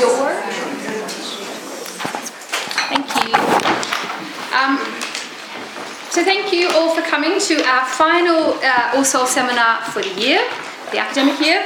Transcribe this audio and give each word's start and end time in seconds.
your. 0.00 0.42
Thank 2.88 3.08
you. 3.16 3.34
Um, 4.54 4.78
so 6.10 6.24
thank 6.24 6.52
you 6.52 6.70
all 6.70 6.94
for 6.94 7.02
coming 7.02 7.38
to 7.40 7.62
our 7.64 7.84
final 7.86 8.54
uh, 8.62 8.92
All 8.94 9.04
Soul 9.04 9.26
seminar 9.26 9.82
for 9.82 10.00
the 10.00 10.14
year, 10.20 10.40
the 10.90 10.98
academic 10.98 11.38
year. 11.40 11.60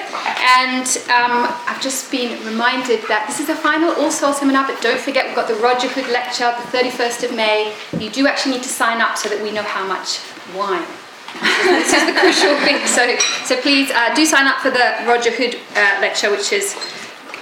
And 0.58 0.86
um, 1.06 1.46
I've 1.66 1.80
just 1.80 2.10
been 2.10 2.44
reminded 2.44 3.06
that 3.06 3.26
this 3.28 3.38
is 3.38 3.46
the 3.46 3.54
final 3.54 3.92
All 3.92 4.10
Soul 4.10 4.32
seminar, 4.32 4.66
but 4.66 4.80
don't 4.82 5.00
forget 5.00 5.26
we've 5.26 5.36
got 5.36 5.46
the 5.46 5.54
Roger 5.54 5.88
Hood 5.88 6.10
lecture 6.10 6.52
the 6.58 6.78
31st 6.78 7.30
of 7.30 7.36
May. 7.36 7.74
You 7.98 8.10
do 8.10 8.26
actually 8.26 8.52
need 8.52 8.64
to 8.64 8.68
sign 8.68 9.00
up 9.00 9.16
so 9.16 9.28
that 9.28 9.40
we 9.40 9.52
know 9.52 9.62
how 9.62 9.86
much 9.86 10.20
wine. 10.56 10.86
this 11.62 11.92
is 11.92 12.06
the 12.06 12.18
crucial 12.18 12.56
thing. 12.66 12.84
So, 12.86 13.06
so 13.44 13.60
please 13.60 13.90
uh, 13.92 14.14
do 14.14 14.26
sign 14.26 14.46
up 14.46 14.58
for 14.58 14.70
the 14.70 14.98
Roger 15.06 15.30
Hood 15.30 15.56
uh, 15.76 16.00
lecture, 16.00 16.30
which 16.30 16.52
is 16.52 16.74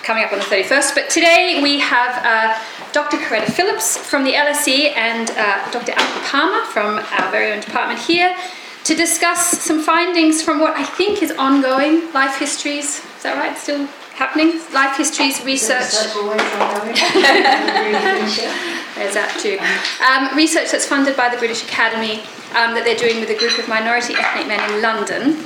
coming 0.09 0.25
up 0.25 0.33
on 0.33 0.39
the 0.39 0.45
31st. 0.47 0.95
But 0.95 1.11
today 1.11 1.61
we 1.63 1.79
have 1.81 2.25
uh, 2.25 2.59
Dr. 2.93 3.19
Coretta 3.19 3.53
Phillips 3.53 3.99
from 3.99 4.25
the 4.25 4.33
LSE 4.33 4.97
and 4.97 5.31
uh, 5.33 5.71
Dr. 5.71 5.93
Alpa 5.93 6.21
Parmar 6.25 6.65
from 6.65 6.99
our 7.21 7.31
very 7.31 7.53
own 7.53 7.61
department 7.61 8.01
here 8.01 8.35
to 8.85 8.95
discuss 8.95 9.61
some 9.61 9.83
findings 9.83 10.41
from 10.41 10.61
what 10.61 10.75
I 10.75 10.83
think 10.83 11.23
is 11.23 11.31
ongoing 11.33 12.11
life 12.15 12.39
histories. 12.39 13.05
Is 13.19 13.23
that 13.23 13.37
right? 13.37 13.55
Still 13.59 13.85
happening? 14.15 14.59
Life 14.73 14.97
histories 14.97 15.45
research. 15.45 15.93
There's 18.97 19.13
that 19.13 19.37
too. 19.39 19.61
Um, 20.09 20.35
research 20.35 20.71
that's 20.71 20.87
funded 20.87 21.19
by 21.19 21.29
the 21.29 21.37
British 21.37 21.63
Academy 21.65 22.21
um, 22.57 22.73
that 22.73 22.85
they're 22.87 22.97
doing 22.97 23.21
with 23.21 23.29
a 23.29 23.37
group 23.37 23.59
of 23.59 23.69
minority 23.69 24.15
ethnic 24.15 24.47
men 24.49 24.73
in 24.73 24.81
London. 24.81 25.37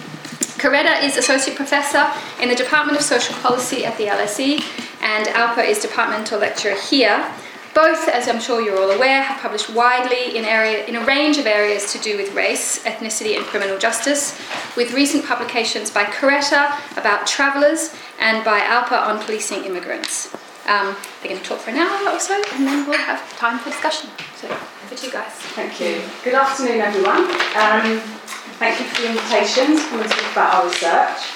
Coretta 0.58 1.02
is 1.02 1.16
Associate 1.16 1.56
Professor 1.56 2.10
in 2.40 2.48
the 2.48 2.54
Department 2.54 2.96
of 2.96 3.04
Social 3.04 3.34
Policy 3.36 3.84
at 3.84 3.96
the 3.98 4.04
LSE, 4.04 4.62
and 5.02 5.26
Alpa 5.28 5.66
is 5.66 5.80
Departmental 5.80 6.38
Lecturer 6.38 6.76
here. 6.76 7.32
Both, 7.74 8.08
as 8.08 8.28
I'm 8.28 8.40
sure 8.40 8.60
you're 8.60 8.78
all 8.78 8.90
aware, 8.90 9.22
have 9.22 9.40
published 9.40 9.70
widely 9.70 10.36
in, 10.36 10.44
area, 10.44 10.84
in 10.84 10.94
a 10.94 11.04
range 11.04 11.38
of 11.38 11.46
areas 11.46 11.90
to 11.92 11.98
do 11.98 12.18
with 12.18 12.34
race, 12.34 12.84
ethnicity, 12.84 13.34
and 13.36 13.44
criminal 13.46 13.78
justice, 13.78 14.38
with 14.76 14.92
recent 14.92 15.24
publications 15.24 15.90
by 15.90 16.04
Coretta 16.04 16.78
about 16.98 17.26
travellers 17.26 17.94
and 18.20 18.44
by 18.44 18.60
Alpa 18.60 19.00
on 19.06 19.24
policing 19.24 19.64
immigrants. 19.64 20.34
Um, 20.66 20.94
they're 21.20 21.30
going 21.30 21.40
to 21.40 21.48
talk 21.48 21.58
for 21.58 21.70
an 21.70 21.78
hour 21.78 22.14
or 22.14 22.20
so, 22.20 22.40
and 22.52 22.66
then 22.66 22.86
we'll 22.86 22.98
have 22.98 23.36
time 23.36 23.58
for 23.58 23.70
discussion. 23.70 24.10
So, 24.36 24.48
over 24.48 24.94
to 24.94 25.06
you 25.06 25.12
guys. 25.12 25.32
Thank 25.56 25.80
you. 25.80 26.02
Good 26.22 26.34
afternoon, 26.34 26.80
everyone. 26.80 27.24
Um, 27.56 28.21
thank 28.62 28.78
you 28.78 28.86
for 28.86 29.02
the 29.02 29.08
invitation 29.08 29.76
to 29.76 29.82
come 29.88 30.00
and 30.02 30.08
talk 30.08 30.32
about 30.32 30.54
our 30.54 30.64
research. 30.66 31.34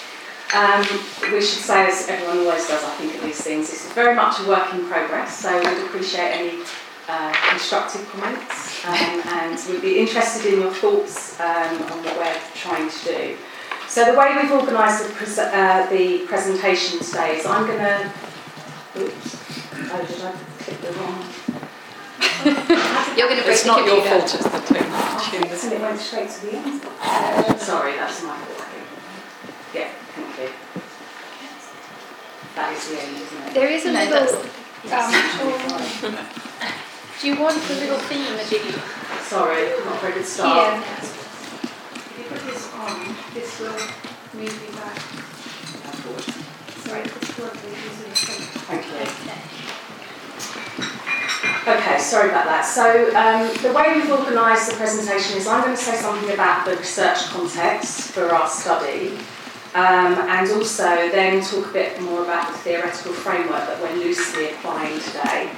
Um, 0.55 1.33
we 1.33 1.41
should 1.41 1.59
say, 1.59 1.89
as 1.89 2.07
everyone 2.07 2.39
always 2.39 2.69
does, 2.69 2.85
I 2.85 2.91
think, 2.99 3.17
at 3.17 3.23
these 3.23 3.41
things, 3.41 3.69
this 3.69 3.85
is 3.85 3.93
very 3.95 4.15
much 4.15 4.39
a 4.39 4.47
work 4.47 4.73
in 4.73 4.87
progress, 4.87 5.37
so 5.41 5.59
we'd 5.59 5.87
appreciate 5.87 6.31
any 6.31 6.63
uh, 7.09 7.33
constructive 7.51 8.09
comments 8.11 8.85
um, 8.87 8.95
and 9.27 9.61
we'd 9.69 9.83
be 9.83 9.99
interested 9.99 10.55
in 10.55 10.61
your 10.61 10.71
thoughts 10.71 11.41
um, 11.41 11.83
on 11.91 12.05
what 12.05 12.17
we're 12.17 12.41
trying 12.55 12.89
to 12.89 13.05
do. 13.05 13.37
So 13.89 14.05
the 14.05 14.17
way 14.17 14.37
we've 14.41 14.53
organised 14.53 15.09
the, 15.09 15.13
pre- 15.13 15.43
uh, 15.43 15.91
the 15.91 16.27
presentation 16.29 17.01
today 17.01 17.39
is 17.39 17.47
I'm 17.47 17.67
going 17.67 17.79
to... 17.79 18.13
Oops. 18.99 19.69
Oh, 19.91 20.07
did 20.07 20.23
I 20.23 20.33
click 20.61 20.81
the 20.81 20.93
wrong... 20.93 21.66
You're 23.17 23.29
going 23.29 23.39
to 23.39 23.45
break 23.45 23.55
It's 23.57 23.63
the 23.63 23.69
not 23.69 23.85
your 23.87 23.97
computer. 23.97 24.21
fault, 24.21 24.35
it's 24.35 24.45
the 24.45 24.61
technology. 24.75 25.37
And 25.37 25.73
it 25.73 25.81
went 25.81 25.99
straight 25.99 26.31
to 26.31 26.47
the 26.47 26.53
end. 26.57 26.83
Uh, 27.01 27.57
sorry, 27.59 27.93
that's 27.97 28.23
my 28.23 28.37
fault. 28.37 28.61
I 28.61 28.69
think. 28.71 28.87
Yeah, 29.75 29.89
thank 30.15 30.39
you. 30.39 30.51
That 32.55 32.73
is 32.73 32.89
the 32.89 32.97
end, 33.03 33.17
isn't 33.17 33.43
it? 33.49 33.55
There 33.55 33.71
is 33.71 33.85
a 33.85 33.93
No, 33.93 34.01
little. 34.05 34.41
Um, 34.87 35.11
do 37.21 37.27
you 37.29 37.35
want 37.41 37.61
the 37.67 37.75
little 37.75 37.99
theme 38.07 38.37
that 38.37 38.51
you 38.53 38.61
Sorry, 39.25 39.63
not 39.85 39.97
a 39.97 39.99
very 40.01 40.13
good 40.15 40.25
start. 40.27 40.75
Here. 40.75 40.85
If 41.03 42.15
you 42.19 42.25
put 42.25 42.41
this 42.47 42.73
on, 42.75 43.17
this 43.35 43.61
will 43.61 43.81
move 44.39 44.55
you 44.63 44.73
back. 44.77 44.99
Sorry, 46.87 47.03
this 47.03 47.39
will 47.39 47.51
be 47.51 47.69
using. 47.69 48.13
Thank 48.69 48.87
you. 48.87 48.93
Okay, 48.95 49.76
sorry 51.99 52.29
about 52.29 52.47
that. 52.47 52.63
So 52.63 53.11
um, 53.17 53.51
the 53.63 53.73
way 53.73 53.99
we've 53.99 54.11
organised 54.11 54.71
the 54.71 54.77
presentation 54.77 55.37
is 55.37 55.49
I'm 55.49 55.65
going 55.65 55.77
to 55.77 55.83
say 55.83 55.97
something 55.97 56.31
about 56.31 56.65
the 56.65 56.77
research 56.77 57.25
context 57.27 58.13
for 58.13 58.33
our 58.33 58.49
study 58.49 59.19
um, 59.75 60.15
and 60.31 60.49
also 60.53 60.87
then 61.11 61.43
talk 61.43 61.67
a 61.67 61.73
bit 61.73 62.01
more 62.01 62.23
about 62.23 62.53
the 62.53 62.59
theoretical 62.59 63.13
framework 63.13 63.67
that 63.67 63.83
we're 63.83 63.97
loosely 63.97 64.51
applying 64.51 65.01
today. 65.01 65.51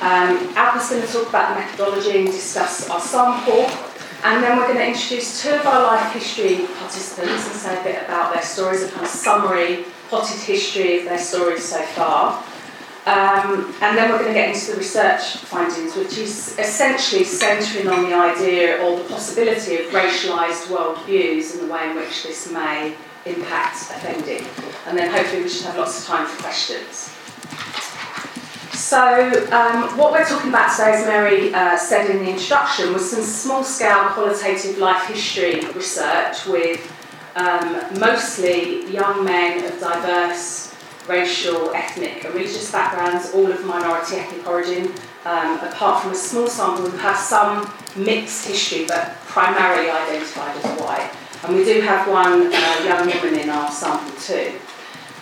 Um, 0.00 0.50
Alpa's 0.56 0.90
going 0.90 1.06
to 1.06 1.12
talk 1.12 1.28
about 1.28 1.54
the 1.54 1.60
methodology 1.60 2.18
and 2.18 2.26
discuss 2.26 2.90
our 2.90 3.00
sample 3.00 3.70
and 4.24 4.42
then 4.42 4.56
we're 4.56 4.66
going 4.66 4.78
to 4.78 4.86
introduce 4.88 5.42
two 5.42 5.50
of 5.50 5.66
our 5.66 5.82
life 5.82 6.12
history 6.12 6.66
participants 6.78 7.46
and 7.46 7.56
say 7.56 7.80
a 7.80 7.84
bit 7.84 8.04
about 8.04 8.32
their 8.32 8.42
stories, 8.42 8.82
a 8.82 8.88
kind 8.88 9.04
of 9.04 9.08
summary, 9.08 9.84
potted 10.10 10.40
history 10.40 10.98
of 10.98 11.04
their 11.04 11.18
stories 11.18 11.64
so 11.64 11.80
far. 11.82 12.42
Um, 13.04 13.74
and 13.80 13.98
then 13.98 14.10
we're 14.10 14.18
going 14.18 14.28
to 14.28 14.34
get 14.34 14.54
into 14.54 14.72
the 14.72 14.78
research 14.78 15.38
findings, 15.38 15.96
which 15.96 16.18
is 16.18 16.56
essentially 16.56 17.24
centering 17.24 17.88
on 17.88 18.04
the 18.04 18.14
idea 18.14 18.80
or 18.80 18.96
the 18.96 19.04
possibility 19.08 19.76
of 19.76 19.86
racialised 19.86 20.68
worldviews 20.68 21.54
and 21.58 21.68
the 21.68 21.72
way 21.72 21.90
in 21.90 21.96
which 21.96 22.22
this 22.22 22.52
may 22.52 22.94
impact 23.26 23.76
offending. 23.90 24.46
And 24.86 24.96
then 24.96 25.10
hopefully 25.10 25.42
we 25.42 25.48
should 25.48 25.66
have 25.66 25.78
lots 25.78 25.98
of 25.98 26.06
time 26.06 26.26
for 26.28 26.42
questions. 26.42 27.10
So, 28.72 29.30
um, 29.52 29.96
what 29.98 30.12
we're 30.12 30.24
talking 30.24 30.50
about 30.50 30.70
today, 30.70 30.92
as 30.92 31.06
Mary 31.06 31.52
uh, 31.52 31.76
said 31.76 32.08
in 32.08 32.24
the 32.24 32.30
introduction, 32.30 32.92
was 32.92 33.10
some 33.10 33.22
small 33.22 33.64
scale 33.64 34.10
qualitative 34.10 34.78
life 34.78 35.08
history 35.08 35.60
research 35.74 36.46
with 36.46 36.92
um, 37.34 37.80
mostly 37.98 38.86
young 38.92 39.24
men 39.24 39.64
of 39.64 39.80
diverse 39.80 40.71
racial, 41.08 41.70
ethnic, 41.74 42.24
and 42.24 42.34
religious 42.34 42.70
backgrounds, 42.70 43.32
all 43.34 43.50
of 43.50 43.64
minority 43.64 44.16
ethnic 44.16 44.46
origin, 44.46 44.92
um, 45.24 45.58
apart 45.60 46.02
from 46.02 46.12
a 46.12 46.14
small 46.14 46.46
sample 46.46 46.88
who 46.88 46.96
have 46.98 47.16
some 47.16 47.72
mixed 47.96 48.46
history 48.46 48.86
but 48.86 49.16
primarily 49.26 49.90
identified 49.90 50.56
as 50.56 50.80
white. 50.80 51.10
And 51.44 51.56
we 51.56 51.64
do 51.64 51.80
have 51.80 52.08
one 52.08 52.52
uh, 52.52 52.84
young 52.84 53.06
woman 53.06 53.40
in 53.40 53.50
our 53.50 53.70
sample 53.70 54.14
too. 54.20 54.52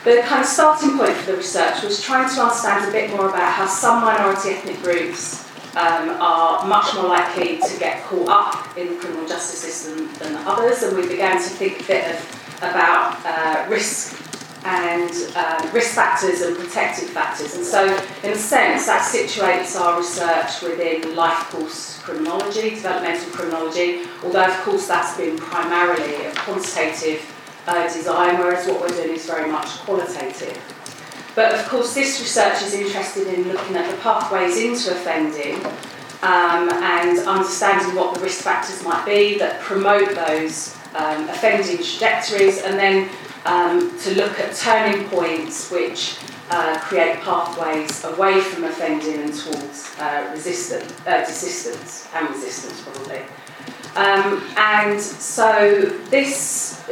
The 0.04 0.22
kind 0.22 0.40
of 0.40 0.46
starting 0.46 0.96
point 0.96 1.12
for 1.12 1.32
the 1.32 1.36
research 1.36 1.82
was 1.82 2.02
trying 2.02 2.34
to 2.34 2.40
understand 2.40 2.88
a 2.88 2.92
bit 2.92 3.10
more 3.10 3.28
about 3.28 3.52
how 3.52 3.66
some 3.66 4.02
minority 4.02 4.50
ethnic 4.50 4.80
groups 4.82 5.46
um, 5.76 6.10
are 6.20 6.66
much 6.66 6.94
more 6.94 7.04
likely 7.04 7.58
to 7.58 7.78
get 7.78 8.02
caught 8.04 8.28
up 8.28 8.78
in 8.78 8.88
the 8.88 8.96
criminal 8.96 9.28
justice 9.28 9.60
system 9.60 10.10
than 10.18 10.36
others, 10.46 10.82
and 10.82 10.96
we 10.96 11.06
began 11.06 11.36
to 11.36 11.48
think 11.48 11.82
a 11.82 11.84
bit 11.84 12.14
of, 12.14 12.56
about 12.62 13.18
uh, 13.24 13.66
risk 13.68 14.29
and 14.64 15.10
um, 15.36 15.72
risk 15.72 15.94
factors 15.94 16.42
and 16.42 16.56
protective 16.56 17.08
factors. 17.10 17.56
And 17.56 17.64
so, 17.64 17.86
in 18.22 18.32
a 18.32 18.36
sense, 18.36 18.86
that 18.86 19.02
situates 19.02 19.78
our 19.80 19.98
research 19.98 20.62
within 20.62 21.16
life 21.16 21.50
course 21.50 21.98
criminology, 22.02 22.70
developmental 22.70 23.30
criminology, 23.30 24.06
although, 24.22 24.44
of 24.44 24.56
course, 24.62 24.86
that's 24.86 25.16
been 25.16 25.36
primarily 25.36 26.26
a 26.26 26.32
quantitative 26.34 27.24
uh, 27.66 27.82
design, 27.92 28.38
whereas 28.38 28.66
what 28.66 28.80
we're 28.80 28.88
doing 28.88 29.16
is 29.16 29.26
very 29.26 29.50
much 29.50 29.68
qualitative. 29.80 30.58
But 31.34 31.54
of 31.54 31.66
course, 31.68 31.94
this 31.94 32.20
research 32.20 32.62
is 32.62 32.74
interested 32.74 33.28
in 33.28 33.48
looking 33.52 33.76
at 33.76 33.90
the 33.90 33.96
pathways 33.98 34.58
into 34.58 34.90
offending 34.90 35.64
um, 36.22 36.68
and 36.70 37.18
understanding 37.20 37.94
what 37.94 38.14
the 38.14 38.20
risk 38.20 38.42
factors 38.42 38.82
might 38.84 39.06
be 39.06 39.38
that 39.38 39.60
promote 39.60 40.14
those 40.14 40.76
um, 40.94 41.28
offending 41.28 41.76
trajectories, 41.76 42.62
and 42.62 42.78
then 42.78 43.08
um, 43.46 43.96
to 44.00 44.14
look 44.16 44.38
at 44.38 44.54
turning 44.54 45.08
points 45.08 45.70
which 45.70 46.16
uh, 46.50 46.78
create 46.80 47.20
pathways 47.20 48.04
away 48.04 48.40
from 48.40 48.64
offending 48.64 49.22
and 49.22 49.32
towards 49.34 49.94
uh, 49.98 50.28
resistance, 50.32 50.92
uh, 51.06 51.22
desistance 51.24 52.06
and 52.14 52.28
resistance, 52.30 52.80
probably. 52.82 53.20
Um, 53.96 54.42
and 54.56 55.00
so 55.00 55.80
this, 56.10 56.82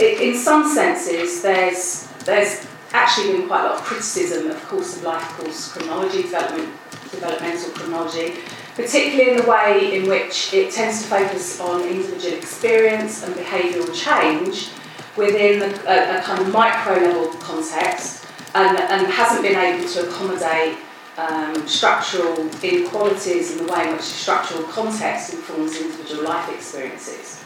i- 0.00 0.04
in 0.04 0.36
some 0.36 0.68
senses, 0.72 1.42
there's 1.42 2.08
there's 2.24 2.66
actually 2.92 3.32
been 3.38 3.48
quite 3.48 3.62
a 3.62 3.68
lot 3.70 3.74
of 3.78 3.82
criticism 3.82 4.50
of 4.50 4.62
course 4.68 4.96
of 4.98 5.02
life 5.02 5.24
course 5.38 5.72
criminology, 5.72 6.22
development, 6.22 6.68
developmental 7.10 7.70
criminology, 7.72 8.34
particularly 8.76 9.30
in 9.32 9.36
the 9.38 9.50
way 9.50 9.96
in 9.96 10.08
which 10.08 10.52
it 10.54 10.70
tends 10.72 11.02
to 11.02 11.08
focus 11.08 11.58
on 11.60 11.82
individual 11.82 12.34
experience 12.36 13.24
and 13.24 13.34
behavioural 13.34 13.92
change 13.94 14.68
within 15.16 15.62
a, 15.62 16.18
a, 16.18 16.22
kind 16.22 16.40
of 16.40 16.52
micro 16.52 16.94
level 16.94 17.28
context 17.38 18.26
and, 18.54 18.78
and 18.78 19.06
hasn't 19.06 19.42
been 19.42 19.58
able 19.58 19.88
to 19.88 20.08
accommodate 20.08 20.78
um, 21.18 21.66
structural 21.66 22.48
inequalities 22.62 23.52
in 23.52 23.66
the 23.66 23.72
way 23.72 23.86
in 23.86 23.92
which 23.92 24.00
the 24.00 24.04
structural 24.04 24.62
context 24.64 25.34
informs 25.34 25.76
individual 25.80 26.24
life 26.24 26.48
experiences. 26.54 27.42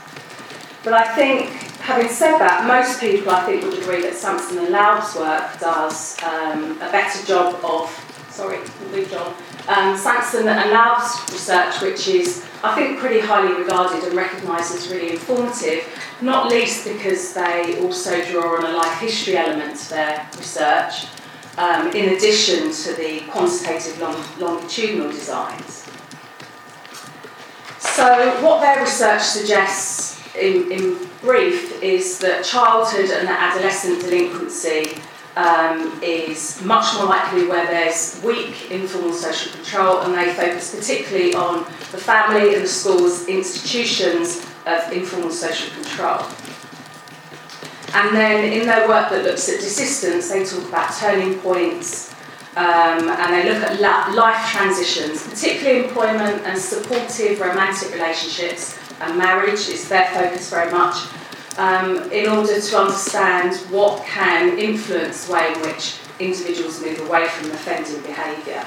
But 0.84 0.94
I 0.94 1.16
think, 1.16 1.50
having 1.80 2.08
said 2.08 2.38
that, 2.38 2.64
most 2.64 3.00
people 3.00 3.32
I 3.32 3.44
think 3.44 3.64
would 3.64 3.82
agree 3.82 4.02
that 4.02 4.14
Sampson 4.14 4.58
and 4.58 4.68
Laub's 4.68 5.16
work 5.16 5.58
does 5.58 6.16
um, 6.22 6.76
a 6.76 6.90
better 6.92 7.26
job 7.26 7.58
of, 7.64 7.90
sorry, 8.30 8.58
move 8.92 9.12
on, 9.14 9.34
um, 9.68 9.96
and 9.96 10.70
Laub's 10.70 11.20
research, 11.32 11.80
which 11.80 12.08
is, 12.08 12.44
I 12.62 12.74
think, 12.74 12.98
pretty 12.98 13.20
highly 13.20 13.60
regarded 13.60 14.04
and 14.04 14.14
recognised 14.14 14.74
as 14.74 14.88
really 14.88 15.10
informative, 15.10 15.84
not 16.20 16.48
least 16.48 16.84
because 16.86 17.34
they 17.34 17.80
also 17.82 18.24
draw 18.30 18.56
on 18.56 18.64
a 18.64 18.76
life 18.76 19.00
history 19.00 19.36
element 19.36 19.76
to 19.80 19.90
their 19.90 20.28
research, 20.36 21.06
um, 21.58 21.88
in 21.88 22.14
addition 22.14 22.70
to 22.72 22.94
the 22.94 23.20
quantitative 23.30 23.98
long, 24.00 24.22
longitudinal 24.38 25.10
designs. 25.10 25.84
So, 27.78 28.42
what 28.42 28.60
their 28.60 28.82
research 28.82 29.22
suggests 29.22 30.22
in, 30.36 30.70
in 30.70 31.08
brief 31.22 31.82
is 31.82 32.18
that 32.18 32.44
childhood 32.44 33.10
and 33.10 33.28
adolescent 33.28 34.02
delinquency 34.02 35.00
um, 35.36 36.00
is 36.02 36.62
much 36.64 36.94
more 36.94 37.06
likely 37.06 37.46
where 37.46 37.66
there's 37.66 38.20
weak 38.24 38.70
informal 38.70 39.12
social 39.12 39.52
control, 39.52 40.00
and 40.00 40.14
they 40.14 40.32
focus 40.32 40.74
particularly 40.74 41.34
on 41.34 41.64
the 41.92 41.98
family 41.98 42.54
and 42.54 42.64
the 42.64 42.68
schools, 42.68 43.28
institutions 43.28 44.44
of 44.66 44.92
informal 44.92 45.30
social 45.30 45.70
control. 45.74 46.26
And 47.94 48.14
then 48.14 48.52
in 48.52 48.66
their 48.66 48.88
work 48.88 49.10
that 49.10 49.24
looks 49.24 49.48
at 49.48 49.60
desistance, 49.60 50.30
they 50.30 50.44
talk 50.44 50.68
about 50.68 50.92
turning 50.98 51.38
points 51.38 52.14
um, 52.56 53.08
and 53.08 53.32
they 53.34 53.52
look 53.52 53.62
at 53.62 53.80
la- 53.80 54.14
life 54.14 54.50
transitions, 54.50 55.22
particularly 55.22 55.84
employment 55.84 56.42
and 56.46 56.58
supportive 56.58 57.38
romantic 57.38 57.92
relationships, 57.92 58.78
and 59.00 59.18
marriage 59.18 59.68
is 59.68 59.88
their 59.90 60.06
focus 60.14 60.48
very 60.48 60.70
much, 60.72 61.04
um, 61.58 62.10
in 62.12 62.28
order 62.28 62.60
to 62.60 62.78
understand 62.78 63.56
what 63.70 64.04
can 64.04 64.58
influence 64.58 65.26
the 65.26 65.32
way 65.32 65.52
in 65.52 65.60
which 65.60 65.98
individuals 66.18 66.80
move 66.80 67.00
away 67.08 67.28
from 67.28 67.50
offending 67.50 68.00
behaviour. 68.02 68.64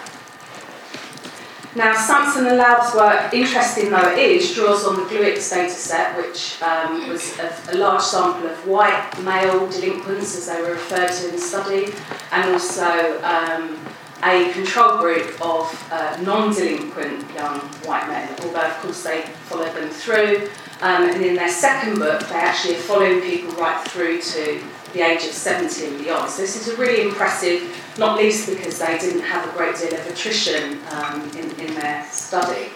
Now, 1.76 1.94
Sampson 1.94 2.48
and 2.48 2.58
Laub's 2.58 2.96
work, 2.96 3.32
interesting 3.32 3.92
though 3.92 4.12
it 4.12 4.18
is, 4.18 4.56
draws 4.56 4.86
on 4.86 4.96
the 4.96 5.04
Gluecks' 5.04 5.54
data 5.54 5.70
set, 5.70 6.18
which 6.18 6.60
um, 6.64 7.08
was 7.08 7.38
a, 7.38 7.54
a, 7.70 7.78
large 7.78 8.02
sample 8.02 8.50
of 8.50 8.68
white 8.68 9.12
male 9.24 9.70
delinquents, 9.70 10.36
as 10.36 10.48
they 10.48 10.60
were 10.64 10.72
referred 10.72 11.12
to 11.12 11.30
in 11.30 11.36
the 11.36 11.42
study, 11.42 11.94
and 12.32 12.52
also 12.52 13.22
um, 13.22 13.78
a 14.24 14.52
control 14.54 14.98
group 14.98 15.40
of 15.42 15.88
uh, 15.92 16.18
non 16.22 16.54
delinquent 16.54 17.32
young 17.34 17.60
white 17.86 18.08
men, 18.08 18.30
although, 18.42 18.62
of 18.62 18.74
course, 18.78 19.04
they 19.04 19.22
followed 19.48 19.74
them 19.76 19.90
through. 19.90 20.50
Um, 20.82 21.10
and 21.10 21.24
in 21.24 21.36
their 21.36 21.50
second 21.50 22.00
book, 22.00 22.22
they 22.28 22.36
actually 22.36 22.76
are 22.76 22.80
following 22.80 23.22
people 23.22 23.52
right 23.54 23.86
through 23.88 24.22
to 24.22 24.64
the 24.94 25.02
age 25.02 25.26
of 25.26 25.32
70 25.32 25.86
and 25.86 26.04
beyond. 26.04 26.30
So, 26.30 26.42
this 26.42 26.56
is 26.56 26.74
a 26.74 26.78
really 26.78 27.08
impressive 27.08 27.76
not 27.98 28.18
least 28.18 28.50
because 28.50 28.80
they 28.80 28.98
didn't 28.98 29.22
have 29.22 29.48
a 29.48 29.58
great 29.58 29.78
deal 29.78 29.94
of 29.94 30.08
attrition 30.08 30.80
um, 30.92 31.30
in, 31.32 31.52
in 31.60 31.76
their 31.76 32.06
study. 32.10 32.70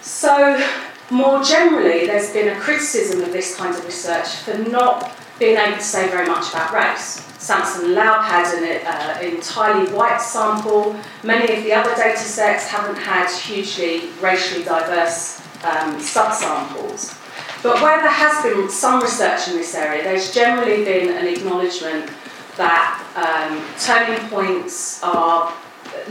So, 0.00 0.64
more 1.10 1.42
generally, 1.42 2.06
there's 2.06 2.32
been 2.32 2.56
a 2.56 2.60
criticism 2.60 3.22
of 3.22 3.32
this 3.32 3.56
kind 3.56 3.74
of 3.74 3.84
research 3.84 4.28
for 4.28 4.58
not 4.58 5.12
being 5.38 5.56
able 5.56 5.76
to 5.76 5.82
say 5.82 6.08
very 6.08 6.26
much 6.26 6.50
about 6.50 6.72
race. 6.72 7.24
Sampson 7.38 7.86
and 7.86 7.94
Laub 7.94 8.24
had 8.24 8.52
an 8.58 8.86
uh, 8.86 9.34
entirely 9.34 9.90
white 9.92 10.20
sample. 10.20 10.96
Many 11.22 11.56
of 11.56 11.64
the 11.64 11.72
other 11.72 11.94
data 11.94 12.18
sets 12.18 12.68
haven't 12.68 12.96
had 12.96 13.30
hugely 13.30 14.10
racially 14.20 14.64
diverse 14.64 15.40
um, 15.64 15.96
subsamples. 15.96 17.14
But 17.62 17.80
where 17.80 18.00
there 18.00 18.10
has 18.10 18.42
been 18.42 18.68
some 18.68 19.00
research 19.00 19.48
in 19.48 19.56
this 19.56 19.74
area, 19.74 20.02
there's 20.02 20.32
generally 20.34 20.84
been 20.84 21.16
an 21.16 21.26
acknowledgement 21.26 22.10
that 22.56 23.02
um, 23.16 23.64
turning 23.78 24.28
points 24.28 25.02
are 25.02 25.52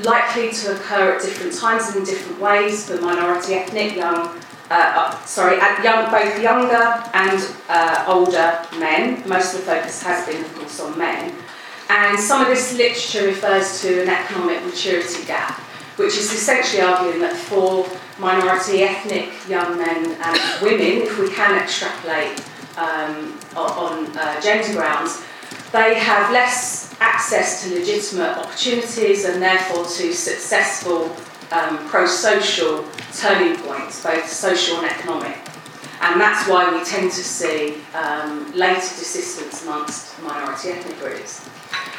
likely 0.03 0.51
to 0.51 0.75
occur 0.75 1.15
at 1.15 1.21
different 1.21 1.53
times 1.53 1.95
in 1.95 2.03
different 2.03 2.39
ways 2.41 2.87
for 2.87 2.99
minority 3.01 3.53
ethnic 3.53 3.95
young, 3.95 4.39
uh, 4.69 4.73
uh, 5.13 5.25
sorry, 5.25 5.57
young, 5.83 6.11
both 6.11 6.41
younger 6.41 7.01
and 7.13 7.55
uh, 7.69 8.05
older 8.07 8.65
men. 8.79 9.27
Most 9.27 9.53
of 9.53 9.61
the 9.61 9.65
focus 9.65 10.03
has 10.03 10.27
been, 10.27 10.43
of 10.43 10.55
course, 10.55 10.79
on 10.79 10.97
men. 10.97 11.33
And 11.89 12.19
some 12.19 12.41
of 12.41 12.49
this 12.49 12.77
literature 12.77 13.27
refers 13.27 13.81
to 13.81 14.03
an 14.03 14.09
economic 14.09 14.63
maturity 14.65 15.23
gap, 15.25 15.57
which 15.95 16.17
is 16.17 16.33
essentially 16.33 16.81
arguing 16.81 17.21
that 17.21 17.35
for 17.35 17.87
minority 18.19 18.83
ethnic 18.83 19.29
young 19.47 19.77
men 19.77 20.17
and 20.21 20.61
women, 20.61 21.03
if 21.03 21.17
we 21.17 21.29
can 21.29 21.57
extrapolate 21.61 22.43
um, 22.77 23.39
on 23.55 24.05
uh, 24.17 24.41
gender 24.41 24.73
grounds, 24.73 25.23
they 25.71 25.95
have 25.95 26.31
less 26.31 26.93
access 26.99 27.63
to 27.63 27.79
legitimate 27.79 28.37
opportunities 28.37 29.25
and 29.25 29.41
therefore 29.41 29.83
to 29.85 30.13
successful 30.13 31.09
um, 31.51 31.77
pro-social 31.87 32.85
turning 33.13 33.57
points, 33.59 34.03
both 34.03 34.27
social 34.27 34.77
and 34.77 34.87
economic. 34.87 35.37
And 36.01 36.21
that's 36.21 36.47
why 36.47 36.71
we 36.71 36.83
tend 36.83 37.11
to 37.11 37.23
see 37.23 37.81
um, 37.95 38.51
later 38.53 38.79
desistance 38.79 39.63
amongst 39.63 40.21
minority 40.21 40.69
ethnic 40.69 40.99
groups. 40.99 41.49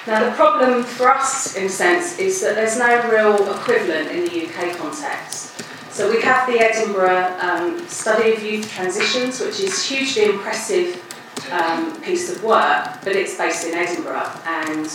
Now 0.07 0.25
the 0.25 0.35
problem 0.37 0.85
for 0.85 1.11
us, 1.11 1.57
in 1.57 1.67
a 1.67 1.69
sense, 1.69 2.19
is 2.19 2.41
that 2.43 2.55
there's 2.55 2.79
no 2.79 3.11
real 3.11 3.35
equivalent 3.55 4.11
in 4.11 4.25
the 4.25 4.47
UK 4.47 4.77
context. 4.77 5.63
So 5.91 6.09
we 6.09 6.23
have 6.23 6.47
the 6.47 6.61
Edinburgh 6.61 7.37
um, 7.41 7.87
Study 7.89 8.33
of 8.33 8.43
Youth 8.43 8.71
Transitions, 8.71 9.41
which 9.41 9.59
is 9.59 9.85
hugely 9.85 10.27
impressive 10.27 11.05
um, 11.51 12.01
piece 12.03 12.35
of 12.35 12.43
work, 12.45 12.99
but 13.03 13.17
it's 13.17 13.37
based 13.37 13.67
in 13.67 13.75
Edinburgh, 13.75 14.31
and 14.47 14.87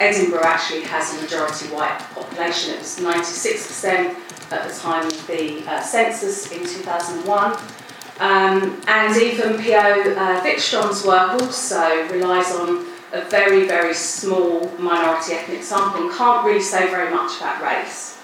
Edinburgh 0.00 0.44
actually 0.44 0.82
has 0.82 1.16
a 1.16 1.22
majority 1.22 1.66
white 1.66 1.98
population. 2.14 2.74
It 2.74 2.78
was 2.78 2.98
96% 3.00 4.16
at 4.52 4.68
the 4.68 4.74
time 4.78 5.06
of 5.06 5.26
the 5.26 5.64
uh, 5.66 5.80
census 5.80 6.52
in 6.52 6.60
2001. 6.60 7.56
Um, 8.20 8.80
and 8.88 9.16
even 9.16 9.60
P.O. 9.62 10.14
Uh, 10.16 10.42
work 11.06 11.42
also 11.42 12.08
relies 12.10 12.52
on 12.52 12.86
a 13.12 13.22
very, 13.22 13.66
very 13.66 13.94
small 13.94 14.68
minority 14.78 15.34
ethnic 15.34 15.62
sample 15.62 16.02
and 16.02 16.16
can't 16.16 16.44
really 16.44 16.60
say 16.60 16.88
very 16.90 17.10
much 17.14 17.38
about 17.38 17.62
race. 17.62 18.17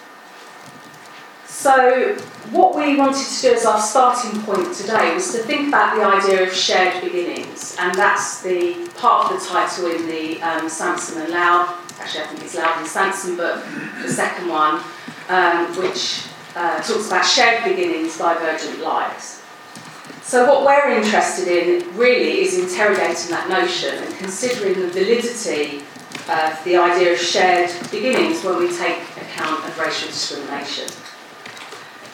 So, 1.64 2.14
what 2.50 2.76
we 2.76 2.94
wanted 2.96 3.24
to 3.24 3.40
do 3.40 3.54
as 3.54 3.64
our 3.64 3.80
starting 3.80 4.38
point 4.42 4.74
today 4.74 5.14
was 5.14 5.32
to 5.32 5.38
think 5.38 5.68
about 5.68 5.96
the 5.96 6.04
idea 6.04 6.46
of 6.46 6.52
shared 6.52 7.02
beginnings, 7.02 7.74
and 7.80 7.94
that's 7.94 8.42
the 8.42 8.86
part 8.98 9.32
of 9.32 9.40
the 9.40 9.46
title 9.46 9.90
in 9.90 10.06
the 10.06 10.42
um, 10.42 10.68
Sampson 10.68 11.22
and 11.22 11.32
Laub, 11.32 11.68
actually, 11.98 12.20
I 12.20 12.26
think 12.26 12.42
it's 12.42 12.54
Laub 12.54 12.76
and 12.76 12.86
Sampson 12.86 13.36
book, 13.38 13.64
the 14.02 14.12
second 14.12 14.50
one, 14.50 14.82
um, 15.30 15.74
which 15.78 16.26
uh, 16.54 16.82
talks 16.82 17.06
about 17.06 17.24
shared 17.24 17.64
beginnings, 17.64 18.18
divergent 18.18 18.80
lives. 18.80 19.42
So, 20.20 20.46
what 20.46 20.66
we're 20.66 20.98
interested 20.98 21.48
in 21.48 21.96
really 21.96 22.42
is 22.42 22.58
interrogating 22.58 23.30
that 23.30 23.48
notion 23.48 24.04
and 24.04 24.14
considering 24.16 24.78
the 24.78 24.88
validity 24.88 25.78
of 26.28 26.62
the 26.64 26.76
idea 26.76 27.14
of 27.14 27.18
shared 27.18 27.70
beginnings 27.90 28.44
when 28.44 28.58
we 28.58 28.68
take 28.68 28.98
account 29.16 29.64
of 29.64 29.78
racial 29.78 30.08
discrimination. 30.08 30.90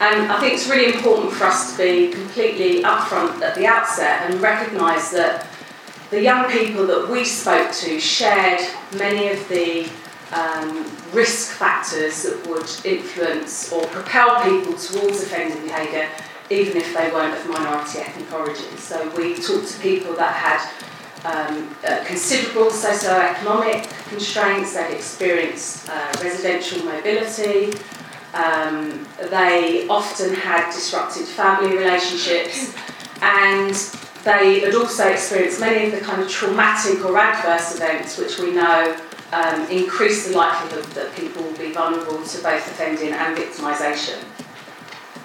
And 0.00 0.32
I 0.32 0.40
think 0.40 0.54
it's 0.54 0.66
really 0.66 0.94
important 0.94 1.32
for 1.32 1.44
us 1.44 1.72
to 1.72 1.78
be 1.78 2.10
completely 2.10 2.82
upfront 2.82 3.42
at 3.42 3.54
the 3.54 3.66
outset 3.66 4.30
and 4.30 4.40
recognise 4.40 5.10
that 5.10 5.46
the 6.08 6.22
young 6.22 6.50
people 6.50 6.86
that 6.86 7.08
we 7.10 7.22
spoke 7.22 7.70
to 7.72 8.00
shared 8.00 8.60
many 8.96 9.28
of 9.28 9.46
the 9.48 9.90
um, 10.32 10.90
risk 11.12 11.52
factors 11.52 12.22
that 12.22 12.46
would 12.48 12.68
influence 12.84 13.70
or 13.70 13.86
propel 13.88 14.42
people 14.42 14.72
towards 14.72 15.22
offending 15.22 15.62
behaviour, 15.64 16.08
even 16.48 16.78
if 16.78 16.94
they 16.94 17.10
weren't 17.12 17.36
of 17.38 17.46
minority 17.48 17.98
ethnic 17.98 18.32
origin. 18.32 18.76
So 18.78 19.06
we 19.16 19.34
talked 19.34 19.68
to 19.68 19.78
people 19.80 20.14
that 20.14 20.34
had 20.34 20.70
um, 21.24 21.76
uh, 21.86 22.02
considerable 22.06 22.70
socio-economic 22.70 23.86
constraints, 24.08 24.72
they'd 24.72 24.94
experienced 24.94 25.90
uh, 25.90 26.12
residential 26.22 26.84
mobility, 26.86 27.74
um, 28.34 29.06
they 29.30 29.86
often 29.88 30.34
had 30.34 30.70
disrupted 30.72 31.26
family 31.26 31.76
relationships 31.76 32.74
and 33.22 33.74
they 34.24 34.60
had 34.60 34.74
also 34.74 35.08
experienced 35.08 35.60
many 35.60 35.86
of 35.86 35.92
the 35.92 36.00
kind 36.00 36.22
of 36.22 36.28
traumatic 36.28 37.04
or 37.04 37.16
adverse 37.18 37.74
events 37.74 38.18
which 38.18 38.38
we 38.38 38.52
know 38.52 38.96
um, 39.32 39.66
increase 39.68 40.28
the 40.28 40.36
likelihood 40.36 40.84
that 40.94 41.14
people 41.16 41.42
will 41.42 41.56
be 41.56 41.72
vulnerable 41.72 42.22
to 42.22 42.42
both 42.42 42.66
offending 42.66 43.12
and 43.12 43.36
victimisation. 43.36 44.22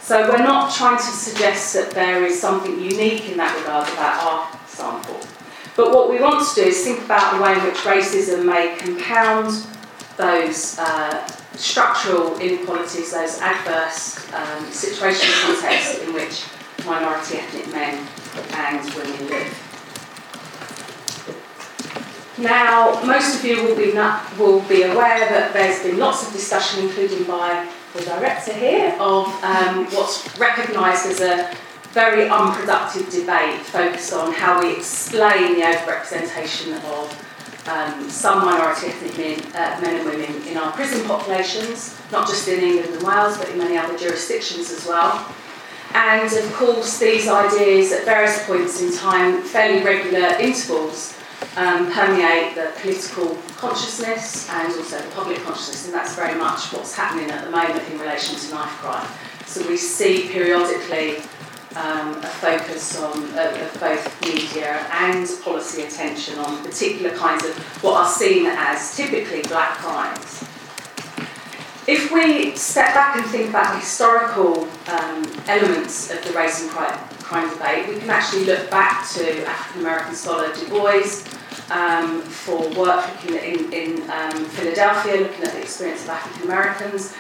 So 0.02 0.30
we're 0.30 0.38
not 0.38 0.72
trying 0.74 0.98
to 0.98 1.04
suggest 1.04 1.74
that 1.74 1.92
there 1.92 2.24
is 2.24 2.40
something 2.40 2.80
unique 2.80 3.28
in 3.30 3.38
that 3.38 3.58
regard 3.58 3.88
about 3.90 4.24
our 4.24 4.68
sample. 4.68 5.20
But 5.76 5.92
what 5.92 6.10
we 6.10 6.20
want 6.20 6.48
to 6.48 6.56
do 6.56 6.68
is 6.68 6.84
think 6.84 7.04
about 7.04 7.36
the 7.36 7.42
way 7.42 7.54
in 7.54 7.64
which 7.64 7.78
racism 7.78 8.46
may 8.46 8.76
compound 8.78 9.66
those 10.16 10.78
uh, 10.78 11.28
structural 11.58 12.38
inequalities, 12.40 13.12
those 13.12 13.40
adverse 13.40 14.18
um, 14.34 14.66
situational 14.66 15.42
contexts 15.44 16.00
in 16.00 16.14
which 16.14 16.46
minority 16.86 17.38
ethnic 17.38 17.72
men 17.72 18.08
and 18.54 18.94
women 18.94 19.28
live. 19.28 19.62
Now, 22.38 23.02
most 23.06 23.40
of 23.40 23.46
you 23.46 23.64
will 23.64 23.78
be, 23.78 23.94
not, 23.94 24.38
will 24.38 24.60
be 24.64 24.84
aware 24.84 25.20
that 25.20 25.54
there's 25.54 25.82
been 25.84 25.98
lots 25.98 26.28
of 26.28 26.34
discussion, 26.34 26.84
including 26.84 27.24
by 27.24 27.70
the 27.94 28.02
director 28.02 28.52
here, 28.52 28.94
of 29.00 29.28
um, 29.42 29.86
what's 29.86 30.38
recognised 30.38 31.06
as 31.06 31.22
a 31.22 31.56
very 31.94 32.28
unproductive 32.28 33.10
debate 33.10 33.62
focused 33.62 34.12
on 34.12 34.34
how 34.34 34.62
we 34.62 34.76
explain 34.76 35.56
the 35.56 35.62
overrepresentation 35.62 36.76
of 36.92 37.35
um, 37.68 38.08
minority 38.46 38.88
ethnic 38.88 39.18
men, 39.18 39.40
uh, 39.56 39.80
men 39.82 39.96
and 39.96 40.06
women 40.06 40.48
in 40.48 40.58
our 40.58 40.72
prison 40.74 41.06
populations, 41.08 42.00
not 42.12 42.28
just 42.28 42.48
in 42.48 42.60
England 42.60 42.94
and 42.94 43.04
Wales, 43.04 43.38
but 43.38 43.50
in 43.50 43.58
many 43.58 43.78
other 43.78 43.98
jurisdictions 43.98 44.72
as 44.72 44.86
well. 44.86 45.28
And 45.94 46.32
of 46.32 46.54
course, 46.54 47.00
these 47.00 47.28
ideas 47.28 47.92
at 47.92 48.06
various 48.06 48.46
points 48.46 48.82
in 48.82 48.96
time, 48.96 49.42
fairly 49.42 49.84
regular 49.84 50.36
intervals, 50.40 51.18
um, 51.58 51.92
permeate 51.92 52.56
the 52.56 52.72
political 52.82 53.36
consciousness 53.58 54.50
and 54.50 54.74
also 54.74 55.00
the 55.00 55.12
public 55.12 55.38
consciousness, 55.44 55.86
and 55.86 55.94
that's 55.94 56.16
very 56.16 56.38
much 56.38 56.72
what's 56.74 56.96
happening 56.96 57.32
at 57.32 57.46
the 57.46 57.50
moment 57.50 57.82
in 57.90 58.00
relation 58.00 58.36
to 58.36 58.52
knife 58.52 58.70
crime. 58.82 59.08
So 59.46 59.68
we 59.68 59.78
see 59.78 60.28
periodically 60.30 61.24
um, 61.76 62.16
a 62.18 62.28
focus 62.28 63.02
on 63.02 63.24
uh, 63.38 63.70
both 63.80 64.22
media 64.22 64.86
and 64.92 65.28
policy 65.44 65.84
attention 65.84 66.40
on 66.40 66.64
particular 66.64 67.16
kinds 67.16 67.44
of 67.44 67.58
what 67.84 67.96
are 67.96 68.10
seen 68.10 68.46
as 68.46 68.96
typically 68.96 69.42
black 69.44 69.78
crimes. 69.78 70.44
If 71.88 72.12
we 72.12 72.56
step 72.56 72.96
back 72.96 73.18
and 73.18 73.26
think 73.28 73.50
about 73.50 73.74
the 73.74 73.80
historical 73.80 74.64
um, 74.88 75.24
elements 75.48 76.10
of 76.10 76.24
the 76.24 76.32
race 76.32 76.62
and 76.62 76.72
crime, 76.72 76.98
crime 77.22 77.50
debate, 77.50 77.88
we 77.88 78.00
can 78.00 78.10
actually 78.10 78.46
look 78.46 78.72
back 78.72 79.08
to 79.14 79.46
African 79.46 79.82
American 79.82 80.16
scholar 80.16 80.52
Du 80.56 80.68
Bois 80.68 81.24
um, 81.70 82.22
for 82.22 82.68
work 82.74 83.06
in, 83.26 83.72
in 83.72 84.10
um, 84.10 84.46
Philadelphia, 84.46 85.22
looking 85.22 85.44
at 85.44 85.52
the 85.52 85.62
experience 85.62 86.04
of 86.04 86.10
African 86.10 86.44
Americans, 86.44 87.14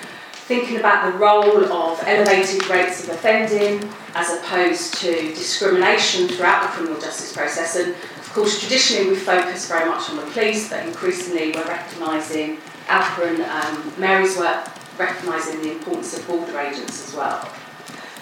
thinking 0.48 0.78
about 0.78 1.12
the 1.12 1.18
role 1.18 1.64
of 1.72 2.04
elevated 2.06 2.68
rates 2.68 3.04
of 3.04 3.10
offending 3.10 3.90
as 4.14 4.32
opposed 4.38 4.94
to 4.94 5.12
discrimination 5.34 6.28
throughout 6.28 6.62
the 6.62 6.68
criminal 6.68 7.02
justice 7.02 7.34
process. 7.34 7.76
And 7.76 7.90
of 7.94 8.32
course, 8.32 8.60
traditionally 8.60 9.10
we 9.10 9.16
focus 9.16 9.68
very 9.68 9.90
much 9.90 10.08
on 10.12 10.18
the 10.18 10.22
police, 10.24 10.70
but 10.70 10.86
increasingly 10.86 11.52
we're 11.52 11.66
recognising 11.66 12.58
Alpa 12.86 13.28
and 13.28 13.42
um, 13.42 13.94
Mary's 13.98 14.38
work, 14.38 14.68
recognising 15.00 15.64
the 15.64 15.72
importance 15.72 16.16
of 16.16 16.28
border 16.28 16.60
agents 16.60 17.08
as 17.08 17.16
well. 17.16 17.50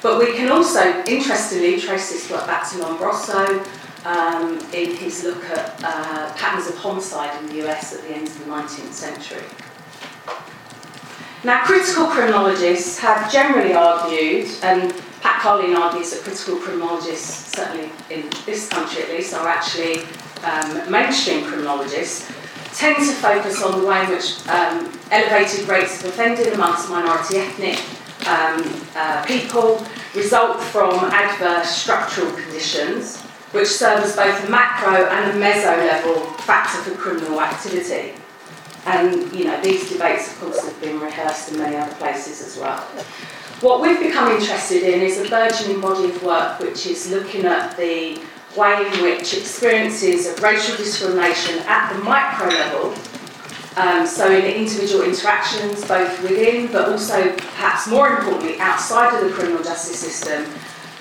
But 0.02 0.18
we 0.18 0.34
can 0.34 0.50
also, 0.50 1.04
interestingly, 1.06 1.78
trace 1.80 2.10
this 2.10 2.32
work 2.32 2.46
back 2.48 2.70
to 2.72 2.78
Lombroso, 2.78 3.66
um, 4.06 4.60
in 4.74 4.96
his 4.96 5.24
look 5.24 5.44
at 5.46 5.82
uh, 5.84 6.34
patterns 6.36 6.68
of 6.68 6.78
homicide 6.78 7.38
in 7.42 7.48
the 7.48 7.68
US 7.68 7.94
at 7.94 8.02
the 8.02 8.16
end 8.16 8.28
of 8.28 8.40
the 8.40 8.46
19th 8.46 8.94
century. 8.94 9.44
Now, 11.46 11.66
critical 11.66 12.08
criminologists 12.08 13.00
have 13.00 13.30
generally 13.30 13.74
argued, 13.74 14.50
and 14.64 14.94
Pat 15.20 15.42
Carlen 15.42 15.76
argues 15.76 16.12
that 16.12 16.22
critical 16.24 16.56
criminologists, 16.56 17.54
certainly 17.54 17.92
in 18.10 18.30
this 18.46 18.70
country 18.70 19.04
at 19.04 19.10
least, 19.10 19.34
are 19.34 19.46
actually 19.46 20.04
um, 20.46 20.90
mainstream 20.90 21.44
criminologists, 21.44 22.32
tend 22.74 22.96
to 22.96 23.14
focus 23.16 23.62
on 23.62 23.82
the 23.82 23.86
way 23.86 24.04
in 24.06 24.10
which 24.12 24.48
um, 24.48 24.98
elevated 25.12 25.68
rates 25.68 26.02
of 26.02 26.10
offending 26.12 26.54
amongst 26.54 26.90
minority 26.90 27.38
ethnic 27.38 27.78
um, 28.28 28.64
uh, 28.96 29.24
people 29.26 29.86
result 30.16 30.62
from 30.62 30.94
adverse 31.12 31.70
structural 31.70 32.32
conditions 32.32 33.22
which 33.52 33.68
serve 33.68 34.04
as 34.04 34.16
both 34.16 34.48
a 34.48 34.50
macro 34.50 35.06
and 35.06 35.32
a 35.32 35.46
meso 35.46 35.78
level 35.78 36.22
factor 36.38 36.82
for 36.90 36.98
criminal 36.98 37.40
activity. 37.40 38.14
And 38.86 39.32
you 39.34 39.46
know, 39.46 39.62
these 39.62 39.90
debates, 39.90 40.32
of 40.32 40.40
course, 40.40 40.64
have 40.64 40.80
been 40.82 41.00
rehearsed 41.00 41.52
in 41.52 41.60
many 41.60 41.76
other 41.76 41.94
places 41.96 42.46
as 42.46 42.58
well. 42.58 42.80
What 43.62 43.82
we've 43.82 44.00
become 44.00 44.30
interested 44.32 44.84
in 44.84 45.02
is 45.02 45.20
a 45.20 45.30
burgeoning 45.30 45.80
body 45.80 46.10
of 46.10 46.22
work 46.22 46.60
which 46.60 46.86
is 46.86 47.10
looking 47.10 47.46
at 47.46 47.78
the 47.78 48.22
way 48.58 48.86
in 48.86 49.02
which 49.02 49.36
experiences 49.36 50.28
of 50.28 50.42
racial 50.44 50.76
discrimination 50.76 51.60
at 51.60 51.94
the 51.94 52.04
micro 52.04 52.48
level, 52.48 52.94
um, 53.76 54.06
so 54.06 54.30
in 54.30 54.46
individual 54.46 55.04
interactions, 55.04 55.84
both 55.86 56.22
within 56.22 56.72
but 56.72 56.90
also 56.90 57.34
perhaps 57.36 57.88
more 57.88 58.10
importantly 58.10 58.60
outside 58.60 59.16
of 59.16 59.28
the 59.28 59.34
criminal 59.34 59.64
justice 59.64 60.00
system, 60.00 60.46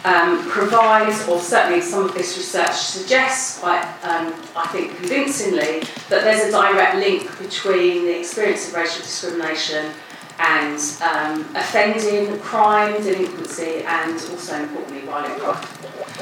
um, 0.04 0.48
provides, 0.48 1.28
or 1.28 1.38
certainly 1.38 1.80
some 1.80 2.04
of 2.04 2.14
this 2.14 2.36
research 2.36 2.74
suggests 2.74 3.60
quite, 3.60 3.82
um, 4.02 4.34
I 4.56 4.66
think, 4.68 4.96
convincingly, 4.96 5.80
that 6.08 6.24
there's 6.24 6.48
a 6.48 6.50
direct 6.50 6.96
link 6.96 7.38
between 7.38 8.04
the 8.04 8.18
experience 8.18 8.68
of 8.68 8.74
racial 8.74 9.02
discrimination 9.02 9.92
and 10.38 10.78
um, 11.02 11.40
offending, 11.54 12.38
crime, 12.40 13.00
delinquency, 13.02 13.82
and 13.86 14.14
also 14.14 14.60
importantly, 14.60 15.02
violent 15.02 15.40
crime. 15.40 15.64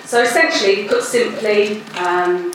So 0.04 0.22
essentially, 0.22 0.86
put 0.88 1.02
simply, 1.02 1.82
um, 1.96 2.52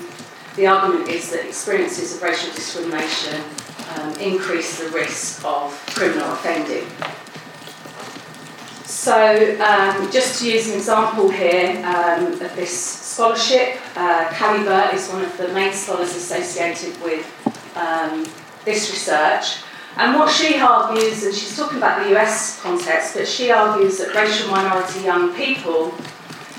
the 0.56 0.68
argument 0.68 1.10
is 1.10 1.32
that 1.32 1.46
experiences 1.46 2.16
of 2.16 2.22
racial 2.22 2.54
discrimination 2.54 3.42
um, 3.96 4.14
increase 4.20 4.80
the 4.80 4.90
risk 4.90 5.44
of 5.44 5.72
criminal 5.88 6.32
offending. 6.34 6.86
So, 9.06 9.14
um, 9.62 10.12
just 10.12 10.42
to 10.42 10.52
use 10.52 10.68
an 10.68 10.78
example 10.78 11.30
here 11.30 11.78
um, 11.86 12.26
of 12.42 12.56
this 12.56 12.76
scholarship, 12.76 13.78
uh, 13.96 14.34
Callie 14.34 14.64
Burt 14.64 14.96
is 14.96 15.08
one 15.10 15.24
of 15.24 15.38
the 15.38 15.48
main 15.50 15.74
scholars 15.74 16.16
associated 16.16 17.00
with 17.04 17.24
um, 17.76 18.26
this 18.64 18.90
research. 18.90 19.58
And 19.96 20.18
what 20.18 20.32
she 20.32 20.58
argues, 20.58 21.24
and 21.24 21.36
she's 21.36 21.56
talking 21.56 21.78
about 21.78 22.04
the 22.04 22.18
US 22.18 22.60
context, 22.64 23.14
but 23.14 23.28
she 23.28 23.52
argues 23.52 24.00
that 24.00 24.16
racial 24.16 24.50
minority 24.50 25.02
young 25.02 25.36
people 25.36 25.94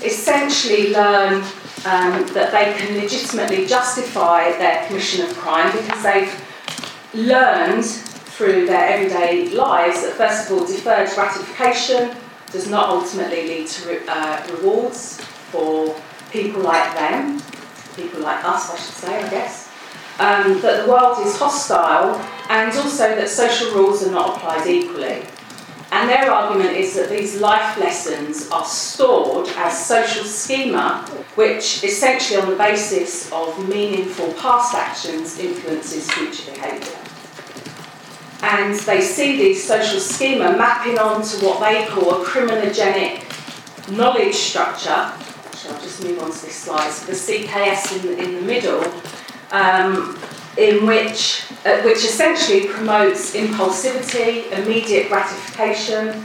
essentially 0.01 0.93
learn 0.93 1.41
um, 1.83 2.25
that 2.31 2.53
they 2.53 2.73
can 2.77 2.95
legitimately 2.95 3.67
justify 3.67 4.51
their 4.51 4.87
commission 4.87 5.29
of 5.29 5.35
crime 5.35 5.69
because 5.75 6.01
they've 6.01 7.27
learned 7.27 7.83
through 7.83 8.67
their 8.67 8.87
everyday 8.87 9.49
lives 9.49 10.03
that, 10.03 10.13
first 10.13 10.49
of 10.49 10.57
all, 10.57 10.65
deferred 10.65 11.09
gratification 11.13 12.15
does 12.51 12.69
not 12.69 12.89
ultimately 12.89 13.47
lead 13.47 13.67
to 13.67 13.89
re- 13.89 14.07
uh, 14.07 14.47
rewards 14.51 15.19
for 15.51 15.95
people 16.31 16.61
like 16.61 16.93
them, 16.93 17.41
people 17.95 18.21
like 18.21 18.43
us, 18.43 18.71
I 18.71 18.75
should 18.77 18.95
say, 18.95 19.23
I 19.23 19.29
guess. 19.29 19.69
Um, 20.19 20.61
that 20.61 20.85
the 20.85 20.91
world 20.91 21.25
is 21.25 21.37
hostile 21.37 22.15
and 22.49 22.75
also 22.75 23.15
that 23.15 23.29
social 23.29 23.71
rules 23.73 24.05
are 24.05 24.11
not 24.11 24.37
applied 24.37 24.67
equally. 24.67 25.23
And 25.91 26.09
their 26.09 26.31
argument 26.31 26.75
is 26.75 26.95
that 26.95 27.09
these 27.09 27.39
life 27.39 27.77
lessons 27.79 28.49
are 28.49 28.65
stored 28.65 29.47
as 29.55 29.85
social 29.85 30.25
schema, 30.25 31.05
which 31.35 31.83
essentially, 31.83 32.41
on 32.41 32.49
the 32.49 32.55
basis 32.55 33.31
of 33.31 33.69
meaningful 33.69 34.33
past 34.33 34.73
actions, 34.73 35.39
influences 35.39 36.11
future 36.11 36.51
behaviour 36.51 37.06
and 38.41 38.77
they 38.81 39.01
see 39.01 39.37
these 39.37 39.63
social 39.63 39.99
schema 39.99 40.55
mapping 40.57 40.99
onto 40.99 41.37
what 41.45 41.59
they 41.59 41.85
call 41.87 42.21
a 42.21 42.25
criminogenic 42.25 43.23
knowledge 43.91 44.35
structure. 44.35 45.11
So 45.53 45.73
I'll 45.73 45.81
just 45.81 46.03
move 46.03 46.19
on 46.19 46.31
to 46.31 46.45
this 46.45 46.55
slide. 46.55 46.91
So 46.91 47.07
the 47.07 47.13
CKS 47.13 47.95
in 47.95 48.07
the, 48.07 48.23
in 48.23 48.35
the 48.35 48.41
middle, 48.41 48.83
um, 49.51 50.19
in 50.57 50.85
which, 50.85 51.45
uh, 51.65 51.81
which 51.81 51.97
essentially 51.97 52.67
promotes 52.67 53.35
impulsivity, 53.35 54.51
immediate 54.51 55.07
gratification. 55.07 56.23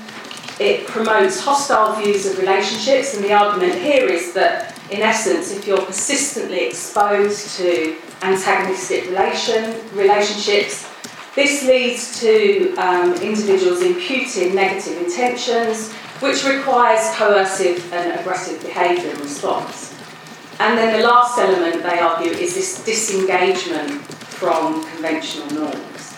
It 0.61 0.87
promotes 0.87 1.41
hostile 1.41 1.95
views 2.01 2.27
of 2.27 2.39
relationships, 2.39 3.15
and 3.15 3.25
the 3.25 3.33
argument 3.33 3.75
here 3.75 4.07
is 4.07 4.33
that, 4.35 4.79
in 4.91 5.01
essence, 5.01 5.51
if 5.51 5.67
you're 5.67 5.85
persistently 5.85 6.67
exposed 6.67 7.57
to 7.57 7.97
antagonistic 8.23 9.07
relation, 9.09 9.81
relationships, 9.95 10.92
this 11.35 11.65
leads 11.67 12.21
to 12.21 12.75
um, 12.77 13.15
individuals 13.23 13.81
imputing 13.81 14.55
negative 14.55 14.99
intentions, 15.03 15.91
which 16.21 16.45
requires 16.45 17.15
coercive 17.17 17.93
and 17.93 18.21
aggressive 18.21 18.61
behaviour 18.63 19.11
in 19.11 19.19
response. 19.19 19.95
And 20.61 20.77
then 20.77 21.01
the 21.01 21.07
last 21.07 21.39
element, 21.39 21.83
they 21.83 21.99
argue, 21.99 22.31
is 22.31 22.55
this 22.55 22.85
disengagement 22.85 24.03
from 24.03 24.85
conventional 24.91 25.51
norms. 25.53 26.15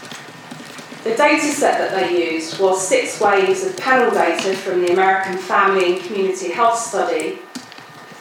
The 1.05 1.15
data 1.15 1.47
set 1.47 1.79
that 1.79 1.93
they 1.93 2.35
used 2.35 2.59
was 2.59 2.87
six 2.87 3.21
waves 3.21 3.65
of 3.65 3.77
panel 3.77 4.11
data 4.11 4.57
from 4.57 4.81
the 4.81 4.93
American 4.93 5.39
Family 5.39 5.95
and 5.95 6.05
Community 6.05 6.51
Health 6.51 6.79
Study 6.79 7.39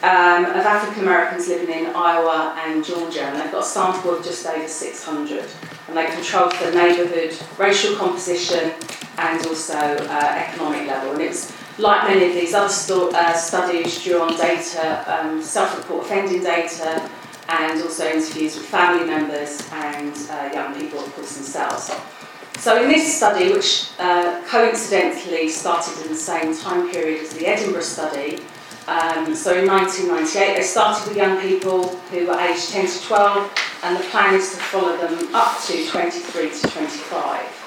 um, 0.02 0.44
of 0.44 0.64
African 0.64 1.02
Americans 1.02 1.48
living 1.48 1.74
in 1.74 1.86
Iowa 1.86 2.54
and 2.64 2.84
Georgia, 2.84 3.22
and 3.22 3.40
they've 3.40 3.50
got 3.50 3.62
a 3.62 3.66
sample 3.66 4.14
of 4.14 4.22
just 4.22 4.46
over 4.46 4.68
600 4.68 5.44
and 5.88 5.96
they 5.96 6.06
controlled 6.06 6.54
for 6.54 6.70
neighbourhood, 6.70 7.36
racial 7.58 7.96
composition, 7.96 8.72
and 9.18 9.46
also 9.46 9.76
uh, 9.76 10.44
economic 10.48 10.86
level. 10.86 11.12
And 11.12 11.22
it's 11.22 11.52
like 11.78 12.08
many 12.08 12.26
of 12.26 12.34
these 12.34 12.54
other 12.54 12.68
sto- 12.68 13.10
uh, 13.10 13.34
studies, 13.34 14.02
drew 14.02 14.20
on 14.20 14.36
data, 14.36 15.04
um, 15.06 15.42
self-report 15.42 16.06
offending 16.06 16.42
data, 16.42 17.08
and 17.48 17.82
also 17.82 18.08
interviews 18.08 18.56
with 18.56 18.66
family 18.66 19.06
members 19.06 19.68
and 19.72 20.14
uh, 20.30 20.50
young 20.52 20.74
people, 20.74 21.00
of 21.00 21.14
course, 21.14 21.36
themselves. 21.36 21.90
So 22.58 22.82
in 22.82 22.88
this 22.88 23.16
study, 23.16 23.52
which 23.52 23.90
uh, 23.98 24.42
coincidentally 24.46 25.48
started 25.48 26.00
in 26.02 26.08
the 26.08 26.18
same 26.18 26.56
time 26.56 26.90
period 26.90 27.22
as 27.22 27.34
the 27.34 27.46
Edinburgh 27.46 27.82
study, 27.82 28.42
um, 28.86 29.34
so 29.34 29.58
in 29.58 29.66
1998 29.66 30.56
they 30.56 30.62
started 30.62 31.08
with 31.08 31.16
young 31.16 31.40
people 31.40 31.88
who 32.10 32.26
were 32.26 32.38
aged 32.38 32.70
10 32.70 32.86
to 32.86 33.02
12 33.02 33.73
and 33.84 33.98
the 33.98 34.04
plan 34.04 34.34
is 34.34 34.50
to 34.52 34.56
follow 34.56 34.96
them 34.96 35.34
up 35.34 35.62
to 35.64 35.86
23 35.86 36.50
to 36.50 36.68
25. 36.68 37.60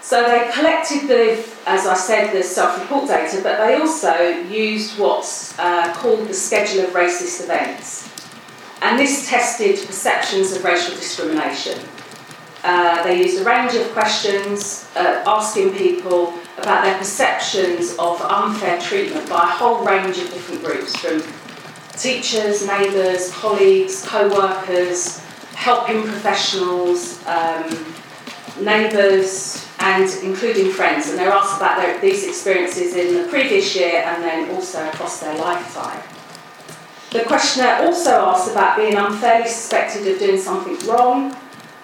So 0.00 0.22
they 0.22 0.50
collected 0.52 1.08
the, 1.08 1.44
as 1.66 1.86
I 1.86 1.94
said, 1.94 2.34
the 2.34 2.42
self-report 2.42 3.08
data, 3.08 3.40
but 3.42 3.58
they 3.58 3.76
also 3.76 4.14
used 4.48 4.98
what's 4.98 5.58
uh, 5.58 5.92
called 5.94 6.28
the 6.28 6.34
schedule 6.34 6.84
of 6.84 6.90
racist 6.90 7.42
events. 7.42 8.10
And 8.80 8.98
this 8.98 9.28
tested 9.28 9.86
perceptions 9.86 10.52
of 10.52 10.64
racial 10.64 10.94
discrimination. 10.94 11.78
Uh, 12.62 13.02
they 13.02 13.22
used 13.22 13.40
a 13.40 13.44
range 13.44 13.74
of 13.74 13.90
questions 13.92 14.90
uh, 14.96 15.22
asking 15.26 15.74
people 15.74 16.32
about 16.56 16.82
their 16.82 16.96
perceptions 16.96 17.94
of 17.98 18.20
unfair 18.22 18.80
treatment 18.80 19.28
by 19.28 19.42
a 19.42 19.46
whole 19.46 19.84
range 19.84 20.16
of 20.16 20.30
different 20.32 20.64
groups, 20.64 20.96
from 20.96 21.20
teachers, 21.96 22.66
neighbours, 22.66 23.30
colleagues, 23.32 24.04
co-workers, 24.06 25.20
helping 25.54 26.02
professionals, 26.02 27.24
um, 27.26 27.94
neighbours, 28.60 29.66
and 29.80 30.10
including 30.22 30.70
friends. 30.70 31.08
And 31.08 31.18
they're 31.18 31.32
asked 31.32 31.56
about 31.56 31.76
their, 31.76 32.00
these 32.00 32.26
experiences 32.26 32.94
in 32.94 33.22
the 33.22 33.28
previous 33.28 33.74
year 33.76 34.02
and 34.04 34.22
then 34.22 34.50
also 34.50 34.86
across 34.88 35.20
their 35.20 35.36
lifetime. 35.38 36.02
The 37.10 37.24
questionnaire 37.24 37.86
also 37.86 38.10
asks 38.10 38.50
about 38.50 38.76
being 38.76 38.96
unfairly 38.96 39.48
suspected 39.48 40.06
of 40.08 40.18
doing 40.18 40.38
something 40.38 40.76
wrong, 40.88 41.36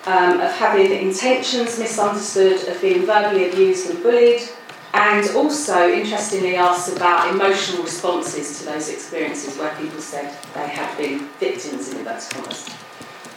um, 0.07 0.41
of 0.41 0.51
having 0.53 0.91
intentions 0.93 1.79
misunderstood, 1.79 2.67
of 2.69 2.81
being 2.81 3.07
verbally 3.07 3.49
abused 3.49 3.91
and 3.91 4.03
bullied, 4.03 4.43
and 4.93 5.29
also, 5.37 5.89
interestingly, 5.89 6.57
asks 6.57 6.95
about 6.95 7.33
emotional 7.33 7.83
responses 7.85 8.59
to 8.59 8.65
those 8.65 8.89
experiences 8.89 9.57
where 9.57 9.75
people 9.77 10.01
said 10.01 10.37
they 10.55 10.67
had 10.67 10.97
been 10.99 11.29
victims 11.39 11.91
in 11.91 11.99
inverted 11.99 12.29
commas. 12.31 12.69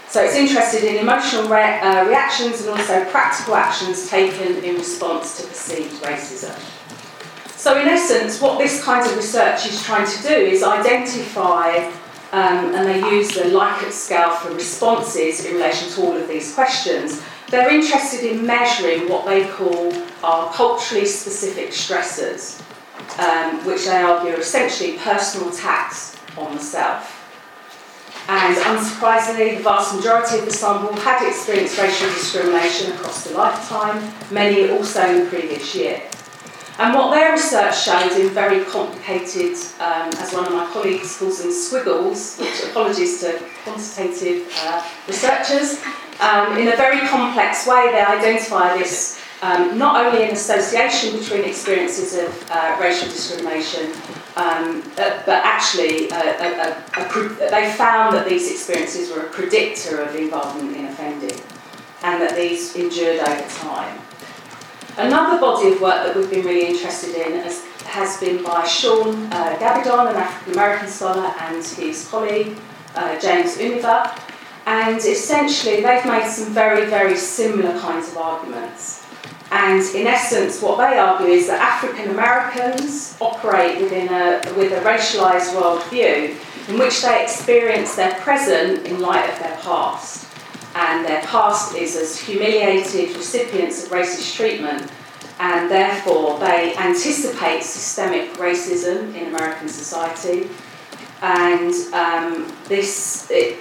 So 0.08 0.24
it's 0.24 0.36
interested 0.36 0.84
in 0.84 0.98
emotional 0.98 1.48
re- 1.48 1.80
uh, 1.80 2.06
reactions 2.06 2.62
and 2.62 2.70
also 2.70 3.06
practical 3.06 3.56
actions 3.56 4.10
taken 4.10 4.64
in 4.64 4.76
response 4.76 5.42
to 5.42 5.48
perceived 5.48 6.04
racism. 6.04 6.56
So 7.56 7.80
in 7.80 7.88
essence, 7.88 8.42
what 8.42 8.58
this 8.58 8.84
kind 8.84 9.06
of 9.06 9.16
research 9.16 9.66
is 9.66 9.82
trying 9.84 10.06
to 10.06 10.22
do 10.22 10.34
is 10.34 10.64
identify, 10.64 11.78
um, 12.32 12.76
and 12.76 12.88
they 12.88 13.00
use 13.10 13.30
the 13.30 13.44
Likert 13.44 13.92
scale 13.92 14.32
for 14.32 14.54
responses 14.54 15.46
in 15.46 15.54
relation 15.56 15.90
to 15.94 16.02
all 16.02 16.18
of 16.18 16.28
these 16.28 16.54
questions. 16.54 17.22
They're 17.54 17.72
interested 17.72 18.24
in 18.24 18.48
measuring 18.48 19.08
what 19.08 19.28
they 19.28 19.48
call 19.48 19.94
our 20.24 20.52
culturally 20.52 21.06
specific 21.06 21.70
stressors, 21.70 22.60
um, 23.20 23.64
which 23.64 23.86
they 23.86 24.02
argue 24.02 24.32
are 24.32 24.40
essentially 24.40 24.98
personal 24.98 25.50
attacks 25.50 26.18
on 26.36 26.56
the 26.56 26.60
self. 26.60 27.14
And 28.28 28.58
unsurprisingly, 28.58 29.58
the 29.58 29.64
vast 29.64 29.96
majority 29.96 30.40
of 30.40 30.46
the 30.46 30.52
sample 30.52 30.96
had 30.96 31.28
experienced 31.28 31.78
racial 31.78 32.10
discrimination 32.10 32.94
across 32.94 33.24
the 33.26 33.38
lifetime, 33.38 34.12
many 34.32 34.72
also 34.72 35.06
in 35.06 35.26
the 35.26 35.30
previous 35.30 35.76
year. 35.76 36.02
And 36.80 36.96
what 36.96 37.14
their 37.14 37.34
research 37.34 37.84
shows 37.84 38.18
in 38.18 38.30
very 38.30 38.66
complicated, 38.66 39.54
um, 39.80 40.10
as 40.18 40.34
one 40.34 40.48
of 40.48 40.54
my 40.54 40.66
colleagues 40.74 41.16
calls 41.20 41.44
them 41.44 41.52
squiggles, 41.52 42.40
which 42.40 42.64
apologies 42.64 43.22
to 43.22 43.40
quantitative 43.64 44.52
uh, 44.64 44.84
researchers, 45.08 45.80
um, 46.20 46.58
in 46.58 46.68
a 46.68 46.76
very 46.76 47.08
complex 47.08 47.68
way 47.68 47.92
they 47.92 48.02
identify 48.02 48.78
this 48.78 49.20
um, 49.44 49.78
not 49.78 50.06
only 50.06 50.24
an 50.24 50.32
association 50.32 51.20
between 51.20 51.44
experiences 51.44 52.18
of 52.18 52.50
uh, 52.50 52.78
racial 52.80 53.10
discrimination, 53.10 53.92
um, 54.38 54.82
uh, 54.98 55.22
but 55.26 55.44
actually 55.44 56.10
uh, 56.12 56.16
a, 56.18 56.48
a, 56.62 57.06
a, 57.06 57.52
they 57.52 57.74
found 57.74 58.16
that 58.16 58.28
these 58.28 58.50
experiences 58.50 59.12
were 59.12 59.24
a 59.24 59.30
predictor 59.30 60.00
of 60.00 60.16
involvement 60.16 60.78
in 60.78 60.86
offending 60.86 61.38
and 62.04 62.22
that 62.22 62.36
these 62.36 62.76
endured 62.76 63.20
over 63.20 63.50
time. 63.50 64.00
Another 64.98 65.40
body 65.40 65.74
of 65.74 65.82
work 65.82 66.06
that 66.06 66.16
we've 66.16 66.30
been 66.30 66.46
really 66.46 66.68
interested 66.68 67.16
in 67.16 67.40
has, 67.42 67.66
has 67.86 68.18
been 68.20 68.44
by 68.44 68.64
Shaun 68.64 69.26
uh, 69.34 69.58
Gabbidon, 69.60 70.12
an 70.12 70.16
African 70.16 70.54
American 70.54 70.88
scholar, 70.88 71.34
and 71.40 71.66
his 71.66 72.08
colleague 72.08 72.58
uh, 72.96 73.20
James 73.20 73.58
Unnever. 73.58 74.10
And 74.66 74.98
essentially, 74.98 75.82
they've 75.82 76.06
made 76.06 76.30
some 76.30 76.54
very, 76.54 76.86
very 76.86 77.18
similar 77.18 77.78
kinds 77.80 78.10
of 78.10 78.18
arguments. 78.18 79.06
And 79.52 79.84
in 79.94 80.08
essence, 80.08 80.62
what 80.62 80.78
they 80.78 80.98
argue 80.98 81.28
is 81.28 81.48
that 81.48 81.62
African 81.62 82.10
Americans 82.10 83.16
operate 83.22 83.80
within 83.82 84.08
a, 84.08 84.42
with 84.58 84.72
a 84.72 84.82
racialized 84.82 85.54
worldview 85.54 86.36
in 86.70 86.80
which 86.80 87.02
they 87.02 87.22
experience 87.22 87.96
their 87.96 88.16
present 88.16 88.88
in 88.88 89.00
light 89.00 89.30
of 89.30 89.40
their 89.40 89.58
past. 89.58 90.28
And 90.76 91.06
their 91.06 91.22
past 91.24 91.76
is 91.76 91.96
as 91.96 92.20
humiliated 92.20 93.16
recipients 93.16 93.86
of 93.86 93.92
racist 93.92 94.36
treatment, 94.36 94.92
and 95.40 95.70
therefore 95.70 96.40
they 96.40 96.76
anticipate 96.78 97.62
systemic 97.62 98.34
racism 98.34 99.14
in 99.14 99.36
American 99.36 99.68
society. 99.68 100.50
And 101.22 101.74
um, 101.94 102.52
this, 102.66 103.30
it, 103.30 103.60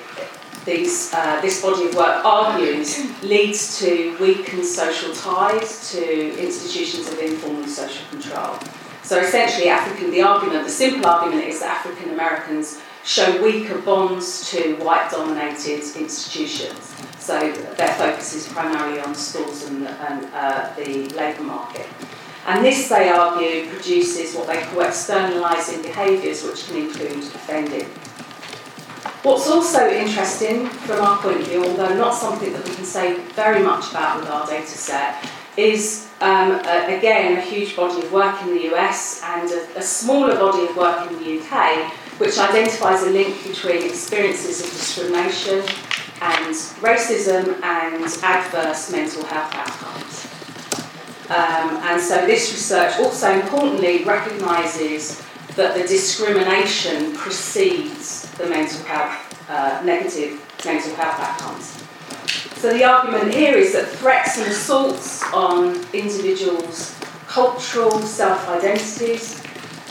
these, 0.65 1.13
uh, 1.13 1.41
this 1.41 1.61
body 1.61 1.87
of 1.87 1.95
work 1.95 2.25
argues 2.25 3.23
leads 3.23 3.79
to 3.81 4.17
weakened 4.21 4.65
social 4.65 5.13
ties 5.15 5.91
to 5.93 6.39
institutions 6.39 7.09
of 7.09 7.19
informal 7.19 7.67
social 7.67 8.07
control. 8.11 8.59
So 9.03 9.19
essentially, 9.19 9.69
African, 9.69 10.11
the 10.11 10.23
argument, 10.23 10.65
the 10.65 10.71
simple 10.71 11.07
argument 11.07 11.47
is 11.49 11.61
that 11.61 11.85
African 11.85 12.11
Americans 12.11 12.81
show 13.05 13.43
weaker 13.43 13.79
bonds 13.79 14.49
to 14.51 14.77
white 14.77 15.11
dominated 15.11 15.83
institutions. 15.97 16.95
So 17.19 17.39
their 17.77 17.95
focus 17.95 18.35
is 18.35 18.49
primarily 18.49 19.01
on 19.01 19.15
schools 19.15 19.65
and, 19.65 19.89
and 19.89 20.29
uh, 20.33 20.73
the 20.77 21.09
labour 21.09 21.43
market. 21.43 21.87
And 22.47 22.65
this, 22.65 22.89
they 22.89 23.09
argue, 23.09 23.69
produces 23.71 24.35
what 24.35 24.49
they 24.49 24.61
call 24.63 24.83
externalising 24.83 25.83
behaviours, 25.83 26.43
which 26.45 26.67
can 26.67 26.77
include 26.77 27.19
offending. 27.35 27.89
What's 29.23 29.49
also 29.49 29.89
interesting 29.89 30.67
from 30.67 31.01
our 31.01 31.17
point 31.23 31.43
of 31.43 31.47
view, 31.47 31.65
although 31.65 31.95
not 31.95 32.13
something 32.13 32.53
that 32.53 32.69
we 32.69 32.75
can 32.75 32.85
say 32.85 33.21
very 33.37 33.63
much 33.63 33.91
about 33.91 34.19
with 34.19 34.29
our 34.29 34.45
data 34.45 34.67
set, 34.67 35.25
is 35.57 36.09
um, 36.21 36.51
a, 36.51 36.97
again 36.99 37.39
a 37.39 37.41
huge 37.41 37.77
body 37.77 38.05
of 38.05 38.13
work 38.13 38.43
in 38.43 38.49
the 38.49 38.75
US 38.75 39.23
and 39.23 39.49
a, 39.49 39.79
a 39.79 39.83
smaller 39.83 40.35
body 40.35 40.67
of 40.67 40.77
work 40.77 41.09
in 41.09 41.19
the 41.19 41.39
UK, 41.39 41.93
which 42.19 42.37
identifies 42.37 43.05
a 43.05 43.11
link 43.11 43.47
between 43.47 43.85
experiences 43.85 44.61
of 44.61 44.71
discrimination 44.71 45.59
and 46.21 46.55
racism 46.83 47.63
and 47.63 48.03
adverse 48.25 48.91
mental 48.91 49.25
health 49.27 49.55
outcomes. 49.55 50.27
Um, 51.31 51.77
and 51.85 52.01
so 52.01 52.27
this 52.27 52.51
research 52.51 52.99
also 52.99 53.31
importantly 53.31 54.03
recognises 54.03 55.23
that 55.57 55.75
the 55.75 55.87
discrimination 55.87 57.15
precedes 57.15 58.31
the 58.33 58.47
mental 58.47 58.83
health, 58.85 59.51
uh, 59.51 59.83
negative 59.85 60.41
mental 60.65 60.95
health 60.95 61.21
outcomes. 61.21 61.83
So 62.61 62.73
the 62.73 62.85
argument 62.85 63.35
here 63.35 63.57
is 63.57 63.73
that 63.73 63.89
threats 63.89 64.39
and 64.39 64.47
assaults 64.47 65.23
on 65.33 65.85
individuals' 65.93 66.95
cultural 67.27 67.99
self-identities, 68.01 69.43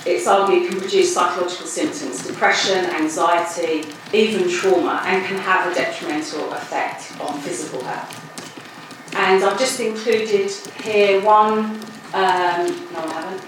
it's 0.06 0.26
argued 0.26 0.70
can 0.70 0.80
produce 0.80 1.14
psychological 1.14 1.68
symptoms, 1.68 2.26
depression, 2.26 2.86
anxiety, 2.86 3.86
even 4.14 4.50
trauma, 4.50 5.02
and 5.06 5.24
can 5.26 5.38
have 5.38 5.72
a 5.72 5.76
detrimental 5.76 6.52
effect 6.54 7.12
on 7.22 7.40
physical 7.42 7.84
health. 7.84 9.16
And 9.16 9.44
I've 9.44 9.60
just 9.60 9.80
included 9.80 10.50
here 10.84 11.22
one, 11.22 11.82
um, 12.14 12.66
no 12.94 13.00
I 13.00 13.12
haven't, 13.14 13.42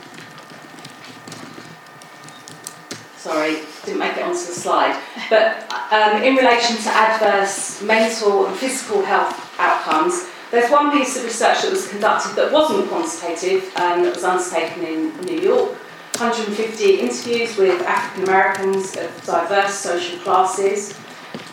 sorry, 3.24 3.60
didn't 3.86 4.00
make 4.00 4.18
it 4.18 4.24
onto 4.24 4.34
the 4.34 4.58
slide. 4.66 5.02
But 5.30 5.72
um, 5.92 6.22
in 6.22 6.36
relation 6.36 6.76
to 6.76 6.90
adverse 6.90 7.82
mental 7.82 8.48
and 8.48 8.58
physical 8.58 9.02
health 9.02 9.34
outcomes, 9.58 10.28
there's 10.52 10.70
one 10.70 10.92
piece 10.92 11.16
of 11.16 11.24
research 11.24 11.62
that 11.62 11.72
was 11.72 11.88
conducted 11.88 12.36
that 12.36 12.52
wasn't 12.52 12.90
quantitative 12.90 13.72
and 13.78 14.04
that 14.04 14.14
was 14.14 14.26
undertaken 14.26 14.84
in 14.84 15.18
New 15.22 15.40
York. 15.40 15.72
150 16.18 17.00
interviews 17.00 17.58
with 17.58 17.82
African 17.84 18.26
Americans 18.26 18.96
of 18.98 19.10
diverse 19.26 19.74
social 19.74 20.20
classes. 20.20 20.94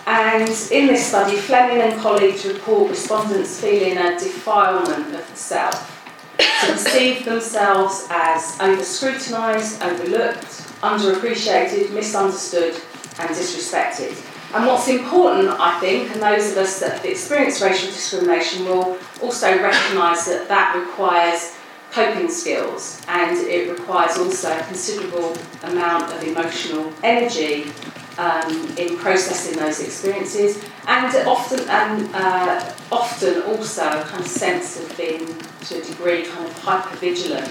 And 0.06 0.42
in 0.72 0.88
this 0.88 1.06
study, 1.06 1.37
Fleming 1.37 1.80
and 1.80 2.00
colleagues 2.00 2.44
report 2.44 2.90
respondents 2.90 3.61
feeling 3.61 3.96
a 3.96 4.18
defilement 4.18 5.14
of 5.14 5.30
the 5.30 5.37
self. 5.37 5.96
to 6.38 6.72
perceive 6.72 7.24
themselves 7.24 8.06
as 8.11 8.59
over 8.61 8.83
scrutinised, 8.83 9.80
overlooked, 9.83 10.69
underappreciated, 10.83 11.90
misunderstood, 11.93 12.75
and 13.19 13.31
disrespected. 13.31 14.16
And 14.55 14.66
what's 14.66 14.88
important, 14.88 15.49
I 15.49 15.79
think, 15.79 16.11
and 16.11 16.21
those 16.21 16.53
of 16.53 16.59
us 16.59 16.81
that 16.81 16.97
have 16.97 17.05
experienced 17.05 17.62
racial 17.62 17.88
discrimination 17.90 18.64
will 18.64 18.99
also 19.23 19.49
recognise 19.62 20.27
that 20.27 20.49
that 20.49 20.77
requires 20.77 21.57
coping 21.93 22.29
skills 22.29 23.03
and 23.09 23.37
it 23.37 23.71
requires 23.71 24.16
also 24.16 24.57
a 24.57 24.62
considerable 24.64 25.37
amount 25.64 26.12
of 26.12 26.23
emotional 26.23 26.93
energy 27.03 27.71
um, 28.19 28.77
in 28.77 28.97
processing 28.97 29.59
those 29.59 29.81
experiences 29.81 30.62
and 30.87 31.14
often 31.27 31.61
and 31.69 32.09
uh, 32.14 32.73
often 32.93 33.43
also 33.43 33.87
a 33.87 34.05
kind 34.05 34.23
of 34.23 34.31
sense 34.31 34.79
of 34.79 34.97
being 34.97 35.27
to 35.62 35.81
a 35.81 35.85
degree 35.85 36.25
kind 36.25 36.47
of 36.47 36.59
hyper 36.59 36.97
vigilant 36.97 37.47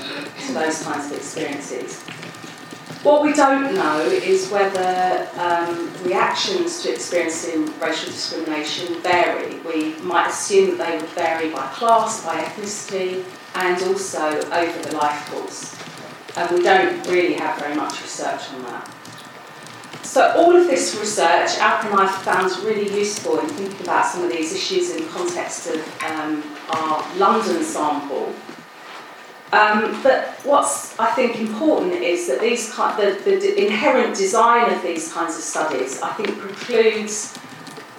to 0.46 0.54
those 0.54 0.84
kinds 0.84 1.12
of 1.12 1.18
experiences. 1.18 2.04
What 3.04 3.24
we 3.24 3.32
don't 3.32 3.74
know 3.76 4.02
is 4.02 4.50
whether 4.50 5.30
um, 5.38 5.90
reactions 6.04 6.84
to 6.84 6.92
experiencing 6.92 7.68
racial 7.80 8.12
discrimination 8.12 9.02
vary. 9.02 9.56
We 9.60 9.96
might 10.02 10.28
assume 10.28 10.78
that 10.78 10.86
they 10.86 10.98
would 10.98 11.10
vary 11.12 11.50
by 11.50 11.66
class, 11.68 12.26
by 12.26 12.42
ethnicity, 12.42 13.24
and 13.56 13.82
also 13.84 14.42
over 14.52 14.82
the 14.82 14.98
life 14.98 15.32
course. 15.32 15.78
And 16.36 16.58
we 16.58 16.62
don't 16.62 17.08
really 17.08 17.36
have 17.36 17.58
very 17.58 17.74
much 17.74 18.02
research 18.02 18.52
on 18.54 18.64
that. 18.64 18.92
So 20.04 20.34
all 20.36 20.54
of 20.54 20.68
this 20.68 20.98
research, 21.00 21.52
Alpa 21.60 21.86
and 21.86 22.02
I 22.02 22.08
found 22.24 22.52
really 22.66 22.94
useful 22.98 23.40
in 23.40 23.48
thinking 23.48 23.80
about 23.82 24.08
some 24.08 24.26
of 24.26 24.32
these 24.32 24.54
issues 24.54 24.92
in 24.92 25.04
the 25.04 25.10
context 25.10 25.68
of 25.68 26.04
um, 26.04 26.44
our 26.70 27.16
London 27.16 27.64
sample. 27.64 28.34
Um, 29.52 30.00
but 30.04 30.28
what's 30.44 30.98
I 31.00 31.12
think 31.12 31.40
important 31.40 31.94
is 31.94 32.28
that 32.28 32.40
these 32.40 32.70
the, 32.76 33.20
the 33.26 33.66
inherent 33.66 34.16
design 34.16 34.72
of 34.72 34.84
these 34.84 35.12
kinds 35.12 35.36
of 35.38 35.42
studies 35.42 36.02
I 36.02 36.14
think 36.14 36.38
precludes 36.38 37.36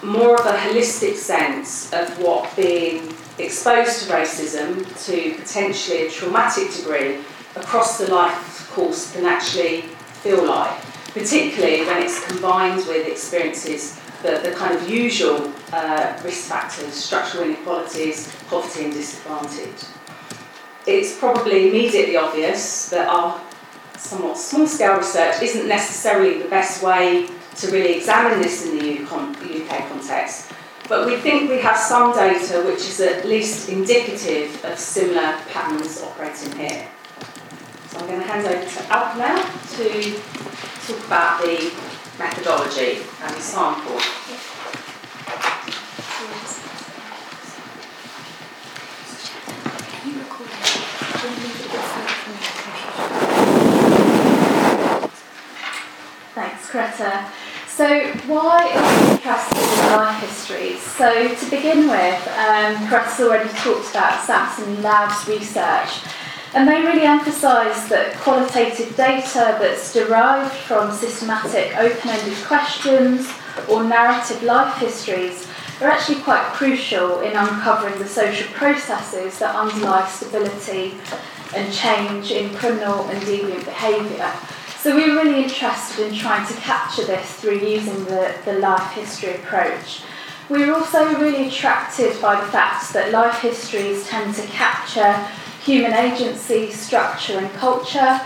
more 0.03 0.41
of 0.41 0.47
a 0.47 0.57
holistic 0.57 1.17
sense 1.17 1.93
of 1.93 2.09
what 2.23 2.55
being 2.57 3.15
exposed 3.39 4.07
to 4.07 4.13
racism 4.13 4.87
to 5.07 5.35
potentially 5.43 6.07
a 6.07 6.11
traumatic 6.11 6.73
degree 6.73 7.19
across 7.57 7.99
the 7.99 8.07
life 8.13 8.71
course 8.71 9.13
can 9.13 9.25
actually 9.25 9.83
feel 10.23 10.47
like, 10.47 10.81
particularly 11.13 11.85
when 11.85 12.03
it's 12.03 12.25
combined 12.27 12.87
with 12.87 13.07
experiences, 13.07 14.01
that 14.23 14.45
the 14.45 14.53
kind 14.53 14.75
of 14.77 14.89
usual 14.89 15.53
uh, 15.73 16.19
risk 16.23 16.49
factors, 16.49 16.93
structural 16.93 17.45
inequalities, 17.45 18.35
poverty 18.49 18.85
and 18.85 18.93
disadvantage. 18.93 20.00
It's 20.87 21.19
probably 21.19 21.69
immediately 21.69 22.17
obvious 22.17 22.89
that 22.89 23.09
our 23.09 23.41
somewhat 23.99 24.39
small 24.39 24.67
scale 24.67 24.97
research 24.97 25.43
isn't 25.43 25.69
necessarily 25.69 26.43
the 26.43 26.49
best 26.49 26.83
way 26.83 27.29
to 27.57 27.71
really 27.71 27.97
examine 27.97 28.41
this 28.41 28.67
in 28.67 28.79
the 28.79 29.03
UK 29.03 29.89
context, 29.89 30.53
but 30.89 31.07
we 31.07 31.17
think 31.17 31.51
we 31.51 31.61
have 31.61 31.77
some 31.77 32.13
data 32.15 32.63
which 32.67 32.81
is 32.81 33.01
at 33.01 33.27
least 33.27 33.69
indicative 33.69 34.65
of 34.65 34.79
similar 34.79 35.39
patterns 35.53 36.03
operating 36.03 36.59
here. 36.59 36.89
So 37.89 37.99
I'm 37.99 38.07
going 38.07 38.21
to 38.21 38.27
hand 38.27 38.47
over 38.47 38.65
to 38.65 38.81
Alpa 38.89 39.19
now 39.19 39.37
to 39.77 40.21
talk 40.87 41.07
about 41.07 41.43
the 41.43 41.71
methodology 42.19 43.03
and 43.23 43.37
the 43.37 43.41
sample. 43.41 44.01
So, 57.67 58.13
why 58.27 58.71
are 58.75 59.07
we 59.07 59.13
interested 59.13 59.59
in 59.59 59.97
life 59.97 60.21
histories? 60.21 60.81
So, 60.83 61.35
to 61.35 61.51
begin 61.51 61.89
with, 61.89 62.29
um, 62.39 62.87
Chris 62.87 63.19
already 63.21 63.49
talked 63.51 63.91
about 63.91 64.23
Sampson 64.25 64.81
Laub's 64.83 65.27
research, 65.27 66.01
and 66.55 66.69
they 66.69 66.81
really 66.83 67.03
emphasise 67.03 67.89
that 67.89 68.15
qualitative 68.17 68.97
data 68.97 69.57
that's 69.59 69.93
derived 69.93 70.53
from 70.53 70.93
systematic 70.93 71.77
open 71.77 72.11
ended 72.11 72.39
questions 72.45 73.29
or 73.69 73.83
narrative 73.83 74.43
life 74.43 74.77
histories 74.77 75.49
are 75.81 75.89
actually 75.89 76.21
quite 76.21 76.45
crucial 76.53 77.21
in 77.21 77.37
uncovering 77.37 77.99
the 77.99 78.07
social 78.07 78.47
processes 78.53 79.39
that 79.39 79.55
underlie 79.57 80.07
stability 80.07 80.95
and 81.57 81.73
change 81.73 82.31
in 82.31 82.55
criminal 82.55 83.09
and 83.09 83.21
deviant 83.23 83.65
behaviour. 83.65 84.31
So 84.83 84.97
we 84.97 85.11
were 85.11 85.17
really 85.17 85.43
interested 85.43 86.09
in 86.09 86.15
trying 86.15 86.47
to 86.47 86.55
capture 86.55 87.05
this 87.05 87.35
through 87.35 87.59
using 87.59 88.03
the, 88.07 88.35
the 88.47 88.55
life 88.55 88.93
history 88.93 89.35
approach. 89.35 90.05
We 90.49 90.65
were 90.65 90.73
also 90.73 91.05
really 91.19 91.49
attracted 91.49 92.19
by 92.23 92.41
the 92.41 92.51
fact 92.51 92.95
that 92.95 93.13
life 93.13 93.41
histories 93.41 94.09
tend 94.09 94.35
to 94.37 94.47
capture 94.47 95.13
human 95.63 95.93
agency, 95.93 96.73
structure, 96.73 97.39
and 97.39 97.53
culture. 97.53 98.23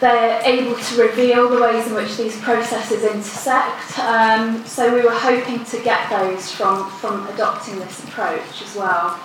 They're 0.00 0.40
able 0.42 0.78
to 0.78 1.02
reveal 1.02 1.50
the 1.50 1.60
ways 1.60 1.86
in 1.86 1.92
which 1.92 2.16
these 2.16 2.40
processes 2.40 3.04
intersect. 3.04 3.98
Um, 3.98 4.64
so 4.64 4.94
we 4.94 5.02
were 5.02 5.10
hoping 5.10 5.62
to 5.62 5.82
get 5.82 6.08
those 6.08 6.50
from, 6.50 6.90
from 6.92 7.26
adopting 7.28 7.78
this 7.78 8.02
approach 8.04 8.62
as 8.62 8.74
well. 8.74 9.20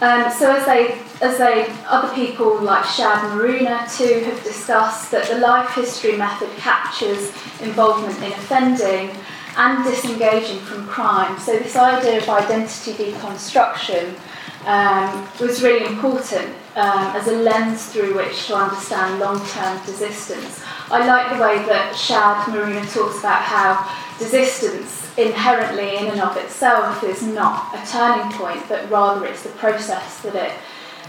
Um, 0.00 0.30
so 0.30 0.50
as 0.50 0.66
they, 0.66 1.00
as 1.22 1.38
they, 1.38 1.72
other 1.86 2.12
people 2.14 2.60
like 2.60 2.84
Shadd 2.84 3.30
Maruna 3.30 3.86
too 3.96 4.24
have 4.24 4.42
discussed 4.42 5.10
that 5.12 5.28
the 5.28 5.38
life 5.38 5.70
history 5.74 6.16
method 6.16 6.50
captures 6.56 7.32
involvement 7.60 8.16
in 8.18 8.32
offending 8.32 9.16
and 9.56 9.84
disengaging 9.84 10.58
from 10.60 10.86
crime. 10.86 11.38
So 11.38 11.56
this 11.58 11.76
idea 11.76 12.18
of 12.18 12.28
identity 12.28 12.92
deconstruction 12.92 14.18
um, 14.66 15.28
was 15.40 15.62
really 15.62 15.86
important 15.86 16.48
um, 16.74 17.14
as 17.14 17.28
a 17.28 17.36
lens 17.36 17.86
through 17.86 18.16
which 18.16 18.48
to 18.48 18.56
understand 18.56 19.20
long-term 19.20 19.78
desistance. 19.80 20.64
I 20.90 21.06
like 21.06 21.32
the 21.32 21.40
way 21.40 21.64
that 21.66 21.94
Shadd 21.94 22.46
Maruna 22.48 22.82
talks 22.92 23.20
about 23.20 23.42
how 23.42 23.74
desistance 24.18 25.03
inherently 25.16 25.96
in 25.96 26.06
and 26.06 26.20
of 26.20 26.36
itself 26.36 27.02
is 27.04 27.22
not 27.22 27.74
a 27.74 27.86
turning 27.86 28.30
point, 28.32 28.62
but 28.68 28.90
rather 28.90 29.26
it's 29.26 29.42
the 29.42 29.50
process 29.50 30.20
that 30.20 30.34
it 30.34 30.52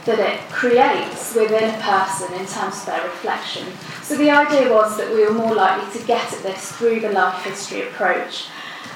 that 0.05 0.19
it 0.19 0.39
creates 0.51 1.33
within 1.33 1.73
a 1.73 1.77
person 1.81 2.31
in 2.33 2.45
terms 2.45 2.77
of 2.81 2.85
their 2.85 3.03
reflection. 3.05 3.65
So 4.03 4.15
the 4.15 4.29
idea 4.29 4.71
was 4.71 4.97
that 4.97 5.11
we 5.11 5.25
were 5.25 5.33
more 5.33 5.55
likely 5.55 5.99
to 5.99 6.05
get 6.05 6.31
at 6.31 6.43
this 6.43 6.71
through 6.73 6.99
the 6.99 7.09
life 7.09 7.43
history 7.43 7.81
approach. 7.87 8.45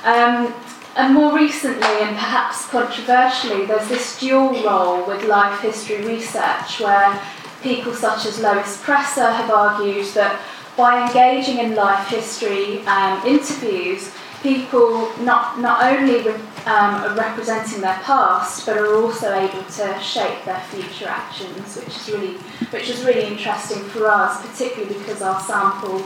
Um, 0.04 0.54
and 0.96 1.16
more 1.16 1.36
recently, 1.36 1.82
and 1.82 2.16
perhaps 2.16 2.68
controversially, 2.68 3.66
there's 3.66 3.90
this 3.90 4.20
dual 4.20 4.64
role 4.64 5.08
with 5.08 5.24
life 5.26 5.60
history 5.62 6.06
research 6.06 6.80
where 6.80 7.20
people 7.64 7.94
such 7.94 8.28
as 8.28 8.40
Lois 8.40 8.80
Presser 8.84 9.32
have 9.32 9.50
argued 9.50 10.06
that 10.14 10.40
by 10.78 11.08
engaging 11.08 11.58
in 11.58 11.76
life 11.76 12.08
history 12.08 12.82
um, 12.82 13.26
interviews, 13.26 14.12
people 14.42 15.16
not, 15.20 15.60
not 15.60 15.84
only 15.84 16.30
um, 16.30 16.96
are 17.04 17.16
representing 17.16 17.82
their 17.82 18.00
past, 18.04 18.66
but 18.66 18.78
are 18.78 18.96
also 18.96 19.34
able 19.34 19.64
to 19.64 20.00
shape 20.00 20.46
their 20.46 20.62
future 20.70 21.08
actions, 21.08 21.76
which 21.76 21.88
is 21.88 22.10
really, 22.10 22.34
which 22.72 22.90
is 22.90 23.04
really 23.04 23.26
interesting 23.26 23.84
for 23.90 24.08
us, 24.08 24.46
particularly 24.46 24.98
because 24.98 25.22
our 25.22 25.40
sample 25.42 26.02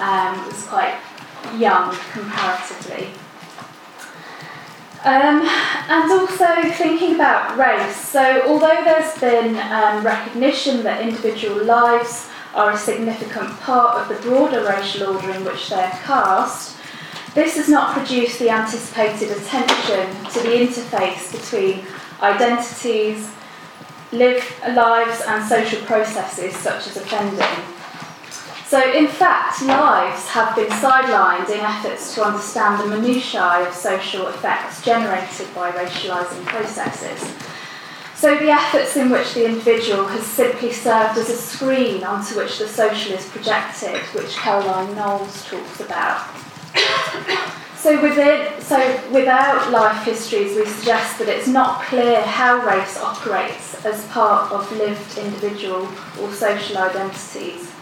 um, 0.00 0.46
was 0.46 0.66
quite 0.66 0.98
young 1.58 1.94
comparatively. 2.12 3.08
Um, 5.04 5.42
and 5.88 6.12
also 6.12 6.70
thinking 6.74 7.16
about 7.16 7.58
race. 7.58 7.96
So, 7.96 8.46
although 8.46 8.84
there's 8.84 9.18
been 9.18 9.56
um, 9.56 10.04
recognition 10.04 10.84
that 10.84 11.02
individual 11.02 11.64
lives 11.64 12.28
are 12.54 12.70
a 12.70 12.76
significant 12.76 13.50
part 13.60 13.96
of 13.96 14.08
the 14.08 14.28
broader 14.28 14.64
racial 14.64 15.14
order 15.14 15.32
in 15.32 15.44
which 15.44 15.70
they're 15.70 15.90
cast, 16.04 16.76
this 17.34 17.56
has 17.56 17.68
not 17.68 17.96
produced 17.96 18.38
the 18.38 18.50
anticipated 18.50 19.30
attention 19.30 20.06
to 20.32 20.40
the 20.40 20.54
interface 20.54 21.32
between 21.32 21.84
identities, 22.20 23.30
live, 24.12 24.44
lives, 24.74 25.22
and 25.26 25.42
social 25.48 25.80
processes 25.86 26.54
such 26.54 26.88
as 26.88 26.96
offending. 26.98 27.64
So, 28.66 28.80
in 28.92 29.06
fact, 29.06 29.62
lives 29.62 30.28
have 30.28 30.54
been 30.56 30.68
sidelined 30.68 31.48
in 31.50 31.60
efforts 31.60 32.14
to 32.14 32.24
understand 32.24 32.80
the 32.80 32.96
minutiae 32.96 33.66
of 33.66 33.74
social 33.74 34.28
effects 34.28 34.82
generated 34.82 35.54
by 35.54 35.70
racialising 35.72 36.44
processes. 36.44 37.34
So, 38.14 38.36
the 38.36 38.50
efforts 38.50 38.96
in 38.96 39.10
which 39.10 39.34
the 39.34 39.46
individual 39.46 40.06
has 40.06 40.26
simply 40.26 40.72
served 40.72 41.18
as 41.18 41.28
a 41.28 41.36
screen 41.36 42.04
onto 42.04 42.36
which 42.36 42.58
the 42.58 42.68
social 42.68 43.14
is 43.14 43.26
projected, 43.28 44.00
which 44.14 44.36
Caroline 44.36 44.94
Knowles 44.94 45.44
talks 45.46 45.80
about. 45.80 46.51
So 47.82 47.98
so 48.60 49.10
without 49.10 49.72
life 49.72 50.04
histories, 50.04 50.56
we 50.56 50.64
suggest 50.66 51.18
that 51.18 51.28
it's 51.28 51.48
not 51.48 51.82
clear 51.82 52.22
how 52.22 52.64
race 52.64 52.96
operates 52.96 53.84
as 53.84 54.06
part 54.06 54.52
of 54.52 54.70
lived 54.78 55.18
individual 55.18 55.88
or 56.20 56.30
social 56.30 56.78
identities. 56.78 57.72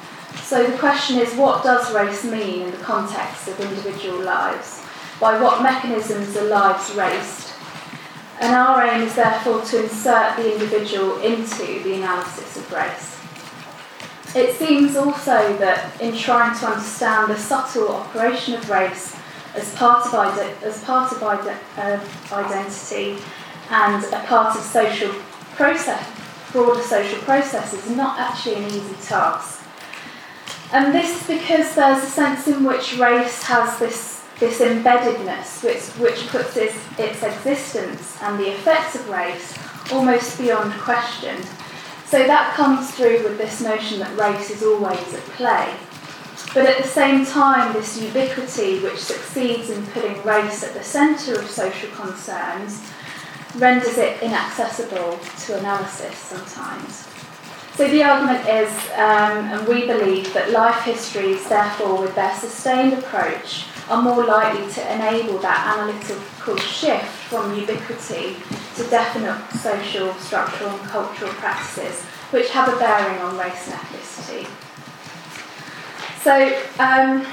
So 0.43 0.65
the 0.67 0.79
question 0.79 1.19
is, 1.19 1.35
what 1.35 1.63
does 1.63 1.93
race 1.95 2.25
mean 2.25 2.63
in 2.63 2.71
the 2.71 2.79
context 2.79 3.47
of 3.49 3.61
individual 3.61 4.21
lives? 4.23 4.83
By 5.21 5.39
what 5.39 5.63
mechanisms 5.63 6.35
are 6.35 6.49
lives 6.49 6.95
raced? 6.95 7.53
And 8.41 8.55
our 8.55 8.83
aim 8.83 9.03
is 9.03 9.15
therefore 9.15 9.61
to 9.61 9.83
insert 9.83 10.37
the 10.37 10.55
individual 10.55 11.21
into 11.21 11.83
the 11.83 11.97
analysis 11.97 12.57
of 12.57 12.73
race. 12.73 13.20
It 14.35 14.57
seems 14.57 14.97
also 14.97 15.57
that 15.59 16.01
in 16.01 16.17
trying 16.17 16.57
to 16.61 16.67
understand 16.67 17.31
the 17.31 17.37
subtle 17.37 17.89
operation 17.89 18.55
of 18.55 18.71
race 18.71 19.17
as 19.57 19.75
part 19.75 20.07
of, 20.07 20.15
ide- 20.15 20.63
as 20.63 20.85
part 20.85 21.11
of 21.11 21.21
ide- 21.23 21.59
uh, 21.77 21.99
identity 22.33 23.19
and 23.71 24.05
a 24.05 24.21
part 24.27 24.55
of 24.57 24.63
social 24.63 25.13
process, 25.57 26.07
broader 26.53 26.81
social 26.81 27.19
processes 27.23 27.85
is 27.87 27.97
not 27.97 28.21
actually 28.21 28.57
an 28.57 28.65
easy 28.67 28.95
task. 29.03 29.65
And 30.73 30.95
this 30.95 31.21
is 31.21 31.27
because 31.27 31.75
there's 31.75 32.05
a 32.05 32.07
sense 32.07 32.47
in 32.47 32.63
which 32.63 32.99
race 32.99 33.43
has 33.43 33.81
this, 33.81 34.25
this 34.39 34.61
embeddedness, 34.61 35.65
which, 35.65 35.83
which 35.99 36.29
puts 36.29 36.57
its, 36.57 36.77
its 36.97 37.25
existence 37.25 38.17
and 38.23 38.39
the 38.39 38.53
effects 38.53 38.95
of 38.95 39.09
race 39.09 39.59
almost 39.93 40.39
beyond 40.39 40.73
question. 40.75 41.37
So 42.11 42.27
that 42.27 42.55
comes 42.57 42.91
through 42.91 43.23
with 43.23 43.39
this 43.39 43.61
notion 43.61 44.01
that 44.01 44.19
race 44.19 44.51
is 44.51 44.65
always 44.65 45.15
at 45.15 45.23
play. 45.39 45.73
But 46.53 46.67
at 46.67 46.83
the 46.83 46.89
same 46.89 47.25
time, 47.25 47.73
this 47.73 48.03
ubiquity, 48.03 48.81
which 48.81 48.99
succeeds 48.99 49.71
in 49.71 49.87
putting 49.87 50.21
race 50.25 50.65
at 50.65 50.75
the 50.75 50.83
centre 50.83 51.39
of 51.39 51.49
social 51.49 51.89
concerns, 51.91 52.83
renders 53.55 53.97
it 53.97 54.21
inaccessible 54.21 55.21
to 55.43 55.59
analysis 55.61 56.19
sometimes. 56.19 57.07
So 57.77 57.87
the 57.87 58.03
argument 58.03 58.45
is, 58.49 58.73
um, 58.95 59.47
and 59.55 59.69
we 59.69 59.87
believe, 59.87 60.35
that 60.35 60.51
life 60.51 60.83
histories, 60.83 61.49
therefore, 61.49 62.03
with 62.03 62.17
their 62.17 62.35
sustained 62.35 62.95
approach, 62.95 63.67
are 63.89 64.03
more 64.03 64.25
likely 64.25 64.69
to 64.73 64.95
enable 64.95 65.39
that 65.39 65.79
analytical 65.79 66.17
shift 66.59 67.07
from 67.29 67.55
ubiquity 67.59 68.37
to 68.77 68.85
definite 68.89 69.39
social, 69.59 70.15
structural, 70.15 70.71
and 70.71 70.89
cultural 70.89 71.31
practices, 71.35 72.03
which 72.31 72.51
have 72.51 72.73
a 72.73 72.79
bearing 72.79 73.21
on 73.21 73.37
race 73.37 73.69
and 73.69 73.75
ethnicity. 73.75 74.47
So, 76.23 76.63
um, 76.79 77.27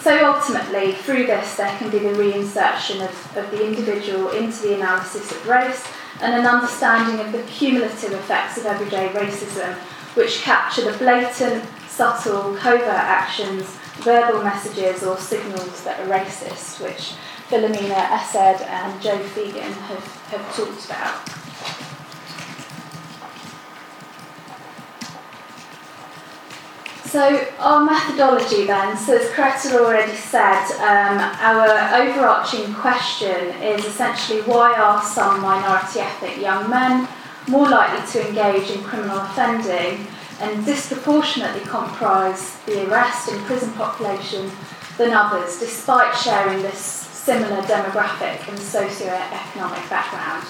so 0.00 0.34
ultimately, 0.34 0.92
through 0.92 1.26
this, 1.26 1.56
there 1.56 1.76
can 1.78 1.90
be 1.90 1.98
the 1.98 2.08
reinsertion 2.08 3.02
of, 3.02 3.36
of 3.36 3.50
the 3.50 3.66
individual 3.66 4.30
into 4.30 4.62
the 4.62 4.74
analysis 4.74 5.30
of 5.30 5.48
race 5.48 5.86
and 6.20 6.34
an 6.34 6.46
understanding 6.46 7.24
of 7.24 7.32
the 7.32 7.42
cumulative 7.44 8.12
effects 8.12 8.58
of 8.58 8.66
everyday 8.66 9.08
racism, 9.08 9.74
which 10.14 10.42
capture 10.42 10.90
the 10.90 10.96
blatant, 10.98 11.64
subtle, 11.88 12.54
covert 12.56 12.86
actions, 12.86 13.76
verbal 14.02 14.42
messages, 14.42 15.02
or 15.02 15.16
signals 15.16 15.84
that 15.84 16.00
are 16.00 16.06
racist, 16.06 16.80
which 16.82 17.14
Philomena 17.48 17.96
Essed 18.10 18.62
and 18.62 19.02
Joe 19.02 19.18
Feagin 19.18 19.72
have, 19.72 20.06
have 20.30 20.56
talked 20.56 20.84
about. 20.86 21.42
So 27.12 27.46
our 27.58 27.84
methodology 27.84 28.64
then, 28.64 28.96
so 28.96 29.18
as 29.18 29.28
Coretta 29.32 29.78
already 29.78 30.16
said, 30.16 30.64
um, 30.80 31.18
our 31.40 31.68
overarching 32.00 32.72
question 32.72 33.50
is 33.62 33.84
essentially 33.84 34.40
why 34.42 34.72
are 34.72 35.02
some 35.02 35.42
minority 35.42 36.00
ethnic 36.00 36.38
young 36.38 36.70
men 36.70 37.06
more 37.48 37.68
likely 37.68 38.06
to 38.12 38.28
engage 38.28 38.70
in 38.70 38.82
criminal 38.82 39.18
offending 39.18 40.06
and 40.42 40.66
disproportionately 40.66 41.62
comprise 41.62 42.56
the 42.66 42.86
arrest 42.88 43.30
and 43.30 43.40
prison 43.46 43.72
population 43.72 44.50
than 44.98 45.12
others, 45.12 45.58
despite 45.58 46.14
sharing 46.16 46.60
this 46.62 46.78
similar 46.78 47.62
demographic 47.62 48.46
and 48.48 48.58
socio-economic 48.58 49.88
background. 49.88 50.44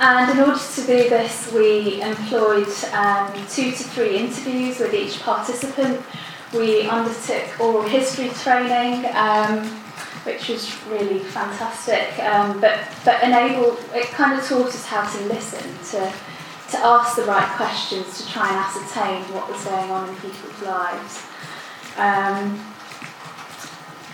And 0.00 0.30
in 0.30 0.40
order 0.40 0.58
to 0.58 0.80
do 0.80 1.08
this, 1.10 1.52
we 1.52 2.00
employed 2.02 2.72
um, 2.92 3.30
two 3.48 3.70
to 3.70 3.84
three 3.94 4.16
interviews 4.16 4.80
with 4.80 4.94
each 4.94 5.20
participant. 5.20 6.00
We 6.54 6.88
undertook 6.88 7.60
oral 7.60 7.82
history 7.82 8.30
training, 8.30 9.06
um, 9.14 9.68
which 10.24 10.48
was 10.48 10.74
really 10.86 11.20
fantastic, 11.20 12.18
um, 12.24 12.60
but, 12.60 12.80
but 13.04 13.22
enable, 13.22 13.76
it 13.94 14.06
kind 14.08 14.38
of 14.38 14.44
taught 14.44 14.68
us 14.68 14.86
how 14.86 15.08
to 15.08 15.24
listen, 15.26 15.62
to, 15.90 16.12
to 16.72 16.78
ask 16.78 17.16
the 17.16 17.24
right 17.24 17.48
questions, 17.56 18.18
to 18.18 18.32
try 18.32 18.48
and 18.48 18.56
ascertain 18.56 19.22
what 19.34 19.50
was 19.50 19.62
going 19.64 19.90
on 19.90 20.08
in 20.08 20.14
people's 20.16 20.62
lives. 20.62 21.22
Um, 21.96 22.58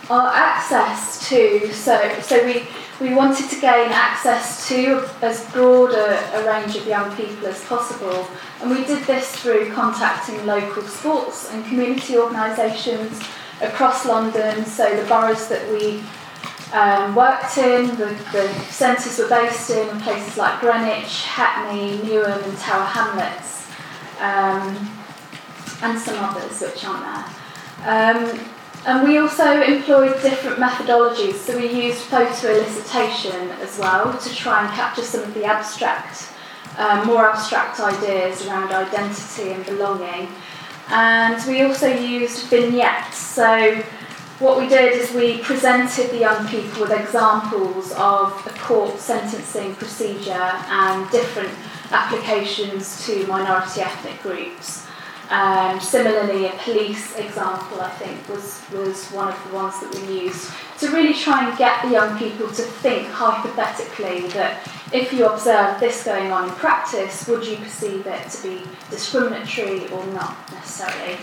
our 0.09 0.31
access 0.33 1.29
to, 1.29 1.71
so, 1.71 2.19
so 2.21 2.45
we, 2.45 2.67
we 2.99 3.15
wanted 3.15 3.49
to 3.49 3.61
gain 3.61 3.91
access 3.91 4.67
to 4.67 5.07
as 5.21 5.49
broad 5.51 5.91
a, 5.91 6.41
a, 6.41 6.45
range 6.45 6.75
of 6.75 6.85
young 6.85 7.15
people 7.15 7.47
as 7.47 7.63
possible, 7.65 8.27
and 8.61 8.71
we 8.71 8.83
did 8.85 9.03
this 9.05 9.31
through 9.37 9.71
contacting 9.71 10.45
local 10.45 10.83
sports 10.83 11.49
and 11.51 11.65
community 11.65 12.17
organisations 12.17 13.21
across 13.61 14.05
London, 14.05 14.65
so 14.65 15.01
the 15.01 15.07
boroughs 15.07 15.47
that 15.47 15.71
we 15.71 16.03
um, 16.73 17.15
worked 17.15 17.57
in, 17.57 17.87
the, 17.97 18.15
the 18.31 18.47
centres 18.69 19.17
were 19.17 19.27
based 19.27 19.69
in, 19.71 19.99
places 20.01 20.37
like 20.37 20.59
Greenwich, 20.59 21.23
Hackney, 21.23 21.97
Newham, 21.99 22.43
and 22.43 22.57
Tower 22.57 22.85
Hamlets, 22.85 23.67
um, 24.19 24.89
and 25.81 25.99
some 25.99 26.23
others 26.23 26.61
which 26.61 26.85
aren't 26.85 27.03
there. 27.03 27.25
Um, 27.85 28.39
and 28.85 29.07
we 29.07 29.17
also 29.17 29.61
employed 29.61 30.21
different 30.21 30.57
methodologies, 30.57 31.35
so 31.35 31.57
we 31.57 31.87
used 31.87 31.99
photo 31.99 32.31
elicitation 32.31 33.49
as 33.59 33.77
well 33.77 34.17
to 34.17 34.35
try 34.35 34.65
and 34.65 34.73
capture 34.73 35.01
some 35.01 35.23
of 35.23 35.33
the 35.33 35.45
abstract, 35.45 36.29
um, 36.77 37.07
more 37.07 37.29
abstract 37.29 37.79
ideas 37.79 38.45
around 38.45 38.71
identity 38.71 39.51
and 39.51 39.65
belonging. 39.65 40.29
And 40.91 41.43
we 41.47 41.61
also 41.61 41.87
used 41.87 42.47
vignettes. 42.47 43.17
So 43.17 43.83
what 44.39 44.57
we 44.57 44.69
did 44.69 44.93
is 44.93 45.13
we 45.13 45.39
presented 45.39 46.11
the 46.11 46.19
young 46.19 46.47
people 46.47 46.81
with 46.81 46.91
examples 46.91 47.91
of 47.91 48.31
a 48.47 48.57
court 48.59 48.97
sentencing 48.97 49.75
procedure 49.75 50.31
and 50.31 51.09
different 51.11 51.51
applications 51.91 53.05
to 53.05 53.27
minority 53.27 53.81
ethnic 53.81 54.21
groups. 54.21 54.87
Um, 55.29 55.79
similarly, 55.79 56.47
a 56.47 56.53
police 56.63 57.15
example, 57.17 57.81
I 57.81 57.89
think, 57.91 58.27
was, 58.29 58.63
was 58.73 59.05
one 59.11 59.27
of 59.27 59.47
the 59.47 59.55
ones 59.55 59.79
that 59.81 59.93
we 59.93 60.21
used 60.21 60.49
to 60.79 60.89
really 60.89 61.13
try 61.13 61.47
and 61.47 61.57
get 61.57 61.83
the 61.83 61.91
young 61.91 62.17
people 62.17 62.47
to 62.47 62.63
think 62.63 63.07
hypothetically 63.09 64.27
that 64.29 64.67
if 64.91 65.13
you 65.13 65.27
observe 65.27 65.79
this 65.79 66.03
going 66.03 66.31
on 66.31 66.49
in 66.49 66.55
practice, 66.55 67.27
would 67.27 67.45
you 67.45 67.57
perceive 67.57 68.07
it 68.07 68.29
to 68.29 68.41
be 68.41 68.63
discriminatory 68.89 69.87
or 69.89 70.03
not 70.07 70.35
necessarily? 70.51 71.17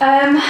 Um, 0.00 0.42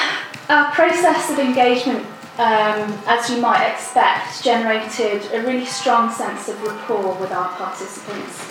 our 0.49 0.71
process 0.73 1.31
of 1.31 1.39
engagement, 1.39 2.07
um, 2.39 2.93
as 3.07 3.31
you 3.31 3.41
might 3.41 3.67
expect, 3.67 4.43
generated 4.43 5.23
a 5.33 5.43
really 5.43 5.67
strong 5.67 6.13
sense 6.13 6.49
of 6.49 6.63
rapport 6.63 7.15
with 7.21 7.33
our 7.33 7.49
participants. 7.57 8.45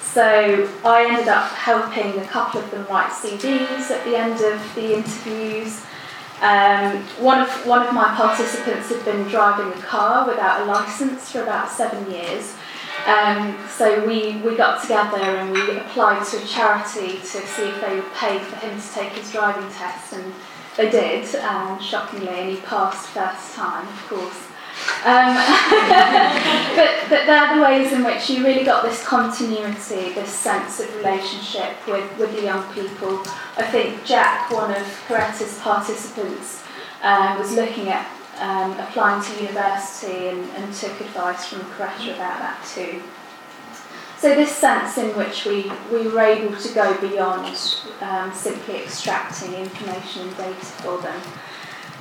So 0.00 0.70
I 0.84 1.06
ended 1.06 1.28
up 1.28 1.50
helping 1.52 2.18
a 2.20 2.26
couple 2.26 2.60
of 2.60 2.70
them 2.70 2.86
write 2.88 3.10
CVs 3.10 3.90
at 3.90 4.04
the 4.04 4.16
end 4.16 4.40
of 4.40 4.74
the 4.74 4.96
interviews. 4.96 5.84
Um, 6.42 6.98
one 7.20 7.40
of 7.40 7.48
one 7.66 7.86
of 7.86 7.94
my 7.94 8.14
participants 8.14 8.88
had 8.88 9.04
been 9.04 9.28
driving 9.28 9.72
a 9.72 9.82
car 9.82 10.26
without 10.28 10.62
a 10.62 10.64
license 10.64 11.30
for 11.30 11.42
about 11.42 11.70
seven 11.70 12.10
years. 12.10 12.54
Um, 13.06 13.56
so 13.68 14.06
we, 14.06 14.36
we 14.42 14.56
got 14.56 14.82
together 14.82 15.18
and 15.18 15.50
we 15.50 15.78
applied 15.78 16.24
to 16.26 16.42
a 16.42 16.46
charity 16.46 17.18
to 17.18 17.24
see 17.24 17.62
if 17.62 17.80
they 17.80 17.94
would 17.96 18.12
pay 18.14 18.38
for 18.38 18.56
him 18.56 18.80
to 18.80 18.92
take 18.92 19.12
his 19.12 19.32
driving 19.32 19.68
test, 19.72 20.12
and 20.12 20.32
they 20.76 20.90
did, 20.90 21.34
um, 21.36 21.80
shockingly, 21.80 22.28
and 22.28 22.50
he 22.50 22.56
passed 22.56 23.08
first 23.08 23.54
time, 23.54 23.86
of 23.86 24.06
course. 24.08 24.48
Um, 25.04 25.34
but, 26.76 26.90
but 27.10 27.26
they're 27.26 27.56
the 27.56 27.62
ways 27.62 27.92
in 27.92 28.04
which 28.04 28.30
you 28.30 28.44
really 28.44 28.64
got 28.64 28.82
this 28.82 29.04
continuity, 29.04 30.12
this 30.14 30.30
sense 30.30 30.80
of 30.80 30.94
relationship 30.96 31.76
with, 31.86 32.18
with 32.18 32.34
the 32.34 32.42
young 32.42 32.62
people. 32.72 33.22
I 33.56 33.64
think 33.70 34.04
Jack, 34.04 34.50
one 34.50 34.70
of 34.70 34.86
Coretta's 35.06 35.58
participants, 35.60 36.62
um, 37.02 37.38
was 37.38 37.52
looking 37.52 37.88
at 37.88 38.08
um, 38.40 38.72
applying 38.80 39.22
to 39.22 39.44
university 39.44 40.28
and, 40.28 40.48
and 40.56 40.72
took 40.72 40.98
advice 41.00 41.46
from 41.46 41.60
Coretta 41.60 42.14
about 42.14 42.38
that 42.38 42.64
too. 42.74 43.02
So 44.22 44.36
this 44.36 44.54
sense 44.54 44.98
in 44.98 45.08
which 45.16 45.46
we, 45.46 45.68
we 45.90 46.06
were 46.06 46.20
able 46.20 46.56
to 46.56 46.74
go 46.74 46.96
beyond 47.00 47.56
um, 48.00 48.32
simply 48.32 48.76
extracting 48.76 49.52
information 49.54 50.28
and 50.28 50.36
data 50.36 50.64
for 50.64 50.98
them. 50.98 51.20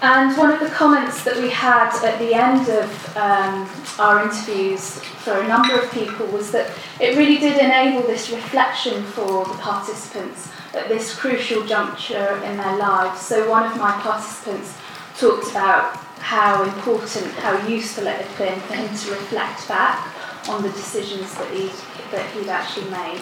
And 0.04 0.38
one 0.38 0.54
of 0.54 0.60
the 0.60 0.68
comments 0.68 1.24
that 1.24 1.38
we 1.38 1.50
had 1.50 1.90
at 2.06 2.20
the 2.20 2.36
end 2.36 2.70
of 2.70 3.18
um, 3.18 3.68
our 3.98 4.24
interviews 4.24 5.00
for 5.24 5.42
a 5.42 5.48
number 5.48 5.82
of 5.82 5.92
people 5.92 6.28
was 6.28 6.52
that 6.52 6.70
it 7.00 7.18
really 7.18 7.40
did 7.40 7.58
enable 7.60 8.04
this 8.04 8.30
reflection 8.30 9.02
for 9.02 9.44
the 9.46 9.56
participants 9.56 10.52
at 10.76 10.90
this 10.90 11.16
crucial 11.16 11.66
juncture 11.66 12.40
in 12.44 12.56
their 12.56 12.78
lives. 12.78 13.20
So 13.20 13.50
one 13.50 13.66
of 13.66 13.76
my 13.80 13.94
participants 13.94 14.78
talked 15.18 15.50
about 15.50 15.98
how 16.20 16.62
important, 16.66 17.34
how 17.38 17.68
useful 17.68 18.06
it 18.06 18.22
had 18.22 18.38
been 18.38 18.60
for 18.60 18.76
him 18.76 18.96
to 18.96 19.10
reflect 19.10 19.68
back 19.68 20.21
on 20.50 20.64
the 20.64 20.70
decisions 20.70 21.34
that 21.36 21.52
he'd, 21.52 21.72
that 22.12 22.30
he'd 22.32 22.50
actually 22.50 22.90
made. 22.90 23.22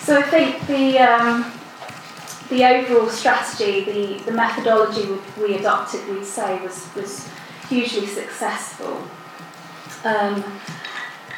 So 0.00 0.16
I 0.16 0.22
think 0.22 0.66
the, 0.66 0.98
um, 0.98 1.52
the 2.48 2.64
overall 2.64 3.08
strategy, 3.08 3.84
the, 3.84 4.24
the 4.24 4.32
methodology 4.32 5.18
we 5.40 5.56
adopted, 5.56 6.08
we'd 6.08 6.24
say, 6.24 6.60
was, 6.62 6.88
was 6.94 7.28
hugely 7.68 8.06
successful. 8.06 9.02
Um, 10.04 10.44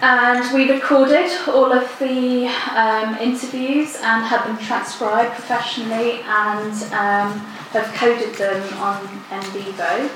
and 0.02 0.54
we 0.54 0.70
recorded 0.70 1.30
all 1.48 1.72
of 1.72 1.98
the 1.98 2.46
um, 2.74 3.16
interviews 3.16 3.96
and 3.96 4.24
had 4.24 4.46
them 4.46 4.56
transcribed 4.56 5.34
professionally 5.34 6.22
and 6.22 6.72
um, 6.94 7.38
have 7.72 7.92
coded 7.94 8.34
them 8.36 8.62
on 8.78 9.06
NVivo. 9.28 10.10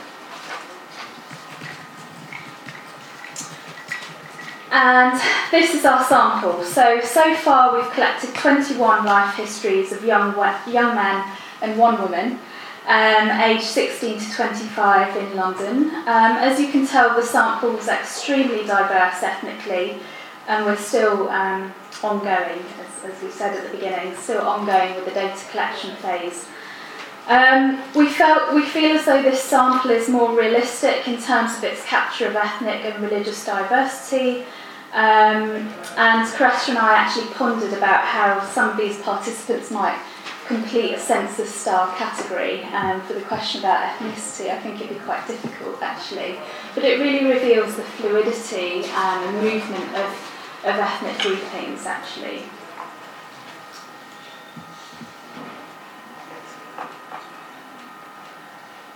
And 4.75 5.21
this 5.53 5.73
is 5.73 5.85
our 5.85 6.03
sample. 6.03 6.65
So, 6.65 7.01
so 7.01 7.37
far 7.37 7.77
we've 7.77 7.89
collected 7.93 8.35
21 8.35 9.05
life 9.05 9.37
histories 9.37 9.93
of 9.93 10.05
young, 10.05 10.35
young 10.67 10.97
men 10.97 11.33
and 11.63 11.79
one 11.79 12.03
woman, 12.03 12.41
um, 12.89 13.31
aged 13.41 13.63
16 13.63 14.19
to 14.19 14.33
25 14.33 15.17
in 15.17 15.37
London. 15.37 15.91
Um, 15.91 16.37
as 16.43 16.59
you 16.59 16.73
can 16.73 16.89
tell, 16.89 17.15
the 17.15 17.23
sample 17.23 17.71
was 17.71 17.87
extremely 17.87 18.67
diverse 18.67 19.23
ethnically, 19.23 20.01
and 20.49 20.67
we're 20.67 20.75
still 20.75 21.29
um, 21.29 21.73
ongoing, 22.03 22.59
as, 22.81 23.15
as 23.15 23.23
we 23.23 23.31
said 23.31 23.57
at 23.57 23.71
the 23.71 23.77
beginning, 23.79 24.17
still 24.17 24.43
ongoing 24.43 24.97
with 24.97 25.05
the 25.05 25.13
data 25.13 25.41
collection 25.53 25.95
phase. 25.99 26.49
Um, 27.29 27.81
we 27.95 28.09
felt 28.09 28.53
we 28.55 28.63
feel 28.63 28.97
as 28.97 29.07
though 29.07 29.23
this 29.23 29.41
sample 29.41 29.93
is 29.93 30.09
more 30.09 30.37
realistic 30.37 31.07
in 31.07 31.23
terms 31.23 31.57
of 31.57 31.65
its 31.65 31.83
capture 31.87 32.27
of 32.27 32.35
ethnic 32.37 32.85
and 32.85 33.03
religious 33.03 33.47
diversity, 33.47 34.45
um, 34.95 35.69
and 35.97 36.25
Coretta 36.29 36.69
and 36.69 36.79
I 36.79 36.95
actually 36.95 37.27
pondered 37.35 37.73
about 37.73 38.05
how 38.05 38.41
some 38.45 38.71
of 38.71 38.77
these 38.77 39.01
participants 39.01 39.73
might 39.73 39.99
complete 40.47 40.93
a 40.93 41.01
census 41.01 41.53
style 41.53 41.93
category 41.97 42.63
um, 42.65 43.01
for 43.03 43.15
the 43.15 43.21
question 43.23 43.61
about 43.61 43.89
ethnicity. 43.89 44.51
I 44.51 44.61
think 44.61 44.81
it'd 44.81 44.91
be 44.97 45.05
quite 45.05 45.27
difficult 45.27 45.83
actually, 45.83 46.39
but 46.77 46.85
it 46.85 47.01
really 47.01 47.29
reveals 47.29 47.75
the 47.75 47.83
fluidity 47.83 48.85
and 48.85 49.37
movement 49.43 49.97
of, 49.97 50.63
of 50.63 50.79
ethnic 50.79 51.19
groupings 51.19 51.87
actually. 51.87 52.45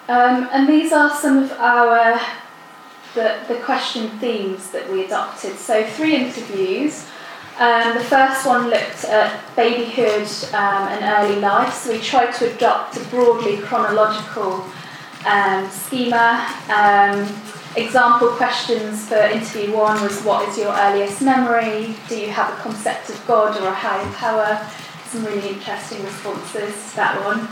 Um, 0.08 0.48
and 0.52 0.68
these 0.68 0.92
are 0.92 1.10
some 1.10 1.38
of 1.38 1.52
our 1.52 2.20
the, 3.14 3.40
the 3.48 3.56
question 3.60 4.08
themes 4.18 4.70
that 4.70 4.90
we 4.90 5.04
adopted. 5.04 5.56
So, 5.56 5.84
three 5.84 6.16
interviews. 6.16 7.06
Um, 7.58 7.94
the 7.94 8.04
first 8.04 8.46
one 8.46 8.70
looked 8.70 9.04
at 9.04 9.42
babyhood 9.56 10.28
um, 10.54 10.88
and 10.88 11.02
early 11.02 11.40
life, 11.40 11.74
so 11.74 11.92
we 11.92 11.98
tried 11.98 12.30
to 12.34 12.54
adopt 12.54 12.96
a 12.96 13.00
broadly 13.06 13.58
chronological 13.58 14.64
um, 15.26 15.68
schema. 15.68 16.46
Um, 16.68 17.26
example 17.74 18.28
questions 18.28 19.08
for 19.08 19.16
interview 19.16 19.74
one 19.74 20.00
was 20.02 20.22
What 20.22 20.48
is 20.48 20.56
your 20.58 20.72
earliest 20.72 21.20
memory? 21.20 21.96
Do 22.08 22.16
you 22.16 22.30
have 22.30 22.56
a 22.56 22.62
concept 22.62 23.10
of 23.10 23.26
God 23.26 23.60
or 23.60 23.66
a 23.66 23.74
higher 23.74 24.08
power? 24.12 24.64
Some 25.06 25.24
really 25.24 25.48
interesting 25.48 26.04
responses 26.04 26.90
to 26.90 26.96
that 26.96 27.24
one. 27.24 27.48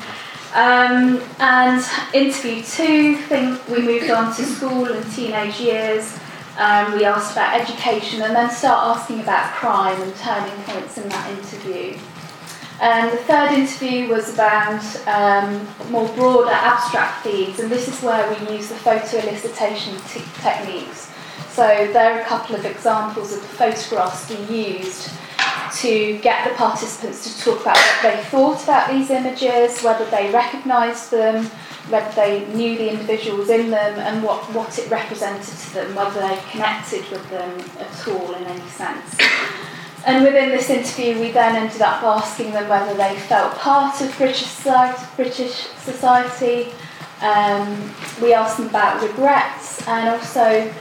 Um, 0.55 1.21
and 1.39 1.85
interview 2.15 2.63
two, 2.63 3.17
think 3.17 3.67
we 3.69 3.83
moved 3.83 4.11
on 4.11 4.35
to 4.37 4.45
school 4.45 4.87
and 4.87 5.13
teenage 5.13 5.61
years. 5.61 6.19
Um, 6.59 6.95
we 6.95 7.05
asked 7.05 7.33
about 7.33 7.61
education 7.61 8.23
and 8.23 8.35
then 8.35 8.51
start 8.51 8.97
asking 8.97 9.21
about 9.21 9.53
crime 9.53 10.01
and 10.01 10.15
turning 10.17 10.57
points 10.63 10.97
in 10.97 11.09
that 11.11 11.31
interview. 11.31 11.99
And 12.81 13.13
the 13.13 13.23
third 13.25 13.53
interview 13.53 14.09
was 14.09 14.33
about 14.33 14.83
um, 15.07 15.67
more 15.91 16.09
broader 16.15 16.51
abstract 16.51 17.25
themes, 17.25 17.59
and 17.59 17.71
this 17.71 17.89
is 17.89 18.03
where 18.03 18.29
we 18.31 18.55
use 18.55 18.69
the 18.69 18.75
photo 18.77 19.19
elicitation 19.19 19.97
techniques. 20.43 21.11
So 21.51 21.67
there 21.93 22.15
are 22.15 22.21
a 22.21 22.25
couple 22.25 22.55
of 22.55 22.67
examples 22.67 23.33
of 23.33 23.41
the 23.41 23.49
photographs 23.49 24.31
we 24.31 24.37
used 24.55 25.11
to 25.81 26.19
get 26.19 26.49
the 26.49 26.55
participants 26.55 27.25
to 27.25 27.45
talk 27.45 27.61
about 27.61 27.77
what 27.77 28.03
they 28.03 28.23
thought 28.25 28.63
about 28.65 28.91
these 28.91 29.11
images, 29.11 29.83
whether 29.83 30.05
they 30.07 30.31
recognised 30.31 31.11
them, 31.11 31.45
whether 31.91 32.11
they 32.15 32.47
knew 32.55 32.77
the 32.77 32.91
individuals 32.91 33.51
in 33.51 33.71
them, 33.71 33.99
and 33.99 34.23
what, 34.23 34.43
what 34.53 34.79
it 34.79 34.91
represented 34.91 35.45
to 35.45 35.75
them, 35.75 35.95
whether 35.95 36.21
they 36.21 36.41
connected 36.51 37.09
with 37.11 37.29
them 37.31 37.61
at 37.79 38.09
all 38.09 38.35
in 38.35 38.45
any 38.45 38.69
sense. 38.71 39.17
And 40.07 40.25
within 40.25 40.51
this 40.51 40.71
interview, 40.71 41.21
we 41.21 41.33
then 41.33 41.57
ended 41.57 41.83
up 41.83 42.03
asking 42.03 42.53
them 42.53 42.69
whether 42.69 42.95
they 42.95 43.19
felt 43.21 43.55
part 43.57 44.01
of 44.01 44.17
British 44.17 44.47
society. 44.47 46.73
Um, 47.21 47.93
we 48.23 48.33
asked 48.33 48.59
them 48.59 48.69
about 48.69 49.03
regrets 49.03 49.87
and 49.89 50.09
also 50.09 50.73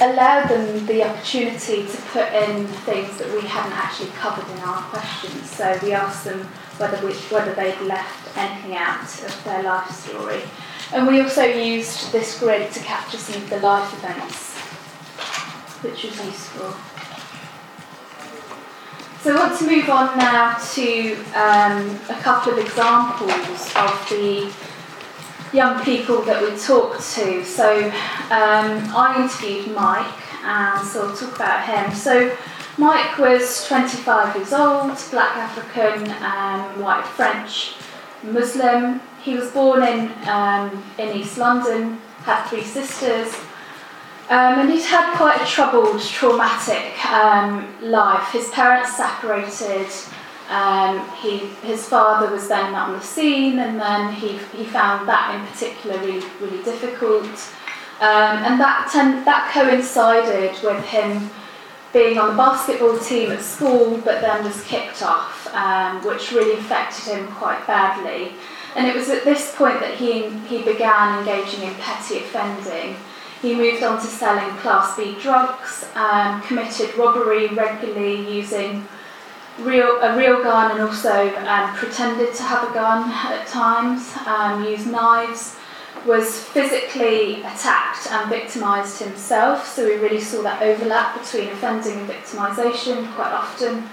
allowed 0.00 0.48
them 0.48 0.86
the 0.86 1.02
opportunity 1.02 1.86
to 1.86 1.96
put 2.12 2.32
in 2.32 2.66
things 2.84 3.16
that 3.18 3.32
we 3.32 3.40
hadn't 3.48 3.72
actually 3.72 4.10
covered 4.10 4.48
in 4.54 4.60
our 4.60 4.82
questions. 4.82 5.50
So 5.50 5.78
we 5.82 5.92
asked 5.92 6.24
them 6.24 6.40
whether, 6.76 7.04
we, 7.06 7.14
whether 7.14 7.54
they'd 7.54 7.80
left 7.82 8.36
anything 8.36 8.76
out 8.76 9.02
of 9.02 9.44
their 9.44 9.62
life 9.62 9.90
story. 9.90 10.42
And 10.92 11.06
we 11.06 11.20
also 11.20 11.44
used 11.44 12.12
this 12.12 12.38
grid 12.38 12.70
to 12.72 12.80
capture 12.80 13.16
some 13.16 13.42
of 13.42 13.50
the 13.50 13.60
life 13.60 13.92
events, 13.94 14.54
which 15.82 16.04
was 16.04 16.24
useful. 16.24 16.74
So 19.22 19.34
I 19.34 19.48
want 19.48 19.58
to 19.58 19.66
move 19.66 19.88
on 19.88 20.18
now 20.18 20.56
to 20.74 21.14
um, 21.34 21.98
a 22.08 22.20
couple 22.22 22.52
of 22.52 22.58
examples 22.58 23.72
of 23.74 24.06
the 24.08 24.52
young 25.52 25.82
people 25.84 26.22
that 26.22 26.42
we 26.42 26.56
talked 26.58 27.00
to. 27.14 27.44
So 27.44 27.86
um, 28.30 28.94
I 28.94 29.16
interviewed 29.22 29.74
Mike, 29.74 30.44
and 30.44 30.86
so 30.86 31.08
I'll 31.08 31.16
talk 31.16 31.36
about 31.36 31.64
him. 31.66 31.94
So 31.94 32.36
Mike 32.78 33.18
was 33.18 33.66
25 33.66 34.36
years 34.36 34.52
old, 34.52 34.98
black 35.10 35.36
African, 35.36 36.10
um, 36.22 36.82
white 36.82 37.06
French, 37.06 37.74
Muslim. 38.22 39.00
He 39.22 39.34
was 39.34 39.50
born 39.50 39.82
in, 39.82 40.12
um, 40.28 40.84
in 40.98 41.16
East 41.16 41.38
London, 41.38 41.98
had 42.22 42.46
three 42.48 42.62
sisters, 42.62 43.34
um, 44.28 44.58
and 44.60 44.70
he'd 44.70 44.82
had 44.82 45.16
quite 45.16 45.40
a 45.40 45.46
troubled, 45.46 46.00
traumatic 46.02 47.04
um, 47.06 47.66
life. 47.80 48.30
His 48.32 48.48
parents 48.50 48.96
separated. 48.96 49.88
Um, 50.48 51.08
he, 51.20 51.38
his 51.66 51.88
father 51.88 52.30
was 52.32 52.48
then 52.48 52.74
on 52.74 52.92
the 52.92 53.00
scene, 53.00 53.58
and 53.58 53.80
then 53.80 54.12
he, 54.12 54.38
he 54.56 54.64
found 54.64 55.08
that 55.08 55.34
in 55.34 55.46
particular 55.46 55.98
really, 55.98 56.24
really 56.40 56.62
difficult. 56.62 57.52
Um, 58.00 58.44
and 58.44 58.60
that, 58.60 58.88
ten, 58.92 59.24
that 59.24 59.50
coincided 59.52 60.62
with 60.62 60.84
him 60.84 61.30
being 61.92 62.18
on 62.18 62.30
the 62.30 62.36
basketball 62.36 62.98
team 62.98 63.32
at 63.32 63.40
school, 63.40 63.96
but 64.04 64.20
then 64.20 64.44
was 64.44 64.62
kicked 64.64 65.02
off, 65.02 65.52
um, 65.54 66.04
which 66.04 66.30
really 66.32 66.58
affected 66.58 67.14
him 67.14 67.26
quite 67.28 67.66
badly. 67.66 68.32
And 68.76 68.86
it 68.86 68.94
was 68.94 69.08
at 69.08 69.24
this 69.24 69.54
point 69.56 69.80
that 69.80 69.94
he, 69.94 70.28
he 70.46 70.62
began 70.62 71.20
engaging 71.20 71.62
in 71.62 71.74
petty 71.76 72.18
offending. 72.18 72.96
He 73.40 73.54
moved 73.54 73.82
on 73.82 73.98
to 73.98 74.06
selling 74.06 74.54
Class 74.58 74.96
B 74.96 75.16
drugs, 75.20 75.86
um, 75.94 76.42
committed 76.42 76.94
robbery 76.96 77.48
regularly 77.48 78.30
using 78.30 78.86
real, 79.60 80.00
a 80.02 80.16
real 80.16 80.42
gun 80.42 80.72
and 80.72 80.80
also 80.80 81.34
um, 81.36 81.74
pretended 81.74 82.34
to 82.34 82.42
have 82.42 82.70
a 82.70 82.74
gun 82.74 83.10
at 83.10 83.46
times, 83.46 84.16
um, 84.26 84.64
used 84.64 84.86
knives, 84.86 85.56
was 86.06 86.44
physically 86.44 87.42
attacked 87.42 88.06
and 88.10 88.30
victimised 88.30 89.02
himself. 89.02 89.66
So 89.66 89.86
we 89.86 89.94
really 89.96 90.20
saw 90.20 90.42
that 90.42 90.62
overlap 90.62 91.20
between 91.20 91.48
offending 91.48 91.98
and 91.98 92.08
victimisation 92.08 93.12
quite 93.14 93.32
often 93.32 93.84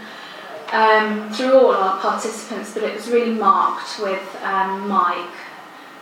um, 0.72 1.32
through 1.34 1.54
all 1.54 1.72
our 1.72 2.00
participants, 2.00 2.74
but 2.74 2.84
it 2.84 2.94
was 2.96 3.10
really 3.10 3.34
marked 3.34 4.00
with 4.00 4.36
um, 4.44 4.88
Mike. 4.88 5.30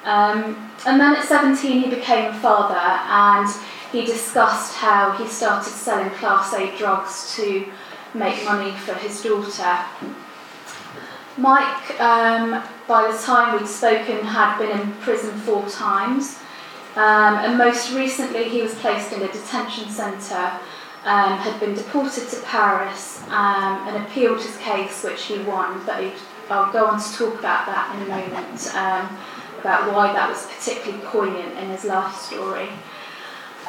Um, 0.03 0.71
and 0.85 0.99
then 0.99 1.15
at 1.15 1.25
17 1.25 1.83
he 1.83 1.89
became 1.89 2.31
a 2.31 2.39
father 2.39 2.75
and 2.75 3.47
he 3.91 4.05
discussed 4.05 4.75
how 4.75 5.11
he 5.11 5.27
started 5.27 5.69
selling 5.69 6.09
Class 6.11 6.53
A 6.53 6.75
drugs 6.77 7.35
to 7.35 7.71
make 8.13 8.43
money 8.45 8.71
for 8.71 8.93
his 8.95 9.21
daughter. 9.21 9.85
Mike, 11.37 11.99
um, 11.99 12.61
by 12.87 13.09
the 13.09 13.17
time 13.17 13.57
we'd 13.57 13.67
spoken, 13.67 14.25
had 14.25 14.57
been 14.57 14.79
in 14.79 14.91
prison 14.95 15.31
four 15.39 15.67
times. 15.69 16.39
Um, 16.95 17.35
and 17.37 17.57
most 17.57 17.93
recently, 17.93 18.49
he 18.49 18.61
was 18.61 18.75
placed 18.75 19.13
in 19.13 19.21
a 19.21 19.31
detention 19.31 19.89
centre, 19.89 20.51
um, 21.05 21.37
had 21.37 21.57
been 21.59 21.73
deported 21.73 22.27
to 22.27 22.41
Paris, 22.41 23.23
um, 23.29 23.87
and 23.87 24.03
appealed 24.03 24.41
his 24.41 24.57
case, 24.57 25.03
which 25.03 25.23
he 25.23 25.39
won. 25.39 25.81
But 25.85 26.03
I'll 26.49 26.71
go 26.73 26.87
on 26.87 27.01
to 27.01 27.17
talk 27.17 27.39
about 27.39 27.65
that 27.65 27.95
in 27.95 28.03
a 28.03 28.09
moment, 28.09 28.75
um, 28.75 29.17
about 29.61 29.93
why 29.93 30.11
that 30.11 30.29
was 30.29 30.47
particularly 30.47 31.01
poignant 31.05 31.57
in 31.57 31.69
his 31.69 31.85
life 31.85 32.13
story. 32.15 32.67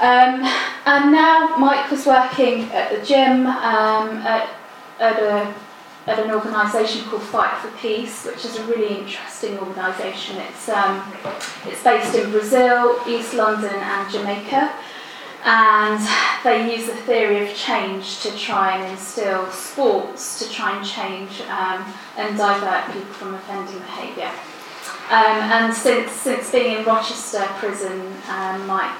Um, 0.02 0.42
and 0.84 1.12
now 1.12 1.56
Mike 1.58 1.88
was 1.88 2.04
working 2.06 2.64
at 2.72 2.90
the 2.90 3.06
gym 3.06 3.46
um, 3.46 4.08
at, 4.26 4.50
at, 4.98 5.22
a, 5.22 5.54
at 6.10 6.18
an 6.18 6.32
organisation 6.32 7.04
called 7.04 7.22
Fight 7.22 7.56
for 7.58 7.68
Peace, 7.78 8.24
which 8.26 8.44
is 8.44 8.58
a 8.58 8.64
really 8.64 8.98
interesting 8.98 9.56
organisation. 9.60 10.38
It's, 10.38 10.68
um, 10.68 11.04
it's 11.66 11.84
based 11.84 12.16
in 12.16 12.32
Brazil, 12.32 12.98
East 13.06 13.34
London, 13.34 13.72
and 13.72 14.10
Jamaica. 14.10 14.74
And 15.44 16.04
they 16.42 16.76
use 16.76 16.86
the 16.86 16.96
theory 16.96 17.48
of 17.48 17.54
change 17.56 18.22
to 18.22 18.36
try 18.36 18.78
and 18.78 18.90
instill 18.90 19.48
sports 19.52 20.40
to 20.40 20.52
try 20.52 20.76
and 20.76 20.84
change 20.84 21.42
um, 21.42 21.84
and 22.16 22.36
divert 22.36 22.86
people 22.86 23.12
from 23.14 23.34
offending 23.34 23.78
behaviour. 23.78 24.32
Um, 25.10 25.38
and 25.52 25.74
since, 25.74 26.10
since 26.10 26.50
being 26.50 26.78
in 26.78 26.84
Rochester 26.84 27.46
prison, 27.58 28.12
um, 28.28 28.66
Mike 28.66 28.98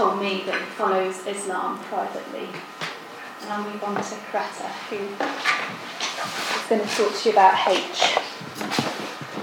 told 0.00 0.18
me 0.18 0.42
that 0.46 0.58
he 0.58 0.64
follows 0.80 1.26
Islam 1.26 1.78
privately. 1.80 2.48
And 3.42 3.50
I'll 3.50 3.70
move 3.70 3.84
on 3.84 3.96
to 3.96 4.16
Coretta, 4.32 4.68
who 4.88 4.96
is 4.96 6.68
going 6.70 6.80
to 6.80 6.88
talk 6.96 7.14
to 7.20 7.28
you 7.28 7.32
about 7.32 7.68
H. 7.68 8.16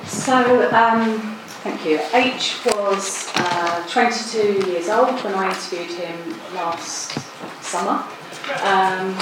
So, 0.10 0.74
um, 0.74 1.38
thank 1.62 1.86
you. 1.86 2.00
H 2.12 2.58
was 2.66 3.32
uh, 3.36 3.88
22 3.88 4.72
years 4.72 4.90
old 4.90 5.24
when 5.24 5.36
I 5.36 5.50
interviewed 5.50 5.92
him 5.92 6.18
last 6.56 7.12
summer. 7.62 8.04
Um, 8.64 9.16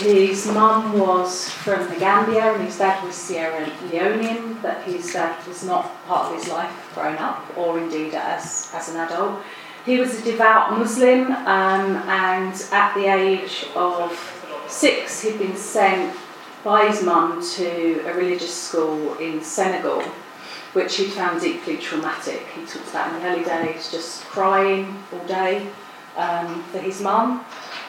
his 0.00 0.48
mum 0.48 0.98
was 0.98 1.50
from 1.50 1.88
the 1.88 2.00
Gambia 2.00 2.54
and 2.54 2.64
his 2.64 2.78
dad 2.78 3.04
was 3.04 3.14
Sierra 3.14 3.64
Leonean, 3.90 4.60
but 4.60 4.82
his 4.82 5.12
dad 5.12 5.46
was 5.46 5.62
not 5.62 5.84
part 6.08 6.32
of 6.32 6.42
his 6.42 6.50
life 6.50 6.90
growing 6.94 7.18
up 7.18 7.44
or 7.56 7.78
indeed 7.78 8.14
as, 8.14 8.72
as 8.74 8.88
an 8.88 8.96
adult. 8.96 9.40
He 9.86 9.98
was 9.98 10.20
a 10.20 10.24
devout 10.24 10.78
Muslim, 10.78 11.32
um, 11.32 11.96
and 12.06 12.54
at 12.70 12.94
the 12.94 13.06
age 13.06 13.66
of 13.74 14.12
six, 14.68 15.22
he'd 15.22 15.38
been 15.38 15.56
sent 15.56 16.14
by 16.62 16.88
his 16.88 17.02
mum 17.02 17.42
to 17.54 18.00
a 18.06 18.14
religious 18.14 18.54
school 18.54 19.14
in 19.16 19.42
Senegal, 19.42 20.02
which 20.74 20.96
he 20.96 21.04
found 21.04 21.40
deeply 21.40 21.78
traumatic. 21.78 22.46
He 22.54 22.60
talks 22.66 22.90
about 22.90 23.14
in 23.14 23.22
the 23.22 23.28
early 23.28 23.44
days 23.44 23.90
just 23.90 24.24
crying 24.24 25.02
all 25.12 25.26
day 25.26 25.66
um, 26.14 26.62
for 26.64 26.78
his 26.78 27.00
mum. 27.00 27.44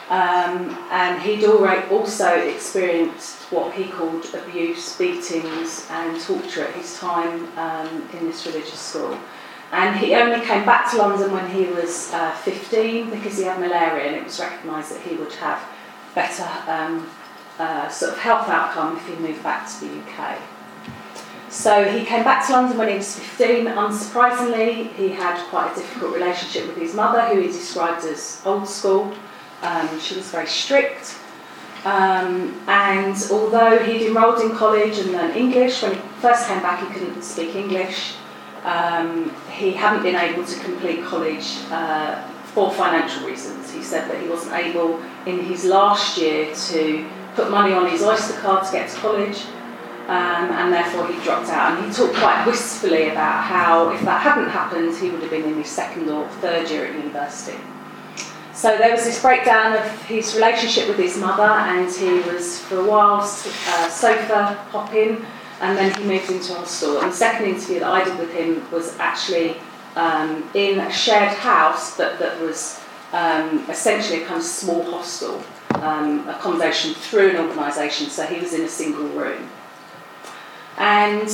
Um, 0.08 0.76
and 0.90 1.22
he'd 1.22 1.44
also 1.44 2.28
experienced 2.36 3.52
what 3.52 3.74
he 3.74 3.84
called 3.84 4.26
abuse, 4.34 4.96
beatings, 4.96 5.86
and 5.90 6.20
torture 6.20 6.64
at 6.64 6.74
his 6.74 6.98
time 6.98 7.46
um, 7.58 8.08
in 8.14 8.26
this 8.26 8.46
religious 8.46 8.80
school. 8.80 9.18
And 9.72 9.96
he 9.96 10.14
only 10.14 10.44
came 10.44 10.66
back 10.66 10.90
to 10.90 10.98
London 10.98 11.32
when 11.32 11.50
he 11.50 11.64
was 11.64 12.12
uh, 12.12 12.32
15 12.32 13.08
because 13.08 13.38
he 13.38 13.44
had 13.44 13.58
malaria 13.58 14.08
and 14.08 14.16
it 14.16 14.24
was 14.24 14.38
recognised 14.38 14.94
that 14.94 15.00
he 15.00 15.16
would 15.16 15.32
have 15.34 15.62
better 16.14 16.46
um, 16.70 17.08
uh, 17.58 17.88
sort 17.88 18.12
of 18.12 18.18
health 18.18 18.48
outcome 18.50 18.98
if 18.98 19.08
he 19.08 19.14
moved 19.14 19.42
back 19.42 19.66
to 19.66 19.86
the 19.86 20.00
UK. 20.02 20.38
So 21.48 21.84
he 21.84 22.04
came 22.04 22.22
back 22.22 22.46
to 22.46 22.52
London 22.52 22.76
when 22.76 22.88
he 22.88 22.96
was 22.96 23.18
15. 23.18 23.66
Unsurprisingly, 23.66 24.92
he 24.92 25.08
had 25.08 25.42
quite 25.48 25.72
a 25.72 25.74
difficult 25.74 26.14
relationship 26.14 26.66
with 26.66 26.76
his 26.76 26.94
mother, 26.94 27.22
who 27.22 27.40
he 27.40 27.46
described 27.46 28.04
as 28.04 28.42
old 28.44 28.68
school. 28.68 29.14
Um, 29.62 30.00
she 30.00 30.16
was 30.16 30.30
very 30.30 30.46
strict. 30.46 31.18
Um, 31.84 32.60
and 32.68 33.16
although 33.30 33.78
he'd 33.78 34.06
enrolled 34.06 34.40
in 34.40 34.56
college 34.56 34.98
and 34.98 35.12
learned 35.12 35.36
English, 35.36 35.82
when 35.82 35.94
he 35.94 36.00
first 36.20 36.46
came 36.46 36.60
back, 36.60 36.86
he 36.86 36.92
couldn't 36.92 37.22
speak 37.22 37.54
English. 37.54 38.14
Um, 38.64 39.34
he 39.50 39.72
hadn't 39.72 40.02
been 40.02 40.14
able 40.14 40.44
to 40.44 40.60
complete 40.60 41.04
college 41.04 41.58
uh, 41.70 42.22
for 42.54 42.70
financial 42.70 43.26
reasons. 43.26 43.72
He 43.72 43.82
said 43.82 44.08
that 44.08 44.22
he 44.22 44.28
wasn't 44.28 44.54
able 44.54 45.02
in 45.26 45.40
his 45.40 45.64
last 45.64 46.16
year 46.16 46.54
to 46.54 47.06
put 47.34 47.50
money 47.50 47.72
on 47.72 47.90
his 47.90 48.02
Oyster 48.02 48.38
card 48.40 48.64
to 48.66 48.72
get 48.72 48.88
to 48.90 48.96
college, 48.98 49.46
um, 50.06 50.50
and 50.52 50.72
therefore 50.72 51.08
he 51.08 51.20
dropped 51.24 51.48
out. 51.48 51.76
And 51.76 51.86
he 51.86 51.92
talked 51.92 52.14
quite 52.14 52.46
wistfully 52.46 53.08
about 53.08 53.42
how, 53.44 53.90
if 53.90 54.02
that 54.02 54.20
hadn't 54.20 54.50
happened, 54.50 54.96
he 54.96 55.10
would 55.10 55.22
have 55.22 55.30
been 55.30 55.44
in 55.44 55.54
his 55.54 55.68
second 55.68 56.08
or 56.08 56.28
third 56.40 56.70
year 56.70 56.86
at 56.86 56.94
university. 56.94 57.58
So 58.52 58.76
there 58.76 58.92
was 58.92 59.04
this 59.04 59.20
breakdown 59.20 59.72
of 59.72 60.02
his 60.02 60.34
relationship 60.36 60.86
with 60.86 60.98
his 60.98 61.18
mother, 61.18 61.42
and 61.42 61.90
he 61.90 62.20
was 62.30 62.60
for 62.60 62.80
a 62.80 62.84
while 62.84 63.22
uh, 63.22 63.88
sofa 63.88 64.54
hopping 64.70 65.24
and 65.62 65.78
then 65.78 65.94
he 65.94 66.04
moved 66.04 66.30
into 66.30 66.52
a 66.52 66.56
hostel. 66.56 67.00
And 67.00 67.12
the 67.12 67.16
second 67.16 67.46
interview 67.46 67.80
that 67.80 67.88
I 67.88 68.04
did 68.04 68.18
with 68.18 68.32
him 68.32 68.68
was 68.70 68.98
actually 68.98 69.56
um, 69.94 70.50
in 70.54 70.80
a 70.80 70.92
shared 70.92 71.32
house, 71.38 71.96
but 71.96 72.18
that 72.18 72.40
was 72.40 72.80
um, 73.12 73.64
essentially 73.70 74.22
a 74.22 74.26
kind 74.26 74.40
of 74.40 74.46
small 74.46 74.82
hostel 74.82 75.42
um, 75.76 76.28
accommodation 76.28 76.94
through 76.94 77.30
an 77.30 77.48
organisation. 77.48 78.08
So 78.08 78.26
he 78.26 78.40
was 78.40 78.52
in 78.52 78.62
a 78.62 78.68
single 78.68 79.06
room. 79.08 79.48
And 80.78 81.28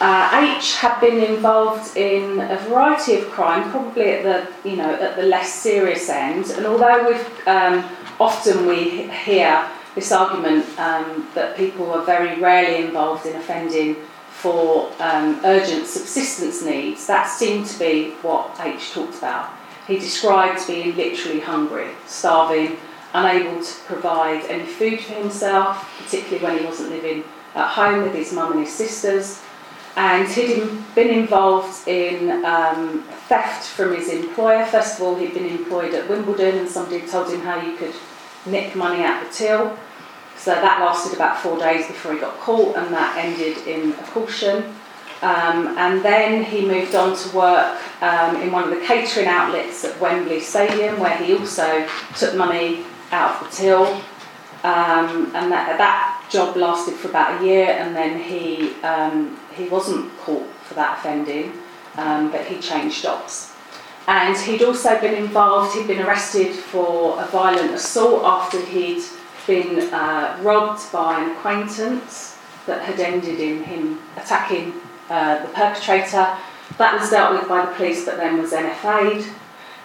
uh, 0.00 0.56
H 0.58 0.76
had 0.78 0.98
been 1.00 1.22
involved 1.22 1.96
in 1.96 2.40
a 2.40 2.56
variety 2.56 3.14
of 3.14 3.30
crime, 3.30 3.70
probably 3.70 4.10
at 4.10 4.22
the 4.24 4.68
you 4.68 4.76
know 4.76 4.94
at 4.94 5.14
the 5.14 5.22
less 5.22 5.54
serious 5.54 6.08
end. 6.08 6.50
And 6.50 6.66
although 6.66 7.08
we've 7.08 7.46
um, 7.46 7.88
often 8.18 8.66
we 8.66 9.08
hear 9.08 9.68
this 9.94 10.12
argument 10.12 10.66
um, 10.78 11.28
that 11.34 11.56
people 11.56 11.92
are 11.92 12.04
very 12.04 12.40
rarely 12.40 12.84
involved 12.84 13.26
in 13.26 13.36
offending 13.36 13.96
for 14.30 14.90
um, 14.98 15.40
urgent 15.44 15.86
subsistence 15.86 16.62
needs, 16.62 17.06
that 17.06 17.26
seemed 17.26 17.66
to 17.66 17.78
be 17.78 18.10
what 18.22 18.58
H 18.60 18.92
talked 18.92 19.18
about. 19.18 19.50
He 19.86 19.98
described 19.98 20.66
being 20.66 20.96
literally 20.96 21.40
hungry, 21.40 21.90
starving, 22.06 22.78
unable 23.14 23.62
to 23.62 23.74
provide 23.84 24.44
any 24.46 24.64
food 24.64 25.00
for 25.00 25.14
himself, 25.14 25.88
particularly 26.02 26.42
when 26.42 26.58
he 26.58 26.64
wasn't 26.64 26.90
living 26.90 27.24
at 27.54 27.68
home 27.68 28.02
with 28.02 28.14
his 28.14 28.32
mum 28.32 28.52
and 28.52 28.60
his 28.62 28.72
sisters. 28.72 29.42
And 29.94 30.26
he'd 30.26 30.94
been 30.94 31.10
involved 31.10 31.86
in 31.86 32.44
um, 32.46 33.02
theft 33.28 33.66
from 33.66 33.94
his 33.94 34.08
employer. 34.08 34.64
First 34.64 34.98
of 34.98 35.02
all, 35.02 35.16
he'd 35.16 35.34
been 35.34 35.46
employed 35.46 35.92
at 35.92 36.08
Wimbledon, 36.08 36.56
and 36.58 36.68
somebody 36.68 37.06
told 37.06 37.30
him 37.30 37.42
how 37.42 37.60
you 37.60 37.76
could 37.76 37.94
nick 38.46 38.74
money 38.74 39.02
out 39.04 39.24
the 39.24 39.32
till. 39.32 39.78
So 40.36 40.50
that 40.50 40.80
lasted 40.80 41.14
about 41.14 41.38
four 41.38 41.58
days 41.58 41.86
before 41.86 42.14
he 42.14 42.18
got 42.18 42.38
caught, 42.40 42.76
and 42.76 42.92
that 42.92 43.16
ended 43.16 43.58
in 43.66 43.92
a 43.92 44.02
caution. 44.04 44.74
Um, 45.22 45.78
and 45.78 46.04
then 46.04 46.42
he 46.42 46.66
moved 46.66 46.96
on 46.96 47.16
to 47.16 47.36
work 47.36 47.80
um, 48.02 48.36
in 48.42 48.50
one 48.50 48.64
of 48.64 48.70
the 48.70 48.84
catering 48.84 49.28
outlets 49.28 49.84
at 49.84 50.00
Wembley 50.00 50.40
Stadium, 50.40 50.98
where 50.98 51.16
he 51.16 51.34
also 51.34 51.86
took 52.16 52.34
money 52.34 52.84
out 53.12 53.40
of 53.40 53.50
the 53.50 53.56
till. 53.56 53.86
Um, 54.64 55.30
and 55.34 55.50
that, 55.52 55.78
that 55.78 56.26
job 56.28 56.56
lasted 56.56 56.94
for 56.94 57.08
about 57.08 57.40
a 57.40 57.44
year, 57.44 57.66
and 57.66 57.94
then 57.94 58.20
he, 58.20 58.74
um, 58.82 59.38
he 59.54 59.68
wasn't 59.68 60.16
caught 60.18 60.48
for 60.64 60.74
that 60.74 60.98
offending, 60.98 61.52
um, 61.96 62.32
but 62.32 62.44
he 62.46 62.60
changed 62.60 63.02
jobs. 63.02 63.51
And 64.08 64.36
he'd 64.36 64.62
also 64.62 65.00
been 65.00 65.14
involved, 65.14 65.76
he'd 65.76 65.86
been 65.86 66.02
arrested 66.02 66.54
for 66.54 67.22
a 67.22 67.26
violent 67.26 67.70
assault 67.72 68.24
after 68.24 68.60
he'd 68.64 69.02
been 69.46 69.92
uh, 69.92 70.38
robbed 70.42 70.90
by 70.92 71.22
an 71.22 71.30
acquaintance 71.30 72.38
that 72.66 72.82
had 72.82 72.98
ended 73.00 73.40
in 73.40 73.62
him 73.64 74.00
attacking 74.16 74.72
uh, 75.08 75.42
the 75.42 75.48
perpetrator. 75.52 76.36
That 76.78 76.98
was 76.98 77.10
dealt 77.10 77.38
with 77.38 77.48
by 77.48 77.66
the 77.66 77.72
police, 77.72 78.04
but 78.04 78.16
then 78.16 78.38
was 78.38 78.52
NFA'd. 78.52 79.28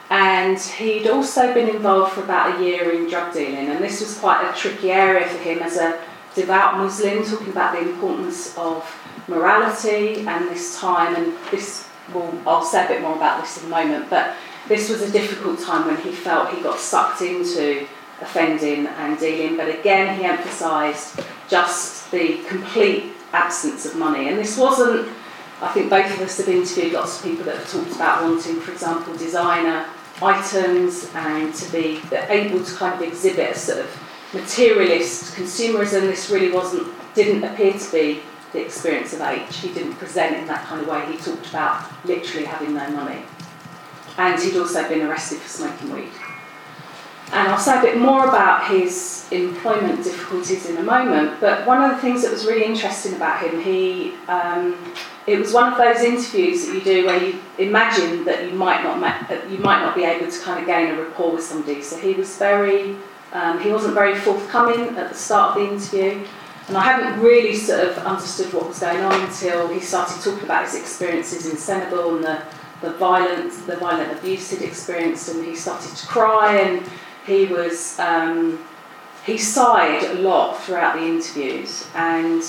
And 0.10 0.58
he'd 0.60 1.08
also 1.08 1.54
been 1.54 1.70
involved 1.70 2.14
for 2.14 2.24
about 2.24 2.58
a 2.58 2.64
year 2.64 2.92
in 2.92 3.10
drug 3.10 3.34
dealing, 3.34 3.68
and 3.68 3.84
this 3.84 4.00
was 4.00 4.18
quite 4.18 4.50
a 4.50 4.58
tricky 4.58 4.92
area 4.92 5.28
for 5.28 5.38
him 5.38 5.60
as 5.60 5.76
a 5.78 6.02
devout 6.34 6.78
Muslim, 6.78 7.26
talking 7.26 7.50
about 7.50 7.74
the 7.74 7.82
importance 7.82 8.58
of 8.58 8.90
morality 9.28 10.26
and 10.26 10.48
this 10.48 10.80
time. 10.80 11.16
And 11.16 11.34
this 11.52 11.87
I'll 12.46 12.64
say 12.64 12.86
a 12.86 12.88
bit 12.88 13.02
more 13.02 13.16
about 13.16 13.42
this 13.42 13.62
in 13.62 13.68
a 13.68 13.70
moment, 13.70 14.10
but 14.10 14.36
this 14.68 14.90
was 14.90 15.02
a 15.02 15.12
difficult 15.12 15.60
time 15.60 15.88
when 15.88 15.98
he 15.98 16.12
felt 16.12 16.50
he 16.50 16.62
got 16.62 16.80
sucked 16.80 17.22
into 17.22 17.88
offending 18.22 18.88
and 18.88 19.20
dealing, 19.20 19.58
but 19.58 19.70
again, 19.70 20.18
he 20.18 20.26
emphasised 20.26 21.20
just 21.48 22.10
the 22.12 22.44
complete 22.48 23.14
absence 23.34 23.86
of 23.86 23.96
money. 23.96 24.30
And 24.30 24.38
this 24.38 24.58
wasn't, 24.58 25.08
I 25.62 25.72
think 25.74 25.90
both 25.90 26.12
of 26.14 26.22
us 26.22 26.38
have 26.38 26.50
interviewed 26.50 26.94
lots 26.94 27.18
of 27.18 27.26
people 27.26 27.46
that 27.46 27.56
have 27.56 27.72
talked 27.72 27.96
about 27.96 28.24
wanting, 28.24 28.60
for 28.60 28.72
example, 28.72 29.16
designer 29.16 29.86
items 30.22 31.10
and 31.14 31.54
to 31.54 31.72
be 31.72 32.02
able 32.30 32.64
to 32.64 32.76
kind 32.76 32.96
of 32.96 33.02
exhibit 33.08 33.56
a 33.56 33.60
sort 33.60 33.80
of 33.80 34.04
materialist 34.34 35.36
consumerism. 35.36 36.02
This 36.02 36.30
really 36.30 36.52
wasn't, 36.52 36.88
didn't 37.14 37.44
appear 37.44 37.74
to 37.74 37.92
be 37.92 38.22
the 38.58 38.66
experience 38.66 39.14
of 39.14 39.22
H. 39.22 39.58
He 39.58 39.72
didn't 39.74 39.94
present 39.94 40.36
in 40.36 40.48
that 40.48 40.66
kind 40.66 40.82
of 40.82 40.88
way. 40.88 41.06
He 41.12 41.18
talked 41.18 41.48
about 41.50 41.86
literally 42.06 42.46
having 42.46 42.74
no 42.74 42.90
money. 42.90 43.22
And 44.18 44.42
he'd 44.42 44.58
also 44.58 44.88
been 44.90 45.06
arrested 45.06 45.38
for 45.40 45.48
smoking 45.48 45.94
weed. 45.94 46.10
And 47.32 47.50
I'll 47.50 47.60
say 47.60 47.78
a 47.78 47.82
bit 47.82 47.98
more 47.98 48.28
about 48.28 48.72
his 48.72 49.28
employment 49.32 50.04
difficulties 50.04 50.66
in 50.66 50.78
a 50.78 50.84
moment. 50.84 51.40
But 51.40 51.68
one 51.68 51.84
of 51.84 51.92
the 51.92 52.02
things 52.02 52.24
that 52.24 52.32
was 52.32 52.46
really 52.46 52.66
interesting 52.66 53.14
about 53.16 53.46
him, 53.46 53.62
he 53.62 54.14
um, 54.28 54.76
it 55.28 55.38
was 55.38 55.54
one 55.54 55.72
of 55.74 55.78
those 55.78 56.02
interviews 56.04 56.66
that 56.66 56.74
you 56.74 56.82
do 56.82 57.06
where 57.06 57.22
you 57.22 57.38
imagine 57.58 58.24
that 58.24 58.46
you 58.50 58.58
might 58.58 58.82
not 58.82 59.00
ma- 59.00 59.50
you 59.50 59.58
might 59.60 59.82
not 59.82 59.94
be 59.94 60.06
able 60.06 60.32
to 60.32 60.40
kind 60.40 60.60
of 60.62 60.66
gain 60.66 60.96
a 60.96 61.02
rapport 61.02 61.34
with 61.34 61.44
somebody. 61.44 61.82
So 61.82 61.98
he 61.98 62.14
was 62.14 62.38
very 62.38 62.96
um, 63.34 63.60
he 63.60 63.72
wasn't 63.72 63.94
very 63.94 64.16
forthcoming 64.16 64.98
at 64.98 65.10
the 65.10 65.16
start 65.16 65.58
of 65.58 65.64
the 65.64 65.74
interview. 65.74 66.26
And 66.68 66.76
I 66.76 66.82
hadn't 66.82 67.22
really 67.22 67.56
sort 67.56 67.88
of 67.88 67.98
understood 68.00 68.54
what 68.54 68.68
was 68.68 68.80
going 68.80 69.00
on 69.00 69.22
until 69.22 69.70
he 69.70 69.80
started 69.80 70.22
talking 70.22 70.44
about 70.44 70.66
his 70.66 70.76
experiences 70.76 71.50
in 71.50 71.56
Senegal 71.56 72.16
and 72.16 72.24
the, 72.26 72.44
the 72.82 72.92
violent 72.92 73.54
the 73.68 73.78
violent 73.78 74.12
abuse 74.12 74.52
he'd 74.52 74.62
experienced, 74.62 75.30
and 75.30 75.46
he 75.46 75.56
started 75.56 75.96
to 75.96 76.08
cry 76.08 76.58
and 76.58 76.86
he 77.26 77.46
was 77.46 77.98
um, 78.00 78.60
he 79.26 79.38
sighed 79.38 80.04
a 80.04 80.14
lot 80.16 80.62
throughout 80.62 80.98
the 80.98 81.06
interviews. 81.06 81.88
And 81.96 82.44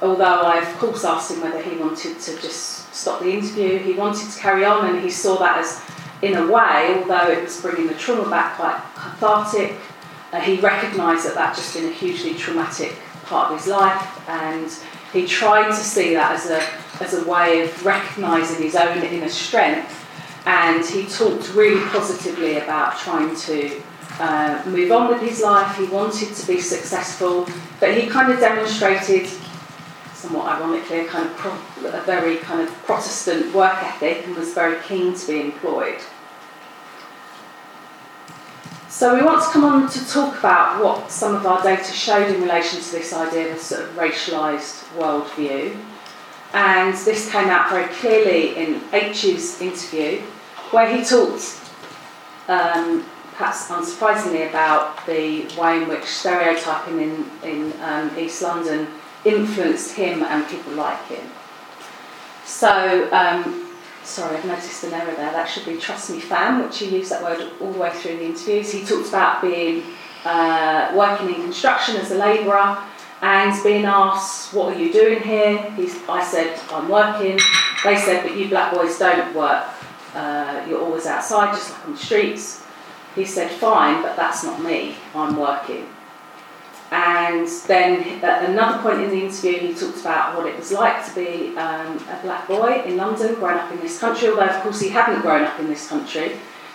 although 0.00 0.40
I 0.42 0.58
of 0.58 0.78
course 0.78 1.04
asked 1.04 1.30
him 1.30 1.42
whether 1.42 1.60
he 1.60 1.76
wanted 1.76 2.20
to 2.20 2.40
just 2.40 2.94
stop 2.94 3.20
the 3.20 3.32
interview, 3.32 3.78
he 3.78 3.92
wanted 3.92 4.30
to 4.30 4.40
carry 4.40 4.64
on, 4.64 4.86
and 4.86 5.04
he 5.04 5.10
saw 5.10 5.36
that 5.40 5.58
as 5.58 5.82
in 6.22 6.36
a 6.36 6.46
way, 6.50 6.96
although 6.96 7.28
it 7.30 7.42
was 7.42 7.60
bringing 7.60 7.86
the 7.86 7.94
trauma 7.94 8.30
back, 8.30 8.56
quite 8.56 8.80
cathartic. 8.94 9.76
Uh, 10.32 10.40
he 10.40 10.56
recognised 10.60 11.26
that 11.26 11.34
that 11.34 11.54
just 11.54 11.74
been 11.74 11.84
a 11.84 11.92
hugely 11.92 12.32
traumatic 12.32 12.96
part 13.24 13.50
of 13.50 13.58
his 13.58 13.68
life, 13.68 14.28
and 14.28 14.70
he 15.12 15.26
tried 15.26 15.68
to 15.68 15.74
see 15.74 16.14
that 16.14 16.32
as 16.32 16.50
a 16.50 16.62
as 17.02 17.14
a 17.14 17.28
way 17.28 17.62
of 17.62 17.84
recognising 17.84 18.62
his 18.62 18.76
own 18.76 18.98
inner 18.98 19.28
strength. 19.28 19.98
And 20.44 20.84
he 20.84 21.06
talked 21.06 21.54
really 21.54 21.84
positively 21.90 22.58
about 22.58 22.98
trying 22.98 23.34
to 23.36 23.82
uh, 24.18 24.62
move 24.66 24.90
on 24.90 25.08
with 25.08 25.20
his 25.20 25.40
life. 25.40 25.76
He 25.76 25.84
wanted 25.84 26.34
to 26.34 26.46
be 26.46 26.60
successful, 26.60 27.48
but 27.80 27.96
he 27.96 28.08
kind 28.08 28.32
of 28.32 28.40
demonstrated, 28.40 29.28
somewhat 30.14 30.46
ironically, 30.46 31.00
a 31.00 31.06
kind 31.06 31.26
of 31.28 31.36
pro- 31.36 31.88
a 31.90 32.02
very 32.02 32.36
kind 32.36 32.60
of 32.60 32.74
Protestant 32.84 33.54
work 33.54 33.82
ethic 33.82 34.26
and 34.26 34.36
was 34.36 34.52
very 34.52 34.80
keen 34.82 35.14
to 35.14 35.26
be 35.26 35.40
employed. 35.40 36.00
So 38.92 39.16
we 39.16 39.22
want 39.24 39.42
to 39.42 39.48
come 39.48 39.64
on 39.64 39.88
to 39.88 40.06
talk 40.06 40.38
about 40.38 40.84
what 40.84 41.10
some 41.10 41.34
of 41.34 41.46
our 41.46 41.62
data 41.62 41.90
showed 41.92 42.28
in 42.28 42.42
relation 42.42 42.78
to 42.78 42.92
this 42.92 43.14
idea 43.14 43.50
of 43.50 43.56
a 43.56 43.58
sort 43.58 43.84
of 43.84 43.96
racialised 43.96 44.84
worldview. 44.98 45.74
And 46.52 46.92
this 46.92 47.32
came 47.32 47.48
out 47.48 47.70
very 47.70 47.86
clearly 47.94 48.54
in 48.54 48.82
H's 48.92 49.62
interview, 49.62 50.20
where 50.72 50.94
he 50.94 51.02
talked, 51.02 51.58
um, 52.48 53.06
perhaps 53.32 53.68
unsurprisingly, 53.68 54.46
about 54.50 55.06
the 55.06 55.46
way 55.58 55.82
in 55.82 55.88
which 55.88 56.04
stereotyping 56.04 57.00
in, 57.00 57.30
in 57.42 57.72
um, 57.80 58.10
East 58.18 58.42
London 58.42 58.88
influenced 59.24 59.96
him 59.96 60.22
and 60.22 60.46
people 60.48 60.74
like 60.74 61.02
him. 61.06 61.30
So 62.44 63.10
um, 63.10 63.61
sorry, 64.12 64.36
I've 64.36 64.44
noticed 64.44 64.84
an 64.84 64.92
error 64.92 65.14
there. 65.14 65.32
That 65.32 65.46
should 65.48 65.64
be 65.64 65.78
trust 65.78 66.10
me 66.10 66.20
fam, 66.20 66.62
which 66.62 66.78
he 66.78 66.96
used 66.96 67.10
that 67.10 67.22
word 67.22 67.50
all 67.60 67.72
the 67.72 67.78
way 67.78 67.90
through 67.90 68.18
the 68.18 68.26
interviews. 68.26 68.70
He 68.70 68.84
talked 68.84 69.08
about 69.08 69.40
being 69.40 69.82
uh, 70.24 70.92
working 70.94 71.34
in 71.34 71.42
construction 71.42 71.96
as 71.96 72.10
a 72.10 72.16
labourer 72.16 72.78
and 73.22 73.62
being 73.62 73.84
asked, 73.84 74.52
what 74.52 74.76
are 74.76 74.78
you 74.78 74.92
doing 74.92 75.22
here? 75.22 75.70
He's, 75.72 75.96
I 76.08 76.22
said, 76.22 76.60
I'm 76.70 76.88
working. 76.88 77.38
They 77.84 77.96
said, 77.96 78.22
but 78.24 78.36
you 78.36 78.48
black 78.48 78.74
boys 78.74 78.98
don't 78.98 79.34
work. 79.34 79.66
Uh, 80.14 80.66
you're 80.68 80.80
always 80.80 81.06
outside, 81.06 81.54
just 81.54 81.70
like 81.70 81.86
on 81.86 81.92
the 81.92 81.98
streets. 81.98 82.64
He 83.14 83.24
said, 83.24 83.50
fine, 83.50 84.02
but 84.02 84.16
that's 84.16 84.44
not 84.44 84.60
me. 84.62 84.96
I'm 85.14 85.36
working. 85.36 85.86
And 86.92 87.48
then 87.68 88.22
at 88.22 88.50
another 88.50 88.82
point 88.82 89.00
in 89.00 89.08
the 89.08 89.24
interview, 89.24 89.68
he 89.68 89.74
talked 89.74 90.00
about 90.02 90.36
what 90.36 90.46
it 90.46 90.54
was 90.58 90.70
like 90.72 91.02
to 91.06 91.14
be 91.14 91.56
um, 91.56 91.96
a 91.96 92.20
black 92.22 92.46
boy 92.46 92.82
in 92.84 92.98
London, 92.98 93.34
growing 93.36 93.56
up 93.56 93.72
in 93.72 93.80
this 93.80 93.98
country, 93.98 94.28
although, 94.28 94.42
of 94.42 94.62
course, 94.62 94.78
he 94.78 94.90
hadn't 94.90 95.22
grown 95.22 95.42
up 95.42 95.58
in 95.58 95.68
this 95.68 95.88
country. 95.88 96.32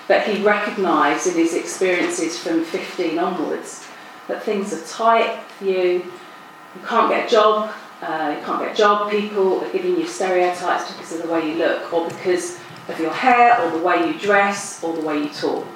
But 0.07 0.23
he 0.27 0.41
recognised 0.41 1.27
in 1.27 1.35
his 1.35 1.53
experiences 1.53 2.39
from 2.39 2.63
15 2.63 3.19
onwards 3.19 3.87
that 4.27 4.41
things 4.41 4.73
are 4.73 4.83
tight 4.87 5.43
for 5.59 5.65
you, 5.65 5.81
you 6.01 6.81
can't 6.87 7.11
get 7.11 7.27
a 7.27 7.29
job, 7.29 7.71
uh, 8.01 8.35
you 8.35 8.43
can't 8.43 8.59
get 8.59 8.73
a 8.73 8.75
job, 8.75 9.11
people 9.11 9.63
are 9.63 9.69
giving 9.69 9.97
you 9.97 10.07
stereotypes 10.07 10.91
because 10.93 11.11
of 11.11 11.21
the 11.21 11.31
way 11.31 11.47
you 11.47 11.59
look, 11.59 11.93
or 11.93 12.07
because 12.07 12.57
of 12.87 12.99
your 12.99 13.13
hair, 13.13 13.61
or 13.61 13.69
the 13.69 13.85
way 13.85 14.07
you 14.07 14.17
dress, 14.19 14.83
or 14.83 14.95
the 14.95 15.01
way 15.01 15.19
you 15.21 15.29
talk. 15.29 15.67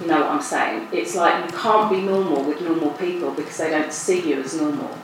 You 0.00 0.06
know 0.06 0.20
what 0.20 0.30
I'm 0.30 0.42
saying? 0.42 0.88
It's 0.92 1.16
like 1.16 1.50
you 1.50 1.58
can't 1.58 1.90
be 1.90 2.00
normal 2.00 2.44
with 2.44 2.60
normal 2.60 2.90
people 2.90 3.32
because 3.32 3.56
they 3.56 3.70
don't 3.70 3.92
see 3.92 4.28
you 4.28 4.40
as 4.40 4.54
normal. 4.54 4.96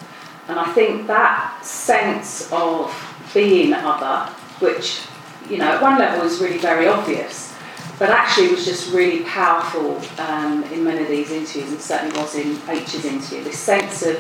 And 0.49 0.59
I 0.59 0.72
think 0.72 1.07
that 1.09 1.64
sense 1.64 2.53
of 2.53 2.95
being 3.32 3.72
other, 3.72 4.30
which, 4.61 5.01
you 5.49 5.59
know, 5.59 5.72
at 5.72 5.82
one 5.82 5.99
level 5.99 6.24
is 6.24 6.38
really 6.40 6.59
very 6.59 6.86
obvious, 6.86 7.55
but 7.99 8.11
actually 8.11 8.49
was 8.49 8.64
just 8.64 8.92
really 8.92 9.24
powerful 9.24 10.01
um, 10.20 10.62
in 10.64 10.84
many 10.84 11.03
of 11.03 11.09
these 11.09 11.30
interviews, 11.30 11.72
and 11.72 11.80
certainly 11.80 12.16
was 12.16 12.34
in 12.36 12.59
H's 12.68 13.05
interview. 13.05 13.42
This 13.42 13.59
sense 13.59 14.03
of 14.05 14.16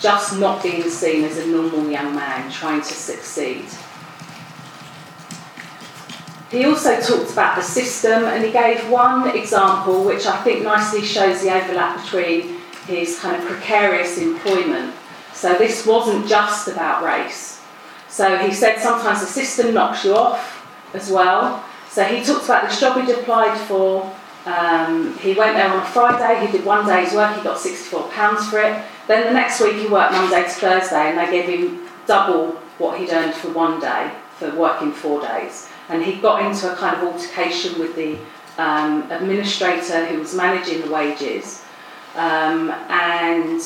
just 0.00 0.38
not 0.38 0.62
being 0.62 0.82
seen 0.90 1.24
as 1.24 1.38
a 1.38 1.46
normal 1.46 1.88
young 1.90 2.14
man 2.14 2.50
trying 2.50 2.80
to 2.80 2.94
succeed. 2.94 3.64
He 6.50 6.64
also 6.64 6.98
talked 6.98 7.30
about 7.30 7.56
the 7.56 7.62
system 7.62 8.24
and 8.24 8.42
he 8.42 8.50
gave 8.50 8.88
one 8.88 9.28
example 9.36 10.04
which 10.04 10.24
I 10.24 10.42
think 10.42 10.62
nicely 10.62 11.04
shows 11.04 11.42
the 11.42 11.54
overlap 11.54 12.02
between 12.02 12.56
his 12.86 13.18
kind 13.20 13.36
of 13.36 13.46
precarious 13.46 14.16
employment. 14.16 14.94
So 15.34 15.54
this 15.58 15.84
wasn't 15.84 16.26
just 16.26 16.68
about 16.68 17.04
race. 17.04 17.62
So 18.08 18.38
he 18.38 18.52
said 18.52 18.78
sometimes 18.78 19.20
the 19.20 19.26
system 19.26 19.74
knocks 19.74 20.06
you 20.06 20.14
off 20.16 20.66
as 20.94 21.10
well. 21.10 21.62
So 21.90 22.02
he 22.04 22.24
talked 22.24 22.46
about 22.46 22.70
this 22.70 22.80
job 22.80 22.98
he'd 22.98 23.14
applied 23.14 23.58
for. 23.58 24.10
Um, 24.46 25.18
he 25.18 25.34
went 25.34 25.54
there 25.54 25.68
on 25.68 25.82
a 25.82 25.84
Friday, 25.84 26.46
he 26.46 26.50
did 26.50 26.64
one 26.64 26.86
day's 26.86 27.12
work, 27.12 27.36
he 27.36 27.42
got 27.42 27.58
£64 27.58 28.48
for 28.48 28.60
it. 28.60 28.82
Then 29.06 29.26
the 29.26 29.32
next 29.34 29.60
week 29.60 29.74
he 29.74 29.86
worked 29.86 30.12
Monday 30.12 30.44
to 30.44 30.48
Thursday 30.48 31.10
and 31.10 31.18
they 31.18 31.30
gave 31.30 31.46
him 31.46 31.86
double 32.06 32.52
what 32.78 32.98
he'd 32.98 33.10
earned 33.10 33.34
for 33.34 33.50
one 33.50 33.78
day 33.78 34.10
for 34.38 34.54
working 34.54 34.92
four 34.92 35.20
days 35.20 35.68
and 35.88 36.02
he 36.02 36.20
got 36.20 36.44
into 36.44 36.72
a 36.72 36.76
kind 36.76 36.96
of 36.96 37.02
altercation 37.02 37.78
with 37.78 37.96
the 37.96 38.18
um, 38.58 39.10
administrator 39.10 40.06
who 40.06 40.18
was 40.18 40.34
managing 40.34 40.82
the 40.82 40.92
wages. 40.92 41.64
Um, 42.16 42.70
and 42.88 43.60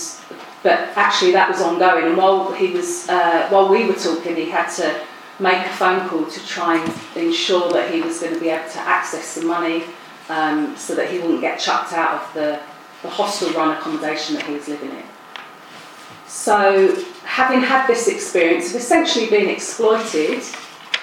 but 0.62 0.78
actually 0.96 1.32
that 1.32 1.48
was 1.48 1.60
ongoing. 1.60 2.04
And 2.04 2.16
while 2.16 2.52
he 2.52 2.72
was 2.72 3.08
uh, 3.08 3.48
while 3.48 3.68
we 3.68 3.86
were 3.86 3.94
talking, 3.94 4.36
he 4.36 4.50
had 4.50 4.68
to 4.76 5.04
make 5.40 5.66
a 5.66 5.70
phone 5.70 6.08
call 6.08 6.24
to 6.26 6.46
try 6.46 6.76
and 6.78 6.92
ensure 7.16 7.72
that 7.72 7.92
he 7.92 8.00
was 8.00 8.20
going 8.20 8.34
to 8.34 8.40
be 8.40 8.48
able 8.48 8.68
to 8.70 8.78
access 8.78 9.34
the 9.34 9.44
money 9.44 9.84
um, 10.28 10.76
so 10.76 10.94
that 10.94 11.10
he 11.10 11.18
wouldn't 11.18 11.40
get 11.40 11.58
chucked 11.58 11.92
out 11.92 12.22
of 12.22 12.34
the, 12.34 12.60
the 13.02 13.08
hostel 13.08 13.50
run 13.50 13.76
accommodation 13.76 14.36
that 14.36 14.46
he 14.46 14.54
was 14.54 14.68
living 14.68 14.90
in. 14.90 15.02
So, 16.26 16.94
having 17.24 17.60
had 17.60 17.86
this 17.86 18.08
experience 18.08 18.70
of 18.70 18.76
essentially 18.76 19.28
being 19.28 19.50
exploited 19.50 20.42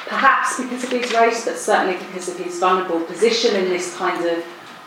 perhaps 0.10 0.60
because 0.60 0.84
of 0.84 0.90
his 0.90 1.14
race, 1.14 1.46
but 1.46 1.58
certainly 1.58 1.98
because 2.08 2.28
of 2.28 2.38
his 2.38 2.60
vulnerable 2.60 3.02
position 3.02 3.56
in 3.56 3.66
this 3.70 3.96
kind 3.96 4.26
of 4.26 4.44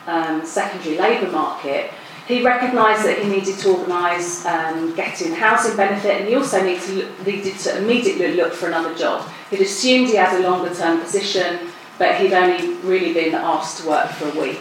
um, 0.07 0.45
secondary 0.45 0.99
labour 0.99 1.31
market, 1.31 1.93
he 2.27 2.43
recognised 2.43 3.05
that 3.05 3.19
he 3.19 3.29
needed 3.29 3.57
to 3.59 3.77
organise 3.77 4.45
um, 4.47 4.95
getting 4.95 5.33
housing 5.33 5.77
benefit 5.77 6.21
and 6.21 6.29
he 6.29 6.35
also 6.35 6.63
needed 6.63 6.83
to, 6.83 7.25
needed 7.25 7.57
to 7.59 7.79
immediately 7.79 8.35
look 8.35 8.53
for 8.53 8.67
another 8.67 8.95
job. 8.97 9.29
He'd 9.51 9.61
assumed 9.61 10.09
he 10.09 10.17
had 10.17 10.41
a 10.41 10.49
longer 10.49 10.75
term 10.75 11.01
position, 11.01 11.69
but 11.99 12.17
he'd 12.17 12.33
only 12.33 12.75
really 12.79 13.13
been 13.13 13.35
asked 13.35 13.83
to 13.83 13.89
work 13.89 14.11
for 14.11 14.29
a 14.29 14.41
week. 14.41 14.61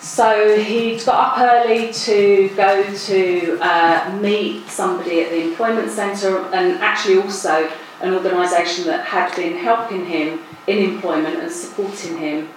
So 0.00 0.58
he 0.58 0.96
got 0.98 1.38
up 1.38 1.66
early 1.66 1.92
to 1.92 2.50
go 2.56 2.94
to 2.94 3.58
uh, 3.60 4.18
meet 4.20 4.66
somebody 4.68 5.22
at 5.22 5.30
the 5.30 5.42
employment 5.42 5.90
centre 5.90 6.38
and 6.54 6.78
actually 6.78 7.18
also 7.18 7.70
an 8.00 8.14
organisation 8.14 8.86
that 8.86 9.04
had 9.04 9.34
been 9.36 9.56
helping 9.56 10.06
him 10.06 10.40
in 10.66 10.78
employment 10.78 11.36
and 11.36 11.50
supporting 11.50 12.18
him. 12.18 12.48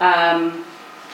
Um, 0.00 0.64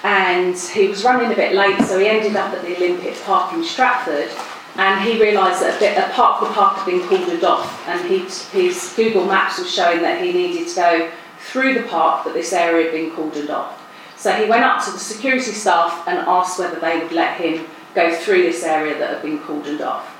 and 0.02 0.56
he 0.58 0.88
was 0.88 1.04
running 1.04 1.32
a 1.32 1.34
bit 1.34 1.54
late, 1.54 1.80
so 1.82 1.98
he 1.98 2.06
ended 2.06 2.36
up 2.36 2.52
at 2.52 2.62
the 2.62 2.76
Olympic 2.76 3.14
Park 3.22 3.54
in 3.54 3.64
Stratford. 3.64 4.30
And 4.76 5.08
he 5.08 5.20
realised 5.20 5.62
that 5.62 5.76
a, 5.76 5.78
bit, 5.78 5.96
a 5.96 6.10
part 6.10 6.42
of 6.42 6.48
the 6.48 6.54
park 6.54 6.78
had 6.78 6.86
been 6.86 7.00
cordoned 7.00 7.44
off, 7.44 7.86
and 7.88 8.08
he, 8.08 8.18
his 8.58 8.92
Google 8.96 9.24
Maps 9.24 9.58
was 9.58 9.72
showing 9.72 10.02
that 10.02 10.20
he 10.20 10.32
needed 10.32 10.66
to 10.68 10.74
go 10.74 11.10
through 11.38 11.74
the 11.74 11.84
park, 11.84 12.24
but 12.24 12.34
this 12.34 12.52
area 12.52 12.84
had 12.84 12.92
been 12.92 13.10
cordoned 13.12 13.50
off. 13.50 13.80
So 14.16 14.32
he 14.32 14.48
went 14.48 14.64
up 14.64 14.84
to 14.86 14.90
the 14.90 14.98
security 14.98 15.52
staff 15.52 16.08
and 16.08 16.18
asked 16.18 16.58
whether 16.58 16.80
they 16.80 16.98
would 16.98 17.12
let 17.12 17.40
him 17.40 17.66
go 17.94 18.14
through 18.14 18.42
this 18.42 18.64
area 18.64 18.98
that 18.98 19.10
had 19.10 19.22
been 19.22 19.38
cordoned 19.38 19.80
off. 19.80 20.13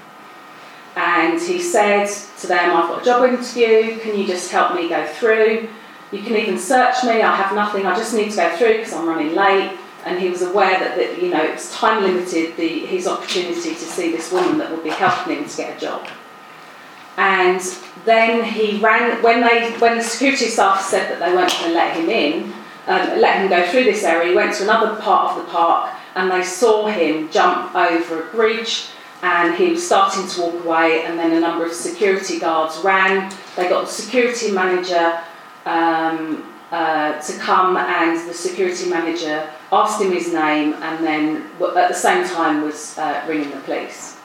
And 0.97 1.41
he 1.41 1.61
said 1.61 2.09
to 2.41 2.47
them, 2.47 2.77
I've 2.77 2.89
got 2.89 3.03
a 3.03 3.05
job 3.05 3.29
interview, 3.29 3.99
can 3.99 4.17
you 4.19 4.27
just 4.27 4.51
help 4.51 4.75
me 4.75 4.89
go 4.89 5.05
through? 5.07 5.69
You 6.13 6.23
can 6.23 6.37
even 6.37 6.59
search 6.59 7.03
me, 7.03 7.23
I 7.23 7.35
have 7.35 7.55
nothing, 7.55 7.87
I 7.87 7.97
just 7.97 8.15
need 8.15 8.31
to 8.31 8.37
go 8.37 8.57
through 8.57 8.79
because 8.79 8.93
I'm 8.93 9.09
running 9.09 9.35
late. 9.35 9.77
And 10.05 10.21
he 10.21 10.29
was 10.29 10.43
aware 10.43 10.79
that, 10.79 10.97
that 10.97 11.21
you 11.21 11.31
know, 11.31 11.43
it 11.43 11.55
was 11.55 11.73
time 11.73 12.03
limited, 12.03 12.57
the, 12.57 12.87
his 12.87 13.09
opportunity 13.09 13.71
to 13.71 13.75
see 13.75 14.13
this 14.13 14.31
woman 14.31 14.59
that 14.59 14.71
would 14.71 14.85
be 14.85 14.91
helping 14.91 15.39
him 15.39 15.49
to 15.49 15.57
get 15.57 15.77
a 15.77 15.81
job. 15.81 16.07
And 17.17 17.61
then 18.05 18.45
he 18.45 18.79
ran, 18.81 19.23
when, 19.23 19.41
they, 19.41 19.73
when 19.79 19.97
the 19.97 20.05
security 20.05 20.47
staff 20.47 20.83
said 20.83 21.11
that 21.11 21.21
they 21.21 21.35
weren't 21.35 21.51
going 21.53 21.69
to 21.69 21.75
let 21.75 21.97
him 21.97 22.09
in, 22.11 22.53
um, 22.87 23.21
let 23.21 23.41
him 23.41 23.49
go 23.49 23.67
through 23.71 23.85
this 23.85 24.05
area, 24.05 24.29
he 24.29 24.35
went 24.35 24.55
to 24.57 24.65
another 24.65 25.01
part 25.01 25.33
of 25.33 25.45
the 25.45 25.51
park 25.51 25.95
and 26.15 26.31
they 26.31 26.43
saw 26.45 26.87
him 26.87 27.31
jump 27.31 27.75
over 27.75 28.23
a 28.23 28.31
bridge 28.31 28.89
and 29.25 29.55
he 29.55 29.71
was 29.71 29.85
starting 29.85 30.29
to 30.29 30.43
walk 30.43 30.65
away 30.67 31.05
and 31.07 31.19
then 31.19 31.33
a 31.33 31.41
number 31.41 31.65
of 31.65 31.73
security 31.73 32.39
guards 32.39 32.77
ran. 32.85 33.35
They 33.57 33.71
got 33.71 33.87
the 33.87 33.91
security 33.91 34.51
manager 34.51 35.19
um, 35.65 36.53
uh, 36.71 37.19
to 37.19 37.39
come 37.39 37.79
and 37.79 38.29
the 38.29 38.35
security 38.35 38.91
manager 38.91 39.49
asked 39.73 40.03
him 40.03 40.13
his 40.13 40.31
name 40.31 40.75
and 40.75 41.03
then 41.03 41.37
at 41.75 41.89
the 41.89 41.95
same 41.95 42.29
time 42.29 42.61
was 42.61 42.99
uh, 42.99 43.25
ringing 43.27 43.51
the 43.51 43.61
police. 43.61 44.19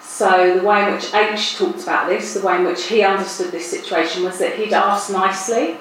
So 0.00 0.60
the 0.60 0.66
way 0.66 0.86
in 0.86 0.94
which 0.94 1.12
H 1.12 1.58
talked 1.58 1.82
about 1.82 2.08
this, 2.08 2.32
the 2.32 2.40
way 2.40 2.56
in 2.56 2.64
which 2.64 2.86
he 2.86 3.02
understood 3.02 3.52
this 3.52 3.70
situation 3.70 4.24
was 4.24 4.38
that 4.38 4.56
he'd 4.56 4.72
asked 4.72 5.10
nicely. 5.10 5.76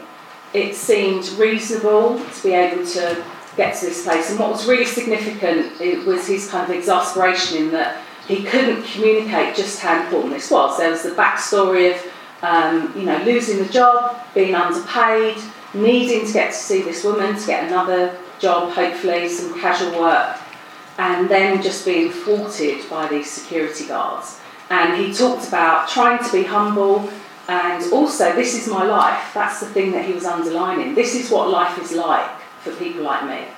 It 0.53 0.75
seemed 0.75 1.25
reasonable 1.39 2.19
to 2.19 2.43
be 2.43 2.51
able 2.51 2.85
to 2.85 3.23
get 3.55 3.75
to 3.79 3.85
this 3.85 4.03
place. 4.03 4.29
And 4.29 4.37
what 4.37 4.49
was 4.49 4.67
really 4.67 4.83
significant 4.83 5.79
it 5.79 6.05
was 6.05 6.27
his 6.27 6.49
kind 6.49 6.69
of 6.69 6.77
exasperation 6.77 7.59
in 7.59 7.71
that 7.71 8.01
he 8.27 8.43
couldn't 8.43 8.83
communicate 8.83 9.55
just 9.55 9.79
how 9.79 10.03
important 10.03 10.33
this 10.33 10.49
was. 10.51 10.77
There 10.77 10.91
was 10.91 11.03
the 11.03 11.11
backstory 11.11 11.95
of 11.95 12.13
um, 12.41 12.93
you 12.97 13.05
know 13.05 13.17
losing 13.23 13.59
the 13.59 13.71
job, 13.71 14.21
being 14.33 14.55
underpaid, 14.55 15.37
needing 15.73 16.25
to 16.27 16.33
get 16.33 16.51
to 16.51 16.57
see 16.57 16.81
this 16.81 17.03
woman 17.03 17.37
to 17.37 17.47
get 17.47 17.65
another 17.67 18.17
job, 18.39 18.71
hopefully 18.73 19.29
some 19.29 19.59
casual 19.59 19.99
work, 19.99 20.37
and 20.97 21.29
then 21.29 21.61
just 21.61 21.85
being 21.85 22.11
thwarted 22.11 22.89
by 22.89 23.07
these 23.07 23.29
security 23.29 23.85
guards. 23.87 24.39
And 24.69 24.99
he 24.99 25.13
talked 25.13 25.47
about 25.47 25.87
trying 25.87 26.23
to 26.23 26.31
be 26.31 26.43
humble 26.43 27.09
and 27.47 27.93
also, 27.93 28.33
this 28.33 28.55
is 28.55 28.67
my 28.67 28.83
life. 28.83 29.31
That's 29.33 29.59
the 29.59 29.67
thing 29.67 29.91
that 29.91 30.05
he 30.05 30.13
was 30.13 30.25
underlining. 30.25 30.95
This 30.95 31.13
is 31.13 31.29
what 31.29 31.49
life 31.49 31.77
is 31.79 31.91
like 31.91 32.39
for 32.61 32.71
people 32.75 33.03
like 33.03 33.25
me. 33.25 33.53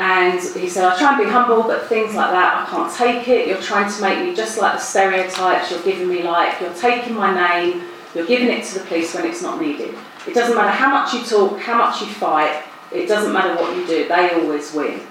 And 0.00 0.40
he 0.56 0.66
said, 0.66 0.84
I 0.84 0.98
try 0.98 1.12
and 1.12 1.22
be 1.22 1.30
humble, 1.30 1.64
but 1.64 1.86
things 1.86 2.14
like 2.14 2.30
that, 2.30 2.66
I 2.66 2.70
can't 2.70 2.90
take 2.90 3.28
it. 3.28 3.46
You're 3.46 3.60
trying 3.60 3.92
to 3.92 4.00
make 4.00 4.24
me 4.26 4.34
just 4.34 4.56
like 4.58 4.72
the 4.72 4.78
stereotypes 4.78 5.70
you're 5.70 5.82
giving 5.82 6.08
me, 6.08 6.22
like 6.22 6.58
you're 6.58 6.72
taking 6.72 7.14
my 7.14 7.34
name, 7.34 7.82
you're 8.14 8.26
giving 8.26 8.48
it 8.48 8.64
to 8.64 8.78
the 8.78 8.84
police 8.86 9.14
when 9.14 9.26
it's 9.26 9.42
not 9.42 9.60
needed. 9.60 9.94
It 10.26 10.32
doesn't 10.32 10.56
matter 10.56 10.70
how 10.70 10.88
much 10.88 11.12
you 11.12 11.22
talk, 11.22 11.60
how 11.60 11.76
much 11.76 12.00
you 12.00 12.06
fight, 12.06 12.62
it 12.90 13.08
doesn't 13.08 13.30
matter 13.30 13.54
what 13.54 13.76
you 13.76 13.86
do, 13.86 14.08
they 14.08 14.30
always 14.40 14.72
win. 14.72 15.02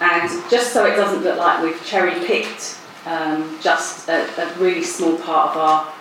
And 0.00 0.28
just 0.50 0.72
so 0.72 0.86
it 0.86 0.96
doesn't 0.96 1.22
look 1.22 1.38
like 1.38 1.62
we've 1.62 1.86
cherry 1.86 2.18
picked 2.26 2.80
um, 3.06 3.56
just 3.60 4.08
a, 4.08 4.24
a, 4.42 4.58
really 4.58 4.82
small 4.82 5.16
part 5.18 5.50
of 5.50 5.56
our 5.56 5.94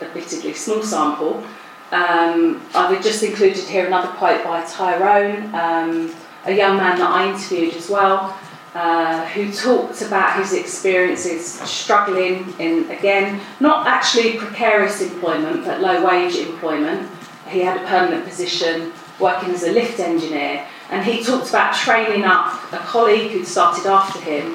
admittedly 0.00 0.52
small 0.54 0.82
sample, 0.82 1.44
um, 1.90 2.60
I've 2.74 3.02
just 3.02 3.22
included 3.22 3.64
here 3.64 3.86
another 3.86 4.08
quote 4.08 4.44
by 4.44 4.64
Tyrone, 4.64 5.54
um, 5.54 6.14
a 6.44 6.52
young 6.52 6.76
man 6.76 6.98
that 6.98 7.10
I 7.10 7.30
interviewed 7.32 7.74
as 7.74 7.88
well, 7.88 8.38
uh, 8.74 9.24
who 9.26 9.50
talked 9.50 10.02
about 10.02 10.38
his 10.38 10.52
experiences 10.52 11.46
struggling 11.62 12.54
in, 12.58 12.90
again, 12.90 13.40
not 13.60 13.86
actually 13.86 14.36
precarious 14.36 15.00
employment, 15.00 15.64
but 15.64 15.80
low 15.80 16.04
wage 16.04 16.36
employment. 16.36 17.08
He 17.48 17.60
had 17.60 17.80
a 17.80 17.86
permanent 17.86 18.26
position 18.26 18.92
working 19.18 19.50
as 19.50 19.62
a 19.62 19.72
lift 19.72 19.98
engineer, 19.98 20.66
and 20.90 21.04
he 21.04 21.24
talked 21.24 21.48
about 21.48 21.74
training 21.74 22.24
up 22.24 22.72
a 22.72 22.78
colleague 22.78 23.30
who'd 23.30 23.46
started 23.46 23.86
after 23.86 24.20
him, 24.20 24.54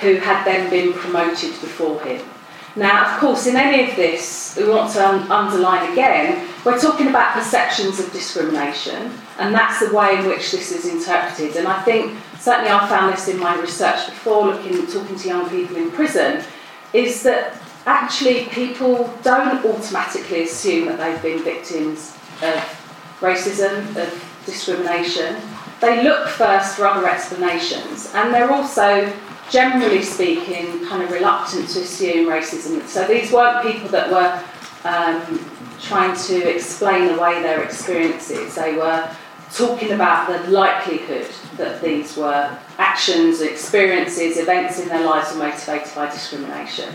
who 0.00 0.14
had 0.16 0.44
then 0.44 0.70
been 0.70 0.92
promoted 0.92 1.50
before 1.60 2.00
him. 2.02 2.24
Now, 2.76 3.12
of 3.12 3.20
course, 3.20 3.46
in 3.46 3.56
any 3.56 3.90
of 3.90 3.96
this, 3.96 4.56
we 4.56 4.68
want 4.68 4.92
to 4.92 5.06
un- 5.06 5.30
underline 5.30 5.92
again, 5.92 6.48
we're 6.64 6.78
talking 6.78 7.08
about 7.08 7.32
perceptions 7.32 7.98
of 7.98 8.12
discrimination, 8.12 9.12
and 9.38 9.52
that's 9.54 9.80
the 9.80 9.94
way 9.94 10.18
in 10.18 10.26
which 10.26 10.52
this 10.52 10.70
is 10.70 10.86
interpreted. 10.86 11.56
And 11.56 11.66
I 11.66 11.82
think, 11.82 12.16
certainly 12.38 12.70
I 12.70 12.88
found 12.88 13.12
this 13.12 13.26
in 13.26 13.40
my 13.40 13.58
research 13.60 14.06
before, 14.06 14.46
looking, 14.46 14.86
talking 14.86 15.16
to 15.16 15.28
young 15.28 15.50
people 15.50 15.76
in 15.76 15.90
prison, 15.90 16.44
is 16.92 17.22
that 17.24 17.60
actually 17.86 18.44
people 18.46 19.12
don't 19.22 19.64
automatically 19.64 20.44
assume 20.44 20.86
that 20.86 20.98
they've 20.98 21.22
been 21.22 21.42
victims 21.42 22.16
of 22.42 23.16
racism, 23.20 23.96
of 23.96 24.42
discrimination. 24.46 25.36
They 25.80 26.04
look 26.04 26.28
first 26.28 26.76
for 26.76 26.86
other 26.86 27.08
explanations, 27.08 28.12
and 28.14 28.32
they're 28.32 28.52
also 28.52 29.12
generally 29.50 30.02
speaking, 30.02 30.86
kind 30.86 31.02
of 31.02 31.10
reluctant 31.10 31.68
to 31.70 31.80
assume 31.80 32.28
racism. 32.28 32.86
So 32.86 33.06
these 33.06 33.32
weren't 33.32 33.66
people 33.66 33.88
that 33.90 34.10
were 34.10 34.88
um, 34.88 35.44
trying 35.80 36.16
to 36.16 36.54
explain 36.54 37.10
away 37.10 37.42
their 37.42 37.62
experiences. 37.62 38.54
They 38.54 38.76
were 38.76 39.14
talking 39.52 39.92
about 39.92 40.28
the 40.28 40.50
likelihood 40.50 41.26
that 41.56 41.82
these 41.82 42.16
were 42.16 42.56
actions, 42.78 43.40
experiences, 43.40 44.36
events 44.36 44.78
in 44.78 44.88
their 44.88 45.04
lives 45.04 45.32
were 45.32 45.40
motivated 45.40 45.94
by 45.94 46.08
discrimination. 46.10 46.94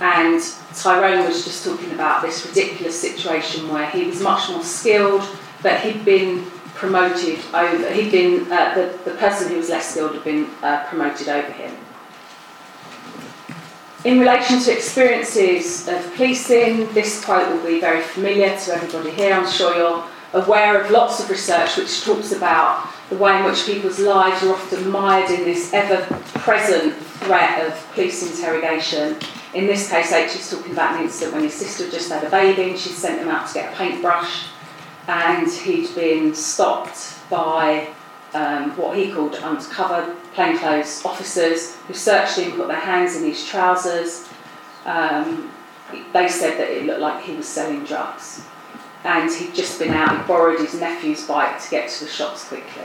And 0.00 0.42
Tyrone 0.74 1.26
was 1.26 1.44
just 1.44 1.64
talking 1.64 1.92
about 1.92 2.22
this 2.22 2.46
ridiculous 2.46 2.98
situation 2.98 3.68
where 3.68 3.88
he 3.90 4.04
was 4.04 4.20
much 4.20 4.50
more 4.50 4.62
skilled, 4.62 5.26
but 5.62 5.80
he'd 5.80 6.04
been 6.04 6.44
promoted 6.80 7.38
over, 7.52 7.92
he'd 7.92 8.10
been, 8.10 8.50
uh, 8.50 8.74
the, 8.74 8.98
the 9.04 9.16
person 9.18 9.50
who 9.50 9.58
was 9.58 9.68
less 9.68 9.90
skilled 9.90 10.14
had 10.14 10.24
been 10.24 10.46
uh, 10.62 10.82
promoted 10.86 11.28
over 11.28 11.52
him. 11.52 11.76
In 14.02 14.18
relation 14.18 14.58
to 14.60 14.72
experiences 14.72 15.86
of 15.86 16.14
policing, 16.14 16.90
this 16.94 17.22
quote 17.22 17.46
will 17.52 17.66
be 17.66 17.80
very 17.80 18.00
familiar 18.00 18.56
to 18.58 18.74
everybody 18.74 19.10
here. 19.10 19.34
I'm 19.34 19.46
sure 19.46 19.76
you're 19.76 20.04
aware 20.32 20.80
of 20.80 20.90
lots 20.90 21.20
of 21.20 21.28
research 21.28 21.76
which 21.76 22.02
talks 22.02 22.32
about 22.32 22.88
the 23.10 23.16
way 23.16 23.38
in 23.38 23.44
which 23.44 23.66
people's 23.66 23.98
lives 23.98 24.42
are 24.42 24.54
often 24.54 24.88
mired 24.88 25.30
in 25.30 25.44
this 25.44 25.74
ever 25.74 26.02
present 26.38 26.94
threat 26.94 27.66
of 27.66 27.92
police 27.92 28.22
interrogation. 28.22 29.18
In 29.52 29.66
this 29.66 29.90
case, 29.90 30.12
H 30.12 30.34
is 30.34 30.50
talking 30.50 30.72
about 30.72 30.96
an 30.96 31.02
incident 31.02 31.34
when 31.34 31.42
his 31.42 31.54
sister 31.54 31.90
just 31.90 32.10
had 32.10 32.24
a 32.24 32.30
baby 32.30 32.70
and 32.70 32.78
she 32.78 32.88
sent 32.88 33.20
him 33.20 33.28
out 33.28 33.48
to 33.48 33.54
get 33.54 33.74
a 33.74 33.76
paintbrush 33.76 34.46
and 35.10 35.50
he'd 35.50 35.92
been 35.96 36.32
stopped 36.32 37.18
by 37.28 37.88
um, 38.32 38.76
what 38.76 38.96
he 38.96 39.10
called 39.10 39.34
undercover 39.34 40.14
plainclothes 40.34 41.04
officers 41.04 41.74
who 41.88 41.94
searched 41.94 42.38
him, 42.38 42.52
put 42.52 42.68
their 42.68 42.78
hands 42.78 43.16
in 43.16 43.24
his 43.24 43.44
trousers. 43.44 44.28
Um, 44.84 45.50
they 46.12 46.28
said 46.28 46.58
that 46.60 46.70
it 46.70 46.86
looked 46.86 47.00
like 47.00 47.24
he 47.24 47.34
was 47.34 47.48
selling 47.48 47.84
drugs. 47.84 48.44
And 49.02 49.32
he'd 49.32 49.52
just 49.52 49.80
been 49.80 49.90
out, 49.90 50.16
he 50.16 50.28
borrowed 50.28 50.60
his 50.60 50.78
nephew's 50.78 51.26
bike 51.26 51.60
to 51.60 51.70
get 51.70 51.90
to 51.90 52.04
the 52.04 52.10
shops 52.10 52.46
quickly. 52.46 52.84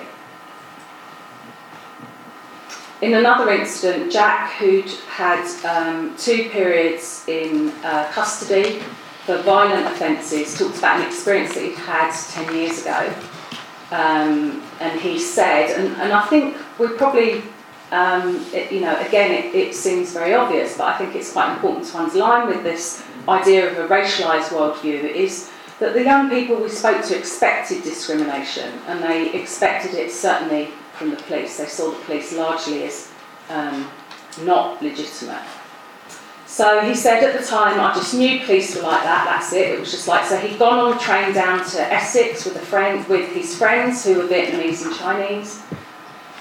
In 3.03 3.13
another 3.13 3.51
incident, 3.51 4.11
Jack, 4.11 4.53
who'd 4.53 4.89
had 5.09 5.45
um, 5.63 6.15
two 6.17 6.49
periods 6.49 7.23
in 7.27 7.69
uh, 7.83 8.09
custody 8.11 8.81
for 9.25 9.37
violent 9.41 9.87
offences 9.87 10.57
talked 10.57 10.77
about 10.77 11.01
an 11.01 11.07
experience 11.07 11.55
that 11.55 11.63
he'd 11.63 11.75
had 11.75 12.11
10 12.11 12.55
years 12.55 12.81
ago. 12.81 13.13
Um, 13.91 14.63
and 14.79 14.99
he 14.99 15.17
said, 15.19 15.79
and, 15.79 15.95
and 15.97 16.13
I 16.13 16.25
think 16.27 16.57
we 16.77 16.87
probably, 16.89 17.41
um, 17.91 18.45
it, 18.53 18.71
you 18.71 18.81
know, 18.81 18.99
again, 18.99 19.31
it, 19.31 19.55
it 19.55 19.75
seems 19.75 20.13
very 20.13 20.35
obvious, 20.35 20.77
but 20.77 20.85
I 20.87 20.97
think 20.97 21.15
it's 21.15 21.33
quite 21.33 21.53
important 21.53 21.87
to 21.87 21.97
underline 21.97 22.47
with 22.47 22.63
this 22.63 23.03
idea 23.27 23.71
of 23.71 23.77
a 23.77 23.87
racialised 23.87 24.49
worldview 24.49 25.03
is 25.03 25.51
that 25.79 25.93
the 25.93 26.03
young 26.03 26.29
people 26.29 26.57
we 26.57 26.69
spoke 26.69 27.03
to 27.05 27.17
expected 27.17 27.83
discrimination 27.83 28.71
and 28.87 29.03
they 29.03 29.33
expected 29.33 29.95
it 29.95 30.11
certainly 30.11 30.69
from 30.93 31.09
the 31.09 31.17
police. 31.17 31.57
They 31.57 31.65
saw 31.65 31.89
the 31.91 31.97
police 32.05 32.33
largely 32.33 32.83
as 32.83 33.11
um, 33.49 33.89
not 34.43 34.81
legitimate. 34.83 35.41
So 36.55 36.79
he 36.79 36.95
said 36.95 37.21
at 37.21 37.37
the 37.37 37.45
time, 37.45 37.81
I 37.81 37.93
just 37.93 38.13
knew 38.13 38.39
police 38.45 38.77
were 38.77 38.83
like 38.83 39.03
that, 39.03 39.25
that's 39.25 39.51
it. 39.51 39.73
It 39.73 39.77
was 39.77 39.91
just 39.91 40.07
like, 40.07 40.23
so 40.23 40.37
he'd 40.37 40.57
gone 40.57 40.79
on 40.79 40.95
a 40.95 40.99
train 41.01 41.33
down 41.33 41.59
to 41.71 41.81
Essex 41.93 42.45
with 42.45 42.55
a 42.55 42.65
friend, 42.65 43.05
with 43.09 43.29
his 43.33 43.57
friends 43.57 44.05
who 44.05 44.15
were 44.15 44.23
Vietnamese 44.25 44.85
and 44.85 44.95
Chinese. 44.95 45.61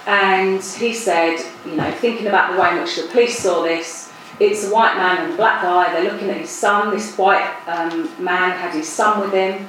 And 0.06 0.62
he 0.62 0.94
said, 0.94 1.44
you 1.66 1.74
know, 1.74 1.90
thinking 1.90 2.28
about 2.28 2.54
the 2.54 2.62
way 2.62 2.70
in 2.70 2.80
which 2.80 2.94
the 2.94 3.08
police 3.08 3.40
saw 3.40 3.64
this, 3.64 4.12
it's 4.38 4.64
a 4.68 4.72
white 4.72 4.96
man 4.96 5.24
and 5.24 5.32
a 5.32 5.36
black 5.36 5.62
guy, 5.62 5.92
they're 5.92 6.12
looking 6.12 6.30
at 6.30 6.36
his 6.36 6.50
son, 6.50 6.94
this 6.94 7.18
white 7.18 7.52
um, 7.66 8.08
man 8.22 8.52
had 8.52 8.72
his 8.72 8.88
son 8.88 9.20
with 9.20 9.32
him. 9.32 9.68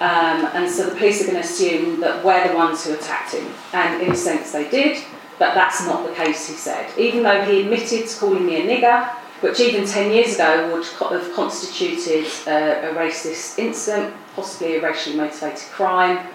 Um, 0.00 0.50
and 0.52 0.70
so 0.70 0.90
the 0.90 0.96
police 0.96 1.22
are 1.22 1.32
going 1.32 1.42
to 1.42 1.48
assume 1.48 2.00
that 2.00 2.22
we're 2.22 2.46
the 2.46 2.54
ones 2.54 2.84
who 2.84 2.92
attacked 2.92 3.32
him. 3.32 3.50
And 3.72 4.02
in 4.02 4.12
a 4.12 4.16
sense, 4.16 4.52
they 4.52 4.68
did, 4.68 5.02
but 5.38 5.54
that's 5.54 5.86
not 5.86 6.06
the 6.06 6.14
case, 6.14 6.46
he 6.46 6.56
said. 6.56 6.92
Even 6.98 7.22
though 7.22 7.42
he 7.46 7.62
admitted 7.62 8.06
to 8.06 8.18
calling 8.18 8.44
me 8.44 8.56
a 8.56 8.66
nigger, 8.68 9.10
which 9.40 9.60
even 9.60 9.86
10 9.86 10.12
years 10.12 10.34
ago 10.34 10.72
would 10.74 10.84
have 11.12 11.32
constituted 11.34 12.26
a, 12.46 12.90
a 12.90 12.94
racist 12.94 13.58
incident, 13.58 14.14
possibly 14.34 14.76
a 14.76 14.82
racially 14.82 15.16
motivated 15.16 15.68
crime. 15.70 16.26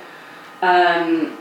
Um, 0.61 1.37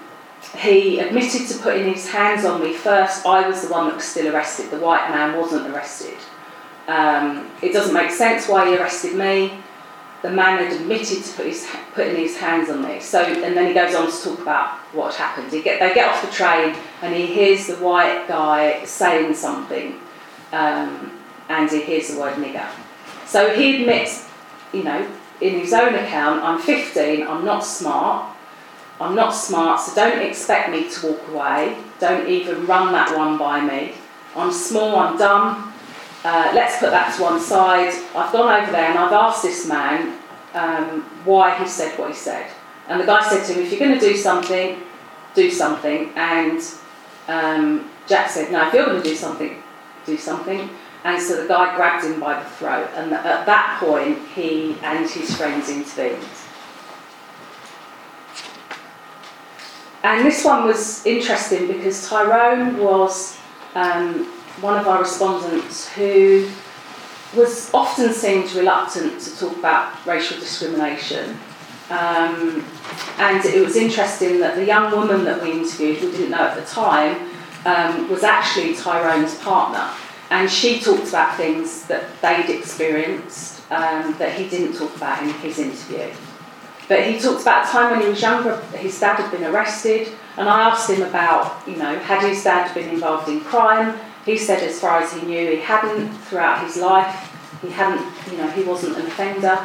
he 0.58 0.98
admitted 0.98 1.46
to 1.48 1.58
putting 1.58 1.92
his 1.92 2.08
hands 2.10 2.44
on 2.44 2.60
me 2.60 2.72
first. 2.72 3.24
I 3.24 3.48
was 3.48 3.62
the 3.62 3.72
one 3.72 3.86
that 3.86 3.96
was 3.96 4.04
still 4.04 4.34
arrested. 4.34 4.70
The 4.70 4.78
white 4.78 5.08
man 5.10 5.38
wasn't 5.38 5.72
arrested. 5.72 6.18
Um, 6.88 7.48
it 7.62 7.72
doesn't 7.72 7.94
make 7.94 8.10
sense 8.10 8.48
why 8.48 8.68
he 8.68 8.76
arrested 8.76 9.14
me. 9.14 9.58
The 10.22 10.30
man 10.30 10.64
had 10.64 10.80
admitted 10.80 11.22
to 11.22 11.32
put 11.34 11.46
his, 11.46 11.68
putting 11.94 12.16
his 12.16 12.36
hands 12.36 12.70
on 12.70 12.82
me. 12.82 13.00
So, 13.00 13.22
and 13.22 13.56
then 13.56 13.68
he 13.68 13.74
goes 13.74 13.94
on 13.94 14.10
to 14.10 14.22
talk 14.22 14.40
about 14.40 14.78
what 14.92 15.14
happened. 15.14 15.50
Get, 15.50 15.80
they 15.80 15.94
get 15.94 16.08
off 16.08 16.24
the 16.24 16.30
train 16.32 16.76
and 17.02 17.14
he 17.14 17.26
hears 17.26 17.68
the 17.68 17.76
white 17.76 18.26
guy 18.26 18.84
saying 18.84 19.34
something. 19.34 20.00
Um, 20.52 21.21
and 21.52 21.70
he 21.70 21.82
hears 21.82 22.08
the 22.08 22.18
word 22.18 22.34
nigger. 22.34 22.68
So 23.26 23.54
he 23.54 23.82
admits, 23.82 24.28
you 24.72 24.82
know, 24.82 25.06
in 25.40 25.58
his 25.60 25.72
own 25.72 25.94
account, 25.94 26.42
I'm 26.42 26.60
15, 26.60 27.26
I'm 27.26 27.44
not 27.44 27.60
smart, 27.60 28.36
I'm 29.00 29.14
not 29.14 29.30
smart, 29.30 29.80
so 29.80 29.94
don't 29.94 30.22
expect 30.22 30.70
me 30.70 30.88
to 30.88 31.06
walk 31.08 31.28
away, 31.28 31.76
don't 31.98 32.28
even 32.28 32.66
run 32.66 32.92
that 32.92 33.16
one 33.16 33.38
by 33.38 33.60
me. 33.60 33.94
I'm 34.36 34.52
small, 34.52 34.96
I'm 34.96 35.18
dumb, 35.18 35.72
uh, 36.24 36.52
let's 36.54 36.78
put 36.78 36.90
that 36.90 37.16
to 37.16 37.22
one 37.22 37.40
side. 37.40 37.92
I've 38.14 38.32
gone 38.32 38.62
over 38.62 38.70
there 38.70 38.90
and 38.90 38.98
I've 38.98 39.12
asked 39.12 39.42
this 39.42 39.66
man 39.66 40.18
um, 40.54 41.02
why 41.24 41.58
he 41.58 41.66
said 41.66 41.98
what 41.98 42.08
he 42.10 42.14
said. 42.14 42.48
And 42.88 43.00
the 43.00 43.06
guy 43.06 43.28
said 43.28 43.44
to 43.46 43.54
him, 43.54 43.64
if 43.64 43.70
you're 43.70 43.80
going 43.80 43.98
to 43.98 44.00
do 44.00 44.16
something, 44.16 44.80
do 45.34 45.50
something. 45.50 46.12
And 46.14 46.62
um, 47.26 47.90
Jack 48.06 48.30
said, 48.30 48.52
no, 48.52 48.68
if 48.68 48.74
you're 48.74 48.86
going 48.86 49.02
to 49.02 49.08
do 49.08 49.16
something, 49.16 49.62
do 50.06 50.16
something. 50.16 50.70
And 51.04 51.20
so 51.20 51.42
the 51.42 51.48
guy 51.48 51.74
grabbed 51.74 52.04
him 52.04 52.20
by 52.20 52.40
the 52.40 52.48
throat, 52.50 52.88
and 52.94 53.12
at 53.12 53.44
that 53.46 53.80
point, 53.80 54.18
he 54.34 54.76
and 54.82 55.08
his 55.08 55.36
friends 55.36 55.68
intervened. 55.68 56.24
And 60.04 60.26
this 60.26 60.44
one 60.44 60.64
was 60.64 61.04
interesting 61.06 61.66
because 61.66 62.08
Tyrone 62.08 62.78
was 62.78 63.38
um, 63.74 64.26
one 64.60 64.78
of 64.78 64.86
our 64.86 65.00
respondents 65.02 65.88
who 65.88 66.48
was 67.36 67.72
often 67.72 68.12
seemed 68.12 68.52
reluctant 68.52 69.20
to 69.20 69.38
talk 69.38 69.56
about 69.56 70.06
racial 70.06 70.38
discrimination. 70.38 71.38
Um, 71.90 72.64
and 73.18 73.44
it 73.44 73.64
was 73.64 73.76
interesting 73.76 74.40
that 74.40 74.54
the 74.54 74.64
young 74.64 74.92
woman 74.92 75.24
that 75.24 75.42
we 75.42 75.52
interviewed, 75.52 75.98
who 75.98 76.10
didn't 76.10 76.30
know 76.30 76.38
at 76.38 76.56
the 76.56 76.64
time, 76.64 77.28
um, 77.64 78.08
was 78.10 78.22
actually 78.22 78.74
Tyrone's 78.74 79.38
partner. 79.38 79.88
And 80.32 80.50
she 80.50 80.80
talked 80.80 81.10
about 81.10 81.36
things 81.36 81.84
that 81.88 82.04
they'd 82.22 82.48
experienced 82.48 83.70
um, 83.70 84.16
that 84.16 84.32
he 84.32 84.48
didn't 84.48 84.78
talk 84.78 84.96
about 84.96 85.22
in 85.22 85.28
his 85.28 85.58
interview. 85.58 86.10
But 86.88 87.04
he 87.06 87.20
talked 87.20 87.42
about 87.42 87.68
a 87.68 87.70
time 87.70 87.90
when 87.90 88.00
he 88.00 88.08
was 88.08 88.22
younger, 88.22 88.56
his 88.72 88.98
dad 88.98 89.16
had 89.16 89.30
been 89.30 89.44
arrested, 89.44 90.08
and 90.38 90.48
I 90.48 90.70
asked 90.70 90.88
him 90.88 91.02
about, 91.02 91.68
you 91.68 91.76
know, 91.76 91.98
had 91.98 92.26
his 92.26 92.42
dad 92.42 92.72
been 92.72 92.88
involved 92.88 93.28
in 93.28 93.40
crime? 93.40 93.94
He 94.24 94.38
said, 94.38 94.62
as 94.62 94.80
far 94.80 95.02
as 95.02 95.12
he 95.12 95.20
knew, 95.26 95.50
he 95.50 95.58
hadn't 95.58 96.08
throughout 96.24 96.64
his 96.64 96.78
life. 96.78 97.14
He 97.60 97.68
hadn't, 97.68 98.02
you 98.32 98.38
know, 98.38 98.48
he 98.52 98.62
wasn't 98.62 98.96
an 98.96 99.06
offender. 99.06 99.58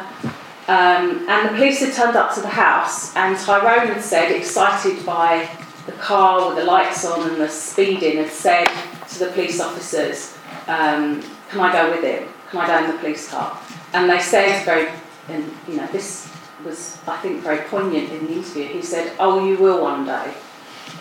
Um, 0.68 1.26
and 1.30 1.48
the 1.48 1.54
police 1.54 1.80
had 1.80 1.94
turned 1.94 2.16
up 2.16 2.34
to 2.34 2.42
the 2.42 2.48
house, 2.48 3.16
and 3.16 3.38
Tyrone 3.38 3.86
had 3.88 4.02
said, 4.02 4.32
excited 4.32 5.06
by 5.06 5.48
the 5.86 5.92
car 5.92 6.46
with 6.46 6.58
the 6.58 6.64
lights 6.64 7.06
on 7.06 7.26
and 7.26 7.40
the 7.40 7.48
speeding, 7.48 8.18
had 8.18 8.30
said 8.30 8.68
to 9.08 9.18
the 9.18 9.30
police 9.32 9.60
officers, 9.60 10.37
um, 10.68 11.22
can 11.50 11.60
I 11.60 11.72
go 11.72 11.90
with 11.90 12.04
him? 12.04 12.28
Can 12.50 12.60
I 12.60 12.66
go 12.66 12.84
in 12.84 12.90
the 12.92 12.98
police 12.98 13.30
car? 13.30 13.58
And 13.92 14.08
they 14.08 14.20
said 14.20 14.64
very, 14.64 14.90
and 15.28 15.50
you 15.66 15.76
know, 15.76 15.86
this 15.88 16.30
was, 16.64 16.98
I 17.06 17.16
think, 17.18 17.42
very 17.42 17.66
poignant 17.68 18.10
in 18.12 18.26
the 18.26 18.32
interview. 18.34 18.64
He 18.64 18.82
said, 18.82 19.12
oh, 19.18 19.46
you 19.46 19.56
will 19.56 19.82
one 19.82 20.04
day. 20.04 20.34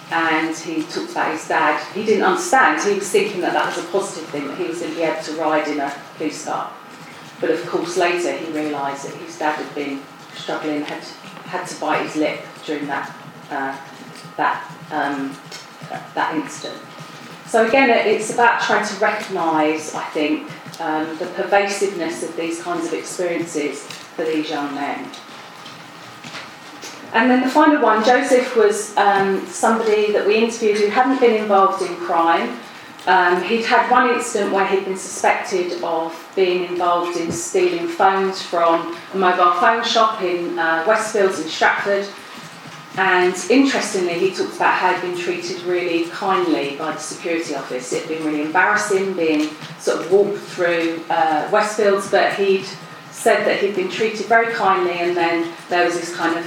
And 0.09 0.55
he 0.55 0.83
talked 0.83 1.11
about 1.11 1.33
his 1.33 1.47
dad. 1.47 1.83
He 1.93 2.05
didn't 2.05 2.23
understand. 2.23 2.81
He 2.81 2.95
was 2.95 3.09
thinking 3.09 3.41
that 3.41 3.53
that 3.53 3.65
was 3.65 3.83
a 3.83 3.87
positive 3.89 4.29
thing, 4.29 4.47
that 4.47 4.57
he 4.57 4.65
was 4.65 4.79
going 4.79 4.91
to 4.91 4.97
be 4.97 5.03
able 5.03 5.21
to 5.21 5.33
ride 5.33 5.67
in 5.67 5.79
a 5.79 5.93
police 6.15 6.45
car. 6.45 6.71
But 7.39 7.51
of 7.51 7.65
course, 7.67 7.97
later 7.97 8.31
he 8.31 8.51
realised 8.51 9.05
that 9.05 9.15
his 9.17 9.37
dad 9.37 9.55
had 9.55 9.75
been 9.75 10.01
struggling, 10.33 10.81
had 10.81 11.03
had 11.47 11.67
to 11.67 11.79
bite 11.79 12.03
his 12.03 12.15
lip 12.15 12.39
during 12.65 12.87
that 12.87 13.15
uh, 13.51 13.77
that 14.37 14.71
um, 14.91 15.35
that 16.15 16.35
incident. 16.35 16.81
So 17.47 17.65
again, 17.65 17.89
it's 17.89 18.33
about 18.33 18.61
trying 18.61 18.85
to 18.85 18.95
recognise, 18.95 19.95
I 19.95 20.03
think, 20.05 20.51
um, 20.81 21.17
the 21.17 21.27
pervasiveness 21.27 22.21
of 22.23 22.35
these 22.35 22.61
kinds 22.61 22.85
of 22.85 22.93
experiences 22.93 23.83
for 23.83 24.25
these 24.25 24.49
young 24.49 24.75
men. 24.75 25.09
And 27.13 27.31
then 27.31 27.41
the 27.41 27.49
final 27.49 27.81
one, 27.81 28.03
Joseph 28.03 28.55
was 28.57 28.95
um, 28.97 29.45
somebody 29.45 30.11
that 30.11 30.27
we 30.27 30.35
interviewed 30.43 30.77
who 30.77 30.87
hadn't 30.87 31.21
been 31.21 31.41
involved 31.41 31.81
in 31.81 31.95
crime. 31.95 32.59
Um, 33.07 33.41
he'd 33.43 33.63
had 33.63 33.89
one 33.89 34.09
incident 34.09 34.51
where 34.51 34.67
he'd 34.67 34.83
been 34.83 34.97
suspected 34.97 35.81
of 35.81 36.31
being 36.35 36.65
involved 36.65 37.15
in 37.17 37.31
stealing 37.31 37.87
phones 37.87 38.41
from 38.41 38.97
a 39.13 39.17
mobile 39.17 39.53
phone 39.61 39.85
shop 39.85 40.21
in 40.21 40.59
uh, 40.59 40.83
Westfields 40.85 41.41
in 41.41 41.47
Stratford. 41.47 42.05
And 42.97 43.35
interestingly, 43.51 44.17
he 44.17 44.31
talked 44.31 44.55
about 44.55 44.73
how 44.73 44.91
he'd 44.93 45.01
been 45.01 45.17
treated 45.17 45.61
really 45.63 46.05
kindly 46.05 46.75
by 46.77 46.93
the 46.93 46.99
security 46.99 47.53
office. 47.53 47.93
It 47.93 48.01
had 48.01 48.09
been 48.09 48.25
really 48.25 48.41
embarrassing 48.41 49.13
being 49.13 49.49
sort 49.79 49.99
of 49.99 50.11
walked 50.11 50.39
through 50.39 51.03
uh, 51.09 51.47
Westfields, 51.51 52.09
but 52.09 52.33
he'd 52.33 52.65
said 53.11 53.45
that 53.45 53.59
he'd 53.59 53.75
been 53.75 53.89
treated 53.89 54.25
very 54.25 54.51
kindly, 54.53 54.99
and 54.99 55.15
then 55.15 55.53
there 55.69 55.85
was 55.85 55.99
this 55.99 56.15
kind 56.15 56.39
of 56.39 56.45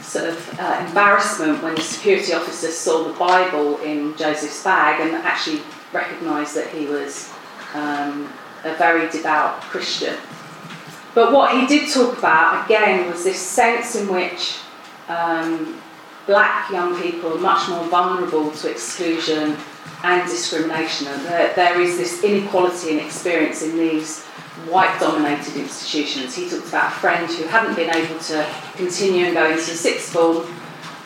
sort 0.00 0.28
of 0.28 0.60
uh, 0.60 0.84
embarrassment 0.88 1.62
when 1.62 1.76
the 1.76 1.80
security 1.80 2.32
officer 2.32 2.68
saw 2.68 3.04
the 3.04 3.18
Bible 3.18 3.78
in 3.78 4.16
Joseph's 4.16 4.62
bag 4.64 5.00
and 5.00 5.14
actually 5.14 5.62
recognised 5.92 6.56
that 6.56 6.68
he 6.68 6.86
was 6.86 7.32
um, 7.74 8.28
a 8.64 8.74
very 8.74 9.08
devout 9.10 9.60
Christian. 9.62 10.16
But 11.14 11.32
what 11.32 11.58
he 11.58 11.66
did 11.66 11.92
talk 11.92 12.18
about, 12.18 12.64
again, 12.64 13.08
was 13.08 13.22
this 13.22 13.38
sense 13.38 13.94
in 13.94 14.08
which 14.08 14.58
um, 15.08 15.80
black 16.26 16.70
young 16.70 17.00
people 17.00 17.34
are 17.34 17.40
much 17.40 17.68
more 17.68 17.84
vulnerable 17.86 18.50
to 18.50 18.70
exclusion 18.70 19.56
and 20.04 20.28
discrimination. 20.28 21.08
And 21.08 21.24
there, 21.26 21.54
there 21.54 21.80
is 21.80 21.96
this 21.96 22.22
inequality 22.24 22.92
in 22.92 22.98
experience 23.00 23.62
in 23.62 23.76
these 23.76 24.24
white 24.68 24.98
dominated 25.00 25.56
institutions. 25.56 26.34
He 26.34 26.48
talked 26.48 26.68
about 26.68 26.92
a 26.92 26.96
friend 26.96 27.30
who 27.30 27.44
hadn't 27.44 27.74
been 27.74 27.94
able 27.94 28.18
to 28.20 28.46
continue 28.74 29.26
and 29.26 29.34
go 29.34 29.50
into 29.50 29.60
sixth 29.60 30.12
form. 30.12 30.46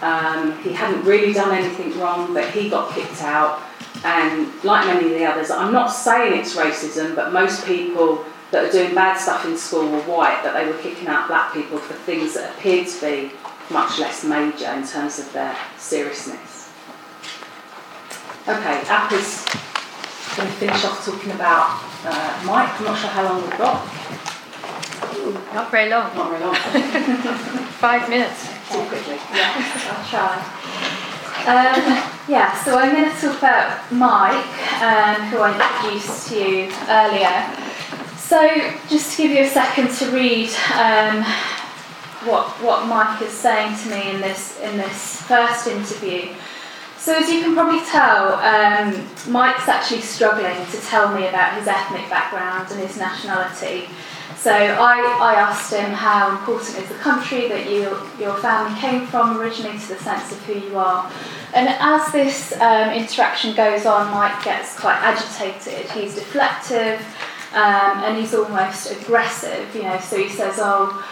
Um, 0.03 0.59
he 0.63 0.73
hadn't 0.73 1.05
really 1.05 1.33
done 1.33 1.57
anything 1.57 1.99
wrong, 1.99 2.35
but 2.35 2.51
he 2.51 2.69
got 2.69 2.93
kicked 2.93 3.23
out. 3.23 3.63
And 4.05 4.53
like 4.63 4.87
many 4.87 5.07
of 5.07 5.19
the 5.19 5.25
others, 5.25 5.51
I'm 5.51 5.73
not 5.73 5.89
saying 5.89 6.39
it's 6.39 6.55
racism, 6.55 7.17
but 7.17 7.33
most 7.33 7.67
people 7.67 8.25
that 8.51 8.65
are 8.65 8.71
doing 8.71 8.95
bad 8.95 9.17
stuff 9.17 9.45
in 9.47 9.57
school 9.57 9.91
were 9.91 10.03
white, 10.03 10.43
that 10.45 10.55
they 10.55 10.71
were 10.71 10.79
kicking 10.79 11.09
out 11.09 11.29
black 11.29 11.53
people 11.53 11.79
for 11.79 11.95
things 11.95 12.35
that 12.35 12.55
appeared 12.55 12.87
to 12.87 13.01
be 13.01 13.33
much 13.71 13.99
less 13.99 14.25
major 14.25 14.71
in 14.73 14.87
terms 14.87 15.19
of 15.19 15.33
their 15.33 15.57
seriousness. 15.77 16.71
Okay, 18.49 18.83
Alpa's 18.87 19.45
going 20.37 20.49
to 20.49 20.55
finish 20.55 20.85
off 20.85 21.05
talking 21.05 21.33
about 21.33 21.83
uh, 22.05 22.43
Mike. 22.47 22.79
I'm 22.79 22.85
not 22.85 22.99
sure 22.99 23.11
how 23.11 23.25
long 23.25 23.43
we've 23.43 23.59
got. 23.59 23.83
Ooh, 25.17 25.33
not 25.55 25.71
very 25.71 25.91
long. 25.91 26.15
Not 26.15 26.31
very 26.31 26.45
long. 26.45 26.55
Five 27.81 28.09
minutes. 28.09 28.47
Talk 28.69 28.89
quickly. 28.89 29.19
Yeah, 29.35 29.51
I'll 29.91 30.05
try. 30.09 30.67
Um, 31.47 32.13
yeah, 32.29 32.55
so 32.65 32.79
I'm 32.79 32.93
going 32.93 33.11
to 33.11 33.21
talk 33.21 33.39
about 33.39 33.93
Mike, 33.93 34.83
um, 34.83 35.23
who 35.29 35.39
I 35.39 35.53
introduced 35.55 36.29
to 36.29 36.35
you 36.37 36.73
earlier. 36.89 37.47
So, 38.17 38.49
just 38.89 39.17
to 39.17 39.23
give 39.23 39.31
you 39.31 39.45
a 39.45 39.49
second 39.49 39.91
to 39.99 40.11
read 40.11 40.51
um, 40.75 41.25
what 42.27 42.49
what 42.63 42.87
Mike 42.87 43.23
is 43.23 43.33
saying 43.33 43.77
to 43.79 43.91
me 43.91 44.11
in 44.15 44.21
this 44.21 44.59
in 44.61 44.77
this 44.77 45.23
first 45.23 45.67
interview. 45.67 46.35
So 46.99 47.15
as 47.15 47.31
you 47.31 47.41
can 47.43 47.55
probably 47.55 47.81
tell, 47.87 48.35
um, 48.35 49.07
Mike's 49.31 49.69
actually 49.69 50.01
struggling 50.01 50.67
to 50.67 50.81
tell 50.81 51.15
me 51.15 51.29
about 51.29 51.57
his 51.57 51.69
ethnic 51.69 52.09
background 52.11 52.69
and 52.73 52.81
his 52.81 52.99
nationality. 52.99 53.89
So 54.37 54.53
I, 54.53 54.99
I 55.21 55.35
asked 55.35 55.73
him 55.73 55.91
how 55.93 56.31
important 56.31 56.79
is 56.79 56.89
the 56.89 56.95
country 56.97 57.49
that 57.49 57.71
you, 57.71 57.97
your 58.19 58.37
family 58.39 58.79
came 58.81 59.07
from 59.07 59.39
originally 59.39 59.79
to 59.79 59.89
the 59.89 59.97
sense 59.97 60.33
of 60.33 60.43
who 60.45 60.55
you 60.55 60.79
are. 60.79 61.11
And 61.55 61.69
as 61.69 62.13
this 62.13 62.53
um, 62.61 62.91
interaction 62.91 63.55
goes 63.55 63.87
on, 63.87 64.11
Mike 64.11 64.45
gets 64.45 64.79
quite 64.79 64.97
agitated. 64.97 65.91
He's 65.93 66.17
deflective 66.17 67.01
um, 67.55 68.05
and 68.05 68.19
he's 68.19 68.35
almost 68.35 68.91
aggressive, 68.91 69.75
you 69.75 69.83
know. 69.83 69.99
So 70.01 70.17
he 70.19 70.29
says, 70.29 70.57
"Oh, 70.59 71.05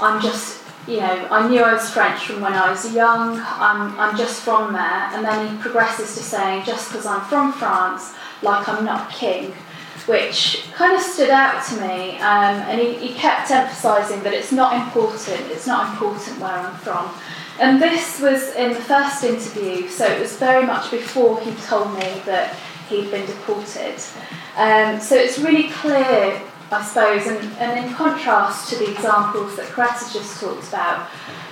I'm 0.00 0.22
just 0.22 0.57
you 0.88 1.00
know, 1.00 1.28
I 1.30 1.46
knew 1.46 1.62
I 1.62 1.74
was 1.74 1.90
French 1.90 2.24
from 2.24 2.40
when 2.40 2.54
I 2.54 2.70
was 2.70 2.94
young, 2.94 3.38
I'm, 3.44 3.98
I'm 4.00 4.16
just 4.16 4.40
from 4.40 4.72
there. 4.72 4.80
And 5.12 5.22
then 5.22 5.54
he 5.54 5.62
progresses 5.62 6.14
to 6.16 6.22
saying, 6.22 6.64
just 6.64 6.90
because 6.90 7.04
I'm 7.04 7.20
from 7.28 7.52
France, 7.52 8.14
like 8.40 8.66
I'm 8.66 8.86
not 8.86 9.10
king, 9.10 9.52
which 10.06 10.66
kind 10.72 10.96
of 10.96 11.02
stood 11.02 11.28
out 11.28 11.62
to 11.66 11.74
me. 11.82 12.16
Um, 12.16 12.56
and 12.70 12.80
he, 12.80 12.94
he 12.94 13.14
kept 13.14 13.50
emphasising 13.50 14.22
that 14.22 14.32
it's 14.32 14.50
not 14.50 14.74
important, 14.82 15.50
it's 15.50 15.66
not 15.66 15.92
important 15.92 16.40
where 16.40 16.52
I'm 16.52 16.74
from. 16.76 17.10
And 17.60 17.82
this 17.82 18.20
was 18.20 18.54
in 18.54 18.72
the 18.72 18.80
first 18.80 19.22
interview, 19.24 19.88
so 19.88 20.06
it 20.06 20.20
was 20.20 20.36
very 20.36 20.64
much 20.64 20.90
before 20.90 21.38
he 21.40 21.52
told 21.66 21.92
me 21.94 22.22
that 22.24 22.56
he'd 22.88 23.10
been 23.10 23.26
deported. 23.26 23.96
Um, 24.56 25.00
so 25.00 25.16
it's 25.16 25.38
really 25.38 25.68
clear 25.68 26.40
I 26.70 26.84
suppose, 26.84 27.26
and, 27.26 27.52
and 27.58 27.86
in 27.86 27.94
contrast 27.94 28.68
to 28.70 28.76
the 28.76 28.90
examples 28.90 29.56
that 29.56 29.66
Coretta 29.68 30.12
just 30.12 30.40
talked 30.40 30.68
about, 30.68 31.08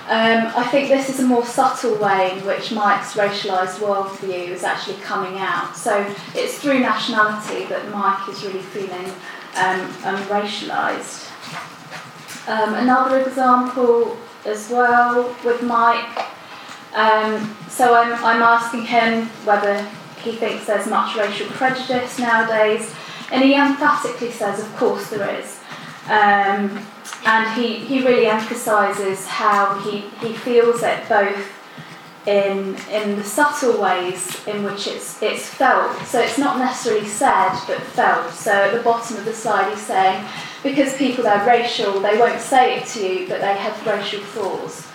um, 0.09 0.53
I 0.55 0.65
think 0.71 0.89
this 0.89 1.09
is 1.09 1.19
a 1.19 1.25
more 1.25 1.45
subtle 1.45 1.95
way 1.97 2.37
in 2.37 2.45
which 2.45 2.71
Mike's 2.71 3.15
racialised 3.15 3.79
worldview 3.79 4.49
is 4.49 4.63
actually 4.63 4.97
coming 4.97 5.37
out. 5.39 5.75
So 5.75 6.13
it's 6.33 6.59
through 6.59 6.79
nationality 6.79 7.65
that 7.65 7.91
Mike 7.91 8.29
is 8.29 8.43
really 8.43 8.61
feeling 8.61 9.11
um, 9.55 10.23
racialised. 10.29 11.27
Um, 12.47 12.75
another 12.75 13.19
example 13.19 14.17
as 14.45 14.69
well 14.69 15.35
with 15.43 15.61
Mike. 15.61 16.25
Um, 16.93 17.57
so 17.67 17.93
I'm, 17.93 18.13
I'm 18.23 18.41
asking 18.41 18.83
him 18.83 19.25
whether 19.43 19.83
he 20.21 20.31
thinks 20.31 20.67
there's 20.67 20.87
much 20.87 21.17
racial 21.17 21.47
prejudice 21.47 22.17
nowadays. 22.17 22.93
And 23.31 23.43
he 23.43 23.55
emphatically 23.55 24.31
says, 24.31 24.59
of 24.59 24.75
course 24.75 25.09
there 25.09 25.39
is. 25.39 25.59
Um, 26.05 26.85
and 27.25 27.61
he, 27.61 27.75
he 27.75 28.05
really 28.05 28.27
emphasises 28.27 29.27
how 29.27 29.79
he, 29.79 29.99
he 30.25 30.33
feels 30.33 30.81
it 30.83 31.07
both 31.09 31.51
in, 32.25 32.75
in 32.91 33.15
the 33.15 33.23
subtle 33.23 33.81
ways 33.81 34.45
in 34.47 34.63
which 34.63 34.87
it's, 34.87 35.21
it's 35.21 35.47
felt. 35.47 35.97
So 36.05 36.19
it's 36.19 36.37
not 36.37 36.59
necessarily 36.59 37.07
said, 37.07 37.57
but 37.67 37.81
felt. 37.81 38.33
So 38.33 38.51
at 38.51 38.73
the 38.73 38.83
bottom 38.83 39.17
of 39.17 39.25
the 39.25 39.33
slide, 39.33 39.71
he's 39.71 39.85
saying, 39.85 40.25
because 40.63 40.95
people 40.97 41.27
are 41.27 41.45
racial, 41.45 41.99
they 41.99 42.17
won't 42.17 42.41
say 42.41 42.77
it 42.77 42.87
to 42.87 43.05
you, 43.05 43.27
but 43.27 43.39
they 43.39 43.53
have 43.53 43.85
racial 43.85 44.21
thoughts. 44.21 44.87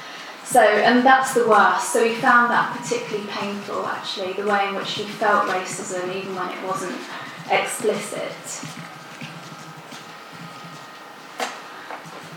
So, 0.44 0.60
and 0.60 1.04
that's 1.04 1.32
the 1.32 1.48
worst. 1.48 1.92
So 1.92 2.06
he 2.06 2.14
found 2.14 2.50
that 2.50 2.76
particularly 2.78 3.26
painful, 3.28 3.86
actually, 3.86 4.34
the 4.34 4.46
way 4.46 4.68
in 4.68 4.74
which 4.74 4.92
he 4.92 5.04
felt 5.04 5.48
racism, 5.48 6.14
even 6.14 6.34
when 6.36 6.50
it 6.50 6.62
wasn't 6.66 6.98
explicit. 7.50 8.32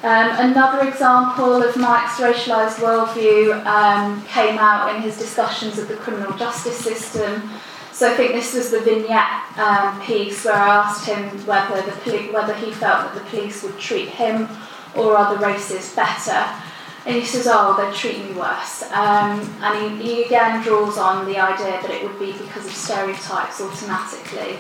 Um, 0.04 0.52
another 0.52 0.88
example 0.88 1.64
of 1.64 1.76
Mike's 1.78 2.20
racialised 2.20 2.78
worldview 2.78 3.66
um, 3.66 4.24
came 4.28 4.60
out 4.60 4.96
in 4.96 5.02
his 5.02 5.18
discussions 5.18 5.80
of 5.80 5.88
the 5.88 5.96
criminal 5.96 6.38
justice 6.38 6.78
system. 6.78 7.50
So 7.92 8.12
I 8.12 8.14
think 8.14 8.34
this 8.34 8.54
was 8.54 8.70
the 8.70 8.82
vignette 8.82 9.58
um, 9.58 10.00
piece 10.02 10.46
where 10.46 10.54
I 10.54 10.76
asked 10.76 11.08
him 11.08 11.30
whether, 11.48 11.82
the 11.82 11.92
poli- 12.04 12.32
whether 12.32 12.54
he 12.54 12.72
felt 12.72 13.06
that 13.06 13.16
the 13.16 13.30
police 13.30 13.64
would 13.64 13.80
treat 13.80 14.10
him 14.10 14.48
or 14.96 15.18
other 15.18 15.44
races 15.44 15.96
better. 15.96 16.46
And 17.06 17.16
he 17.16 17.24
says, 17.24 17.48
oh, 17.48 17.76
they're 17.78 17.94
treating 17.94 18.26
me 18.26 18.34
worse. 18.34 18.84
Um, 18.92 19.40
and 19.62 20.02
he, 20.02 20.04
he 20.04 20.24
again 20.24 20.64
draws 20.64 20.98
on 20.98 21.26
the 21.26 21.38
idea 21.38 21.80
that 21.82 21.92
it 21.92 22.04
would 22.04 22.18
be 22.18 22.32
because 22.32 22.66
of 22.66 22.72
stereotypes 22.72 23.62
automatically. 23.62 24.58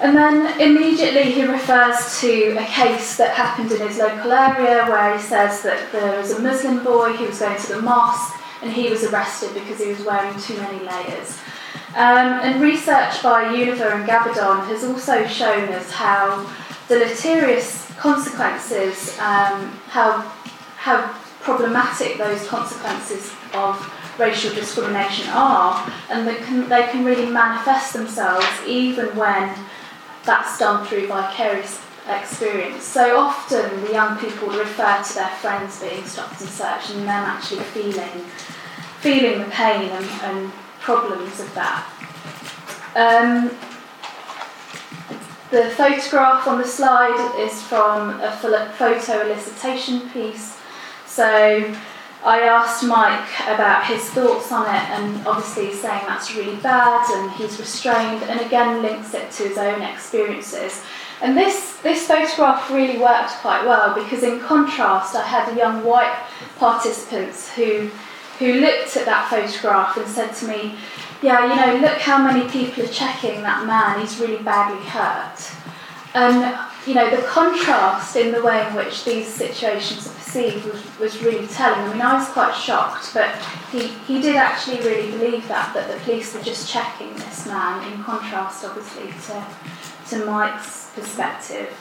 And 0.00 0.16
then 0.16 0.60
immediately 0.60 1.30
he 1.30 1.44
refers 1.44 2.20
to 2.20 2.56
a 2.58 2.64
case 2.64 3.16
that 3.16 3.30
happened 3.36 3.70
in 3.70 3.86
his 3.86 3.98
local 3.98 4.32
area 4.32 4.84
where 4.86 5.16
he 5.16 5.22
says 5.22 5.62
that 5.62 5.92
there 5.92 6.18
was 6.18 6.32
a 6.32 6.42
Muslim 6.42 6.82
boy 6.82 7.12
who 7.12 7.26
was 7.26 7.38
going 7.38 7.60
to 7.60 7.74
the 7.74 7.82
mosque 7.82 8.34
and 8.60 8.72
he 8.72 8.90
was 8.90 9.04
arrested 9.04 9.54
because 9.54 9.78
he 9.78 9.88
was 9.88 10.04
wearing 10.04 10.36
too 10.40 10.56
many 10.56 10.80
layers. 10.80 11.38
Um, 11.94 12.40
and 12.42 12.60
research 12.60 13.22
by 13.22 13.44
Unnever 13.44 13.92
and 13.92 14.08
Gabbidon 14.08 14.66
has 14.66 14.82
also 14.82 15.26
shown 15.28 15.68
us 15.68 15.92
how 15.92 16.44
deleterious 16.88 17.88
consequences, 17.96 19.16
um, 19.20 19.70
how, 19.86 20.22
how 20.76 21.14
problematic 21.44 22.16
those 22.16 22.46
consequences 22.48 23.32
of 23.52 23.78
racial 24.18 24.54
discrimination 24.54 25.28
are, 25.28 25.92
and 26.10 26.26
they 26.26 26.36
can, 26.36 26.68
they 26.68 26.82
can 26.84 27.04
really 27.04 27.30
manifest 27.30 27.92
themselves 27.92 28.46
even 28.66 29.14
when 29.16 29.54
that's 30.24 30.58
done 30.58 30.86
through 30.86 31.06
vicarious 31.06 31.80
experience. 32.08 32.82
So 32.82 33.18
often 33.18 33.82
the 33.82 33.92
young 33.92 34.18
people 34.18 34.48
refer 34.48 35.02
to 35.02 35.14
their 35.14 35.28
friends 35.40 35.80
being 35.80 36.04
stopped 36.04 36.40
and 36.40 36.50
searched 36.50 36.90
and 36.90 37.00
them 37.00 37.24
actually 37.24 37.62
feeling, 37.62 38.24
feeling 39.00 39.40
the 39.40 39.50
pain 39.50 39.90
and, 39.90 40.06
and 40.22 40.52
problems 40.80 41.40
of 41.40 41.54
that. 41.54 41.90
Um, 42.96 43.50
the 45.50 45.70
photograph 45.70 46.46
on 46.46 46.58
the 46.58 46.66
slide 46.66 47.36
is 47.38 47.62
from 47.62 48.20
a 48.20 48.32
photo 48.32 49.24
elicitation 49.24 50.12
piece. 50.12 50.58
So 51.14 51.76
I 52.24 52.40
asked 52.40 52.82
Mike 52.82 53.28
about 53.46 53.86
his 53.86 54.02
thoughts 54.10 54.50
on 54.50 54.66
it, 54.66 54.82
and 54.90 55.24
obviously 55.24 55.66
he's 55.66 55.80
saying 55.80 56.02
that's 56.08 56.34
really 56.34 56.56
bad, 56.56 57.08
and 57.08 57.30
he's 57.30 57.56
restrained, 57.60 58.24
and 58.24 58.40
again 58.40 58.82
links 58.82 59.14
it 59.14 59.30
to 59.30 59.44
his 59.44 59.56
own 59.56 59.80
experiences. 59.80 60.82
And 61.22 61.36
this, 61.36 61.76
this 61.84 62.08
photograph 62.08 62.68
really 62.68 62.98
worked 62.98 63.30
quite 63.42 63.64
well 63.64 63.94
because, 63.94 64.24
in 64.24 64.40
contrast, 64.40 65.14
I 65.14 65.22
had 65.22 65.52
a 65.52 65.56
young 65.56 65.84
white 65.84 66.18
participant 66.58 67.32
who, 67.54 67.90
who 68.40 68.54
looked 68.54 68.96
at 68.96 69.06
that 69.06 69.30
photograph 69.30 69.96
and 69.96 70.08
said 70.08 70.34
to 70.34 70.48
me, 70.48 70.74
Yeah, 71.22 71.42
you 71.46 71.54
know, 71.54 71.86
look 71.86 71.98
how 71.98 72.18
many 72.18 72.50
people 72.50 72.82
are 72.82 72.88
checking 72.88 73.42
that 73.42 73.68
man, 73.68 74.00
he's 74.00 74.18
really 74.18 74.42
badly 74.42 74.84
hurt. 74.84 75.63
And 76.14 76.56
you 76.86 76.94
know, 76.94 77.10
the 77.10 77.22
contrast 77.22 78.14
in 78.14 78.30
the 78.30 78.42
way 78.42 78.66
in 78.66 78.74
which 78.74 79.04
these 79.04 79.26
situations 79.26 80.06
are 80.06 80.14
perceived 80.14 80.64
was, 80.66 80.98
was 80.98 81.22
really 81.22 81.46
telling. 81.46 81.80
I 81.80 81.92
mean, 81.92 82.02
I 82.02 82.14
was 82.14 82.28
quite 82.28 82.54
shocked, 82.54 83.12
but 83.14 83.34
he, 83.72 83.88
he 84.06 84.20
did 84.20 84.36
actually 84.36 84.78
really 84.78 85.10
believe 85.10 85.48
that, 85.48 85.72
that 85.74 85.90
the 85.90 85.98
police 86.04 86.34
were 86.34 86.42
just 86.42 86.70
checking 86.70 87.14
this 87.14 87.46
man, 87.46 87.90
in 87.90 88.02
contrast, 88.04 88.64
obviously, 88.64 89.10
to, 89.26 89.46
to 90.10 90.26
Mike's 90.26 90.90
perspective. 90.94 91.72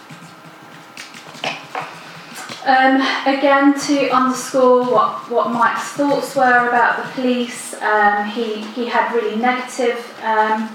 Um, 2.66 3.02
again, 3.28 3.78
to 3.88 4.10
underscore 4.10 4.86
what, 4.86 5.30
what 5.30 5.52
Mike's 5.52 5.90
thoughts 5.90 6.34
were 6.34 6.70
about 6.70 7.04
the 7.04 7.12
police, 7.12 7.74
um, 7.82 8.26
he, 8.30 8.62
he 8.62 8.86
had 8.86 9.14
really 9.14 9.36
negative 9.36 10.00
um, 10.24 10.74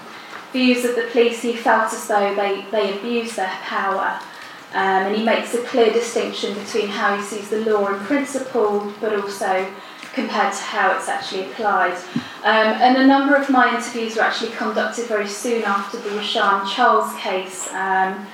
views 0.53 0.85
of 0.85 0.97
the 0.97 1.09
police, 1.13 1.43
he 1.43 1.53
felt 1.53 1.93
as 1.93 2.07
though 2.07 2.35
they, 2.35 2.65
they 2.71 2.97
abuse 2.97 3.37
their 3.37 3.49
power. 3.63 4.21
Um, 4.73 5.07
and 5.07 5.17
he 5.17 5.25
makes 5.25 5.55
a 5.55 5.63
clear 5.63 5.93
distinction 5.93 6.55
between 6.55 6.89
how 6.89 7.17
he 7.17 7.23
sees 7.23 7.49
the 7.49 7.61
law 7.61 7.89
in 7.89 7.99
principle, 8.01 8.93
but 9.01 9.15
also 9.15 9.67
compared 10.13 10.53
to 10.53 10.63
how 10.63 10.95
it's 10.97 11.09
actually 11.09 11.51
applied. 11.51 11.95
Um, 12.43 12.69
and 12.83 12.97
a 12.99 13.07
number 13.07 13.35
of 13.35 13.49
my 13.49 13.75
interviews 13.75 14.17
were 14.17 14.23
actually 14.23 14.53
conducted 14.53 15.07
very 15.07 15.29
soon 15.29 15.63
after 15.65 15.99
the 15.99 16.11
Rashan 16.11 16.69
Charles 16.69 17.15
case 17.17 17.73
um, 17.73 18.27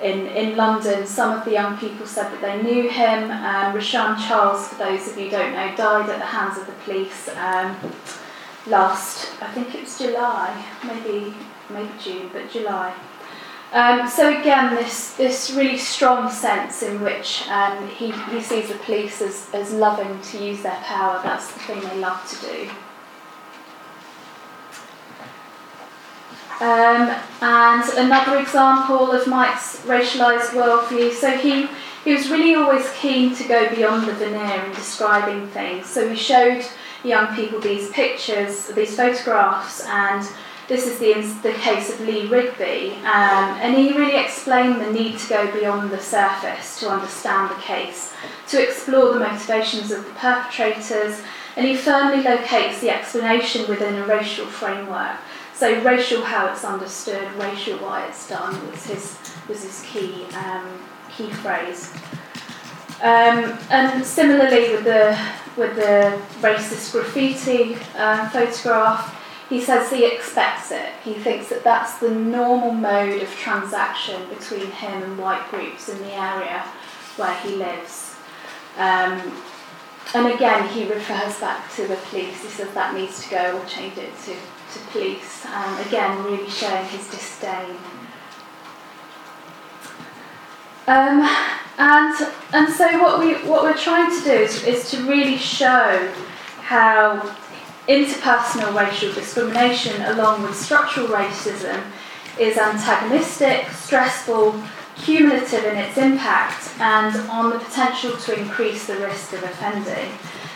in, 0.00 0.26
in 0.28 0.56
London. 0.56 1.06
Some 1.06 1.38
of 1.38 1.44
the 1.44 1.52
young 1.52 1.76
people 1.76 2.06
said 2.06 2.30
that 2.32 2.40
they 2.40 2.62
knew 2.62 2.88
him. 2.88 3.30
Um, 3.30 3.74
Rashan 3.74 4.26
Charles, 4.26 4.68
for 4.68 4.76
those 4.76 5.08
of 5.08 5.18
you 5.18 5.24
who 5.24 5.30
don't 5.30 5.52
know, 5.52 5.74
died 5.76 6.08
at 6.08 6.18
the 6.18 6.26
hands 6.26 6.58
of 6.58 6.66
the 6.66 6.72
police 6.84 7.28
um, 7.36 7.76
last, 8.66 9.42
I 9.42 9.50
think 9.52 9.74
it 9.74 9.82
was 9.82 9.98
July, 9.98 10.64
maybe 10.84 11.34
maybe 11.70 11.90
June, 12.02 12.30
but 12.32 12.50
July. 12.50 12.94
Um, 13.72 14.08
so 14.08 14.36
again, 14.36 14.74
this, 14.74 15.14
this 15.14 15.52
really 15.52 15.78
strong 15.78 16.28
sense 16.28 16.82
in 16.82 17.00
which 17.02 17.46
um, 17.48 17.86
he, 17.86 18.10
he 18.10 18.40
sees 18.40 18.68
the 18.68 18.74
police 18.74 19.22
as, 19.22 19.48
as 19.54 19.72
loving 19.72 20.20
to 20.22 20.44
use 20.44 20.62
their 20.62 20.80
power, 20.82 21.20
that's 21.22 21.52
the 21.52 21.60
thing 21.60 21.80
they 21.80 21.98
love 21.98 22.28
to 22.28 22.46
do. 22.46 22.70
Um, 26.60 27.16
and 27.40 27.84
another 27.96 28.38
example 28.38 29.12
of 29.12 29.26
Mike's 29.28 29.80
racialised 29.86 30.50
worldview, 30.50 31.12
so 31.12 31.30
he, 31.36 31.68
he 32.04 32.12
was 32.12 32.28
really 32.28 32.56
always 32.56 32.90
keen 32.96 33.34
to 33.36 33.44
go 33.46 33.72
beyond 33.74 34.08
the 34.08 34.12
veneer 34.14 34.64
in 34.64 34.72
describing 34.72 35.46
things. 35.48 35.86
So 35.86 36.08
he 36.08 36.16
showed 36.16 36.66
young 37.04 37.34
people 37.34 37.60
these 37.60 37.90
pictures, 37.90 38.68
these 38.68 38.96
photographs, 38.96 39.84
and 39.86 40.26
this 40.68 40.86
is 40.86 40.98
the, 41.00 41.14
the 41.42 41.54
case 41.58 41.92
of 41.92 42.00
Lee 42.00 42.28
Rigby, 42.28 42.92
um, 42.98 43.58
and 43.60 43.76
he 43.76 43.92
really 43.96 44.16
explained 44.16 44.80
the 44.80 44.92
need 44.92 45.18
to 45.18 45.28
go 45.28 45.50
beyond 45.52 45.90
the 45.90 46.00
surface 46.00 46.78
to 46.80 46.88
understand 46.88 47.50
the 47.50 47.60
case, 47.60 48.12
to 48.48 48.62
explore 48.62 49.12
the 49.12 49.18
motivations 49.20 49.90
of 49.90 50.04
the 50.04 50.12
perpetrators, 50.12 51.22
and 51.56 51.66
he 51.66 51.74
firmly 51.74 52.22
locates 52.22 52.80
the 52.80 52.90
explanation 52.90 53.68
within 53.68 53.96
a 53.96 54.06
racial 54.06 54.46
framework. 54.46 55.16
So 55.54 55.82
racial 55.82 56.22
how 56.22 56.46
it's 56.46 56.64
understood, 56.64 57.30
racial 57.34 57.78
why 57.78 58.06
it's 58.06 58.28
done 58.28 58.54
was 58.70 58.86
his 58.86 59.18
was 59.48 59.62
his 59.62 59.82
key 59.82 60.24
um, 60.34 60.66
key 61.10 61.30
phrase. 61.30 61.92
Um, 63.02 63.58
and 63.70 64.04
similarly 64.04 64.72
with 64.72 64.84
the 64.84 65.18
with 65.56 65.74
the 65.74 66.20
racist 66.40 66.92
graffiti 66.92 67.74
um, 67.96 68.28
photograph, 68.28 69.16
he 69.48 69.60
says 69.60 69.90
he 69.90 70.06
expects 70.06 70.70
it. 70.70 70.90
He 71.02 71.14
thinks 71.14 71.48
that 71.48 71.64
that's 71.64 71.98
the 71.98 72.10
normal 72.10 72.72
mode 72.72 73.22
of 73.22 73.28
transaction 73.30 74.28
between 74.28 74.70
him 74.70 75.02
and 75.02 75.18
white 75.18 75.48
groups 75.50 75.88
in 75.88 75.98
the 75.98 76.12
area 76.12 76.64
where 77.16 77.34
he 77.40 77.56
lives. 77.56 78.14
Um, 78.76 79.32
and 80.14 80.26
again, 80.26 80.68
he 80.68 80.88
refers 80.88 81.38
back 81.40 81.70
to 81.76 81.86
the 81.86 81.96
police. 81.96 82.42
He 82.42 82.48
says 82.48 82.72
that 82.74 82.94
needs 82.94 83.22
to 83.24 83.30
go, 83.30 83.58
or 83.58 83.66
change 83.66 83.96
it 83.96 84.12
to, 84.24 84.34
to 84.34 84.86
police. 84.90 85.46
Um, 85.46 85.78
again, 85.86 86.22
really 86.24 86.50
showing 86.50 86.84
his 86.86 87.08
disdain. 87.10 87.76
Um, 90.90 91.22
and 91.78 92.28
and 92.52 92.68
so 92.68 93.00
what 93.00 93.20
we 93.20 93.34
what 93.48 93.62
we're 93.62 93.76
trying 93.76 94.10
to 94.10 94.24
do 94.24 94.32
is, 94.32 94.64
is 94.64 94.90
to 94.90 94.96
really 95.04 95.36
show 95.36 96.12
how 96.62 97.20
interpersonal 97.86 98.74
racial 98.74 99.12
discrimination, 99.12 100.02
along 100.02 100.42
with 100.42 100.56
structural 100.56 101.06
racism, 101.06 101.80
is 102.40 102.58
antagonistic, 102.58 103.68
stressful, 103.68 104.60
cumulative 104.96 105.64
in 105.64 105.76
its 105.76 105.96
impact, 105.96 106.68
and 106.80 107.14
on 107.30 107.50
the 107.50 107.60
potential 107.60 108.16
to 108.16 108.36
increase 108.36 108.88
the 108.88 108.96
risk 108.96 109.32
of 109.32 109.44
offending. 109.44 110.10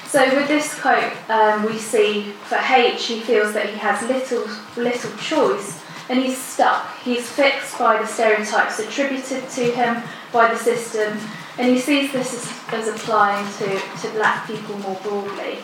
So 0.09 0.24
with 0.35 0.49
this 0.49 0.74
quote, 0.80 1.12
um, 1.30 1.64
we 1.64 1.78
see 1.78 2.32
for 2.49 2.59
H, 2.59 3.07
he 3.07 3.20
feels 3.20 3.55
that 3.55 3.68
he 3.68 3.78
has 3.78 4.03
little 4.09 4.49
little 4.76 5.16
choice, 5.18 5.80
and 6.09 6.18
he's 6.18 6.37
stuck. 6.37 6.99
He's 7.05 7.30
fixed 7.30 7.78
by 7.78 8.03
the 8.03 8.07
stereotypes 8.09 8.80
attributed 8.80 9.49
to 9.51 9.70
him 9.70 10.03
by 10.35 10.53
the 10.53 10.59
system, 10.59 11.16
and 11.57 11.72
he 11.72 11.78
sees 11.78 12.12
this 12.12 12.35
as, 12.35 12.74
as 12.74 12.89
applying 12.89 13.47
to, 13.55 13.80
to 14.03 14.11
black 14.14 14.47
people 14.47 14.76
more 14.80 15.01
broadly. 15.03 15.59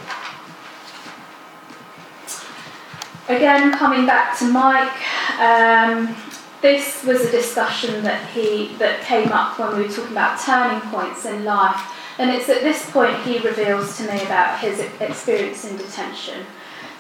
Again, 3.29 3.73
coming 3.73 4.07
back 4.07 4.39
to 4.39 4.45
Mike, 4.47 5.41
um, 5.41 6.17
this 6.63 7.05
was 7.05 7.23
a 7.23 7.31
discussion 7.31 8.03
that 8.05 8.29
he 8.31 8.75
that 8.79 9.03
came 9.03 9.33
up 9.33 9.59
when 9.59 9.77
we 9.77 9.83
were 9.83 9.93
talking 9.93 10.13
about 10.13 10.41
turning 10.41 10.81
points 10.91 11.27
in 11.27 11.45
life, 11.45 11.81
and 12.19 12.31
it's 12.31 12.49
at 12.49 12.63
this 12.63 12.89
point 12.91 13.17
he 13.23 13.39
reveals 13.39 13.97
to 13.99 14.05
me 14.05 14.23
about 14.23 14.61
his 14.61 14.79
experience 15.01 15.65
in 15.65 15.77
detention. 15.77 16.47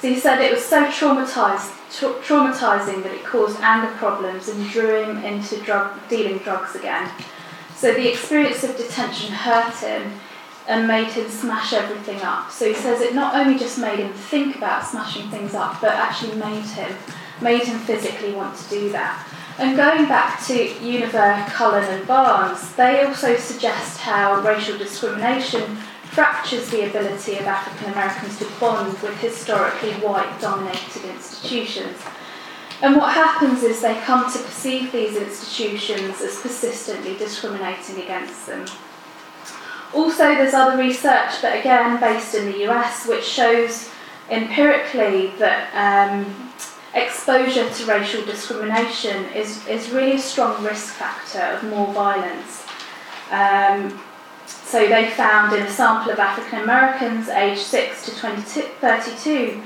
So 0.00 0.08
he 0.08 0.18
said 0.18 0.40
it 0.40 0.50
was 0.52 0.64
so 0.64 0.86
traumatized, 0.86 1.70
tra- 1.92 2.20
traumatizing 2.22 3.02
that 3.02 3.12
it 3.12 3.24
caused 3.24 3.60
anger 3.60 3.92
problems 3.96 4.48
and 4.48 4.68
drew 4.70 5.04
him 5.04 5.22
into 5.22 5.60
drug 5.60 5.92
dealing 6.08 6.38
drugs 6.38 6.74
again. 6.74 7.10
So 7.80 7.94
the 7.94 8.10
experience 8.10 8.62
of 8.62 8.76
detention 8.76 9.32
hurt 9.32 9.74
him 9.76 10.12
and 10.68 10.86
made 10.86 11.06
him 11.06 11.30
smash 11.30 11.72
everything 11.72 12.20
up. 12.20 12.50
So 12.50 12.68
he 12.68 12.74
says 12.74 13.00
it 13.00 13.14
not 13.14 13.34
only 13.34 13.58
just 13.58 13.78
made 13.78 14.00
him 14.00 14.12
think 14.12 14.56
about 14.56 14.86
smashing 14.86 15.30
things 15.30 15.54
up, 15.54 15.80
but 15.80 15.92
actually 15.92 16.36
made 16.36 16.66
him 16.66 16.94
made 17.40 17.62
him 17.62 17.78
physically 17.78 18.34
want 18.34 18.54
to 18.54 18.68
do 18.68 18.92
that. 18.92 19.26
And 19.56 19.78
going 19.78 20.06
back 20.06 20.44
to 20.48 20.52
Unnever, 20.52 21.46
Cullen 21.48 21.84
and 21.84 22.06
Barnes, 22.06 22.70
they 22.74 23.02
also 23.02 23.34
suggest 23.36 24.00
how 24.00 24.42
racial 24.42 24.76
discrimination 24.76 25.76
fractures 26.10 26.68
the 26.68 26.86
ability 26.86 27.38
of 27.38 27.46
African 27.46 27.94
Americans 27.94 28.38
to 28.40 28.46
bond 28.60 28.92
with 29.00 29.16
historically 29.20 29.92
white 29.94 30.38
dominated 30.38 31.06
institutions. 31.06 31.96
And 32.82 32.96
what 32.96 33.12
happens 33.12 33.62
is 33.62 33.82
they 33.82 33.94
come 34.00 34.32
to 34.32 34.38
perceive 34.38 34.90
these 34.90 35.16
institutions 35.16 36.20
as 36.22 36.40
persistently 36.40 37.14
discriminating 37.16 38.02
against 38.02 38.46
them. 38.46 38.66
Also, 39.92 40.24
there's 40.34 40.54
other 40.54 40.78
research, 40.78 41.42
but 41.42 41.58
again 41.58 42.00
based 42.00 42.34
in 42.34 42.46
the 42.46 42.70
US, 42.70 43.06
which 43.06 43.24
shows 43.24 43.90
empirically 44.30 45.32
that 45.38 45.68
um, 45.74 46.52
exposure 46.94 47.68
to 47.68 47.84
racial 47.86 48.24
discrimination 48.24 49.26
is, 49.34 49.66
is 49.66 49.90
really 49.90 50.12
a 50.12 50.18
strong 50.18 50.64
risk 50.64 50.94
factor 50.94 51.40
of 51.40 51.62
more 51.64 51.92
violence. 51.92 52.64
Um, 53.30 54.00
so 54.46 54.88
they 54.88 55.10
found 55.10 55.54
in 55.54 55.62
a 55.62 55.70
sample 55.70 56.12
of 56.12 56.18
African 56.18 56.60
Americans 56.60 57.28
aged 57.28 57.60
6 57.60 58.04
to 58.06 58.12
32 58.12 59.62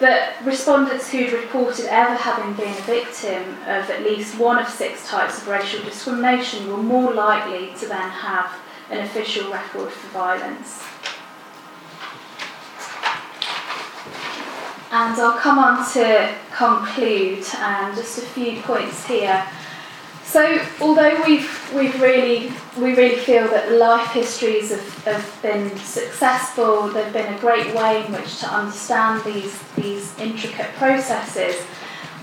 that 0.00 0.42
respondents 0.44 1.10
who'd 1.10 1.32
reported 1.32 1.84
ever 1.86 2.14
having 2.14 2.54
been 2.54 2.74
a 2.76 2.82
victim 2.82 3.42
of 3.62 3.88
at 3.90 4.02
least 4.02 4.38
one 4.38 4.58
of 4.58 4.68
six 4.68 5.06
types 5.06 5.38
of 5.42 5.48
racial 5.48 5.84
discrimination 5.84 6.68
were 6.68 6.82
more 6.82 7.12
likely 7.12 7.72
to 7.78 7.86
then 7.86 8.08
have 8.10 8.50
an 8.90 8.98
official 8.98 9.50
record 9.52 9.90
for 9.90 10.08
violence. 10.08 10.82
And 14.92 15.20
I'll 15.20 15.38
come 15.38 15.58
on 15.58 15.88
to 15.92 16.34
conclude 16.50 17.44
um, 17.60 17.94
just 17.94 18.18
a 18.18 18.22
few 18.22 18.60
points 18.62 19.06
here. 19.06 19.46
So, 20.30 20.64
although 20.80 21.20
we've, 21.26 21.72
we've 21.74 22.00
really, 22.00 22.52
we 22.78 22.94
really 22.94 23.16
feel 23.16 23.48
that 23.48 23.72
life 23.72 24.12
histories 24.12 24.70
have, 24.70 25.04
have 25.04 25.42
been 25.42 25.76
successful, 25.78 26.86
they've 26.86 27.12
been 27.12 27.34
a 27.34 27.38
great 27.40 27.74
way 27.74 28.06
in 28.06 28.12
which 28.12 28.38
to 28.38 28.46
understand 28.46 29.24
these, 29.24 29.60
these 29.74 30.16
intricate 30.20 30.72
processes, 30.76 31.60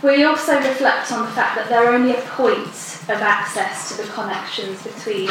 we 0.01 0.23
also 0.23 0.55
reflect 0.55 1.11
on 1.11 1.25
the 1.25 1.31
fact 1.33 1.57
that 1.57 1.67
they're 1.67 1.91
only 1.91 2.15
a 2.15 2.21
point 2.21 2.69
of 3.09 3.19
access 3.19 3.89
to 3.89 4.01
the 4.01 4.07
connections 4.13 4.81
between 4.83 5.27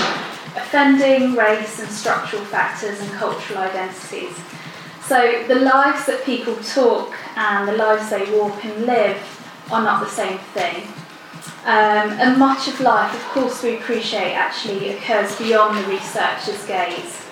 offending, 0.54 1.34
race, 1.34 1.80
and 1.80 1.88
structural 1.88 2.44
factors 2.44 3.00
and 3.00 3.10
cultural 3.12 3.60
identities. 3.60 4.36
So 5.00 5.44
the 5.48 5.60
lives 5.60 6.04
that 6.04 6.22
people 6.26 6.56
talk 6.56 7.14
and 7.36 7.66
the 7.66 7.72
lives 7.72 8.10
they 8.10 8.30
walk 8.38 8.62
and 8.66 8.84
live 8.84 9.16
are 9.72 9.82
not 9.82 10.04
the 10.04 10.10
same 10.10 10.36
thing. 10.52 10.86
Um, 11.64 12.10
and 12.20 12.38
much 12.38 12.68
of 12.68 12.80
life, 12.80 13.14
of 13.14 13.22
course, 13.32 13.62
we 13.62 13.76
appreciate 13.76 14.34
actually 14.34 14.90
occurs 14.90 15.36
beyond 15.36 15.78
the 15.78 15.88
researcher's 15.88 16.64
gaze. 16.66 17.22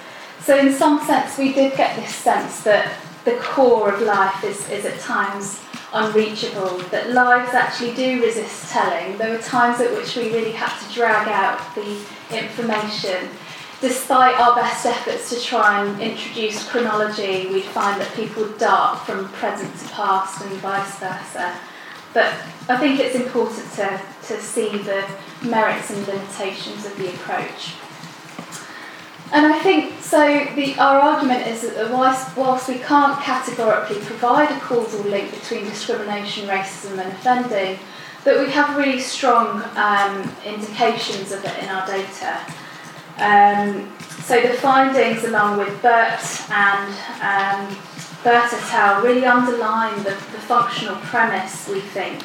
So, 0.41 0.59
in 0.59 0.73
some 0.73 1.01
sense, 1.05 1.39
we 1.39 1.53
did 1.53 1.77
get 1.77 1.97
this 1.97 2.15
sense 2.15 2.63
that 2.65 2.97
the 3.25 3.37
core 3.37 3.95
of 3.95 4.03
life 4.03 4.45
is, 4.45 4.69
is 4.71 4.85
at 4.85 4.99
times 5.01 5.61
unreachable, 5.93 6.79
that 6.91 7.11
lives 7.11 7.55
actually 7.55 7.95
do 7.95 8.21
resist 8.21 8.71
telling. 8.71 9.17
There 9.17 9.31
were 9.31 9.43
times 9.43 9.81
at 9.81 9.93
which 9.93 10.17
we 10.17 10.33
really 10.33 10.53
had 10.53 10.77
to 10.81 10.93
drag 10.93 11.29
out 11.29 11.75
the 11.75 11.99
information. 12.37 13.29
Despite 13.81 14.39
our 14.41 14.55
best 14.55 14.85
efforts 14.87 15.31
to 15.31 15.41
try 15.41 15.85
and 15.85 16.01
introduce 16.01 16.69
chronology, 16.69 17.47
we'd 17.47 17.65
find 17.65 18.01
that 18.01 18.13
people 18.15 18.49
dart 18.59 19.07
from 19.07 19.29
present 19.29 19.77
to 19.79 19.89
past 19.89 20.43
and 20.45 20.53
vice 20.57 20.99
versa. 20.99 21.55
But 22.15 22.33
I 22.69 22.79
think 22.79 23.01
it's 23.01 23.17
important 23.17 23.71
to, 23.73 24.01
to 24.29 24.41
see 24.41 24.79
the 24.79 25.05
merits 25.43 25.91
and 25.91 26.07
limitations 26.07 26.87
of 26.87 26.97
the 26.97 27.09
approach. 27.09 27.75
And 29.33 29.47
I 29.47 29.59
think 29.59 30.01
so. 30.01 30.47
The, 30.55 30.79
our 30.79 31.01
argument 31.01 31.47
is 31.49 31.63
that 31.63 31.91
whilst, 31.91 32.37
whilst 32.37 32.69
we 32.69 32.79
can't 32.79 33.21
categorically 33.21 33.99
provide 34.01 34.51
a 34.51 34.61
causal 34.61 35.03
link 35.11 35.33
between 35.33 35.65
discrimination, 35.65 36.49
racism, 36.49 36.99
and 36.99 37.13
offending, 37.13 37.79
that 38.23 38.39
we 38.39 38.51
have 38.53 38.77
really 38.77 39.01
strong 39.01 39.63
um, 39.77 40.31
indications 40.47 41.33
of 41.33 41.45
it 41.45 41.63
in 41.63 41.69
our 41.69 41.85
data. 41.87 42.41
Um, 43.19 43.93
so 44.23 44.41
the 44.41 44.55
findings, 44.55 45.25
along 45.25 45.59
with 45.59 45.83
Burt 45.83 46.51
and 46.51 46.95
um, 47.21 47.77
Al., 48.27 49.03
really 49.03 49.25
underline 49.25 49.97
the, 49.99 50.11
the 50.11 50.41
functional 50.47 50.97
premise, 50.97 51.69
we 51.69 51.81
think, 51.81 52.23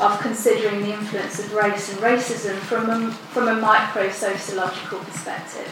of 0.00 0.18
considering 0.20 0.82
the 0.82 0.92
influence 0.92 1.38
of 1.38 1.52
race 1.52 1.92
and 1.92 2.00
racism 2.00 2.54
from 2.56 2.90
a, 2.90 3.12
from 3.12 3.48
a 3.48 3.54
micro 3.54 4.10
sociological 4.10 4.98
perspective. 5.00 5.70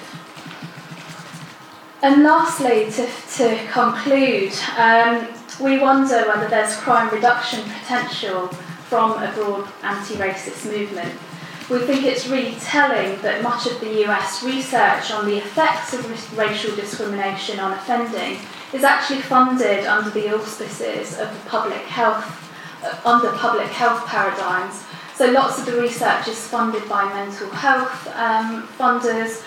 And 2.02 2.22
lastly, 2.22 2.90
to, 2.90 3.08
to 3.36 3.66
conclude, 3.70 4.52
um, 4.78 5.28
we 5.60 5.78
wonder 5.78 6.26
whether 6.26 6.48
there's 6.48 6.74
crime 6.76 7.12
reduction 7.12 7.62
potential 7.62 8.48
from 8.88 9.22
a 9.22 9.30
broad 9.34 9.68
anti 9.82 10.14
racist 10.14 10.64
movement. 10.64 11.12
We 11.68 11.78
think 11.80 12.04
it's 12.04 12.26
really 12.26 12.56
telling 12.56 13.20
that 13.22 13.42
much 13.42 13.66
of 13.66 13.78
the 13.80 14.04
US 14.06 14.42
research 14.42 15.12
on 15.12 15.26
the 15.26 15.36
effects 15.36 15.92
of 15.92 16.38
racial 16.38 16.74
discrimination 16.74 17.60
on 17.60 17.72
offending 17.72 18.38
is 18.72 18.84
actually 18.84 19.20
funded 19.20 19.86
under 19.86 20.10
the 20.10 20.34
auspices 20.34 21.18
of 21.18 21.32
the 21.32 21.48
public 21.48 21.82
health, 21.82 22.24
under 23.04 23.30
public 23.32 23.68
health 23.68 24.06
paradigms. 24.06 24.84
So 25.14 25.30
lots 25.30 25.58
of 25.58 25.66
the 25.66 25.80
research 25.80 26.28
is 26.28 26.46
funded 26.46 26.88
by 26.88 27.12
mental 27.12 27.50
health 27.50 28.06
um, 28.14 28.66
funders, 28.78 29.44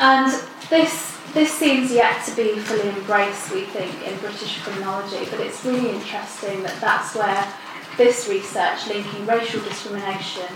and 0.00 0.32
this 0.68 1.16
this 1.34 1.52
seems 1.52 1.92
yet 1.92 2.24
to 2.24 2.34
be 2.34 2.58
fully 2.58 2.88
embraced, 2.88 3.52
we 3.52 3.62
think, 3.66 3.92
in 4.06 4.18
British 4.20 4.62
criminology, 4.62 5.26
but 5.30 5.38
it's 5.40 5.62
really 5.66 5.90
interesting 5.90 6.62
that 6.62 6.80
that's 6.80 7.14
where 7.14 7.52
this 7.98 8.26
research 8.26 8.86
linking 8.88 9.26
racial 9.26 9.60
discrimination 9.60 10.48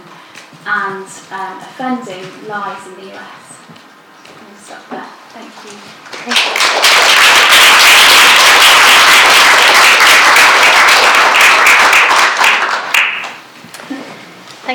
and 0.67 1.05
um, 1.33 1.59
offending 1.59 2.25
lies 2.49 2.87
in 2.87 2.95
the 2.95 3.15
US. 3.15 3.59
We'll 4.27 4.57
stop 4.57 4.89
there. 4.89 5.09
Thank 5.33 5.53
you. 7.65 7.70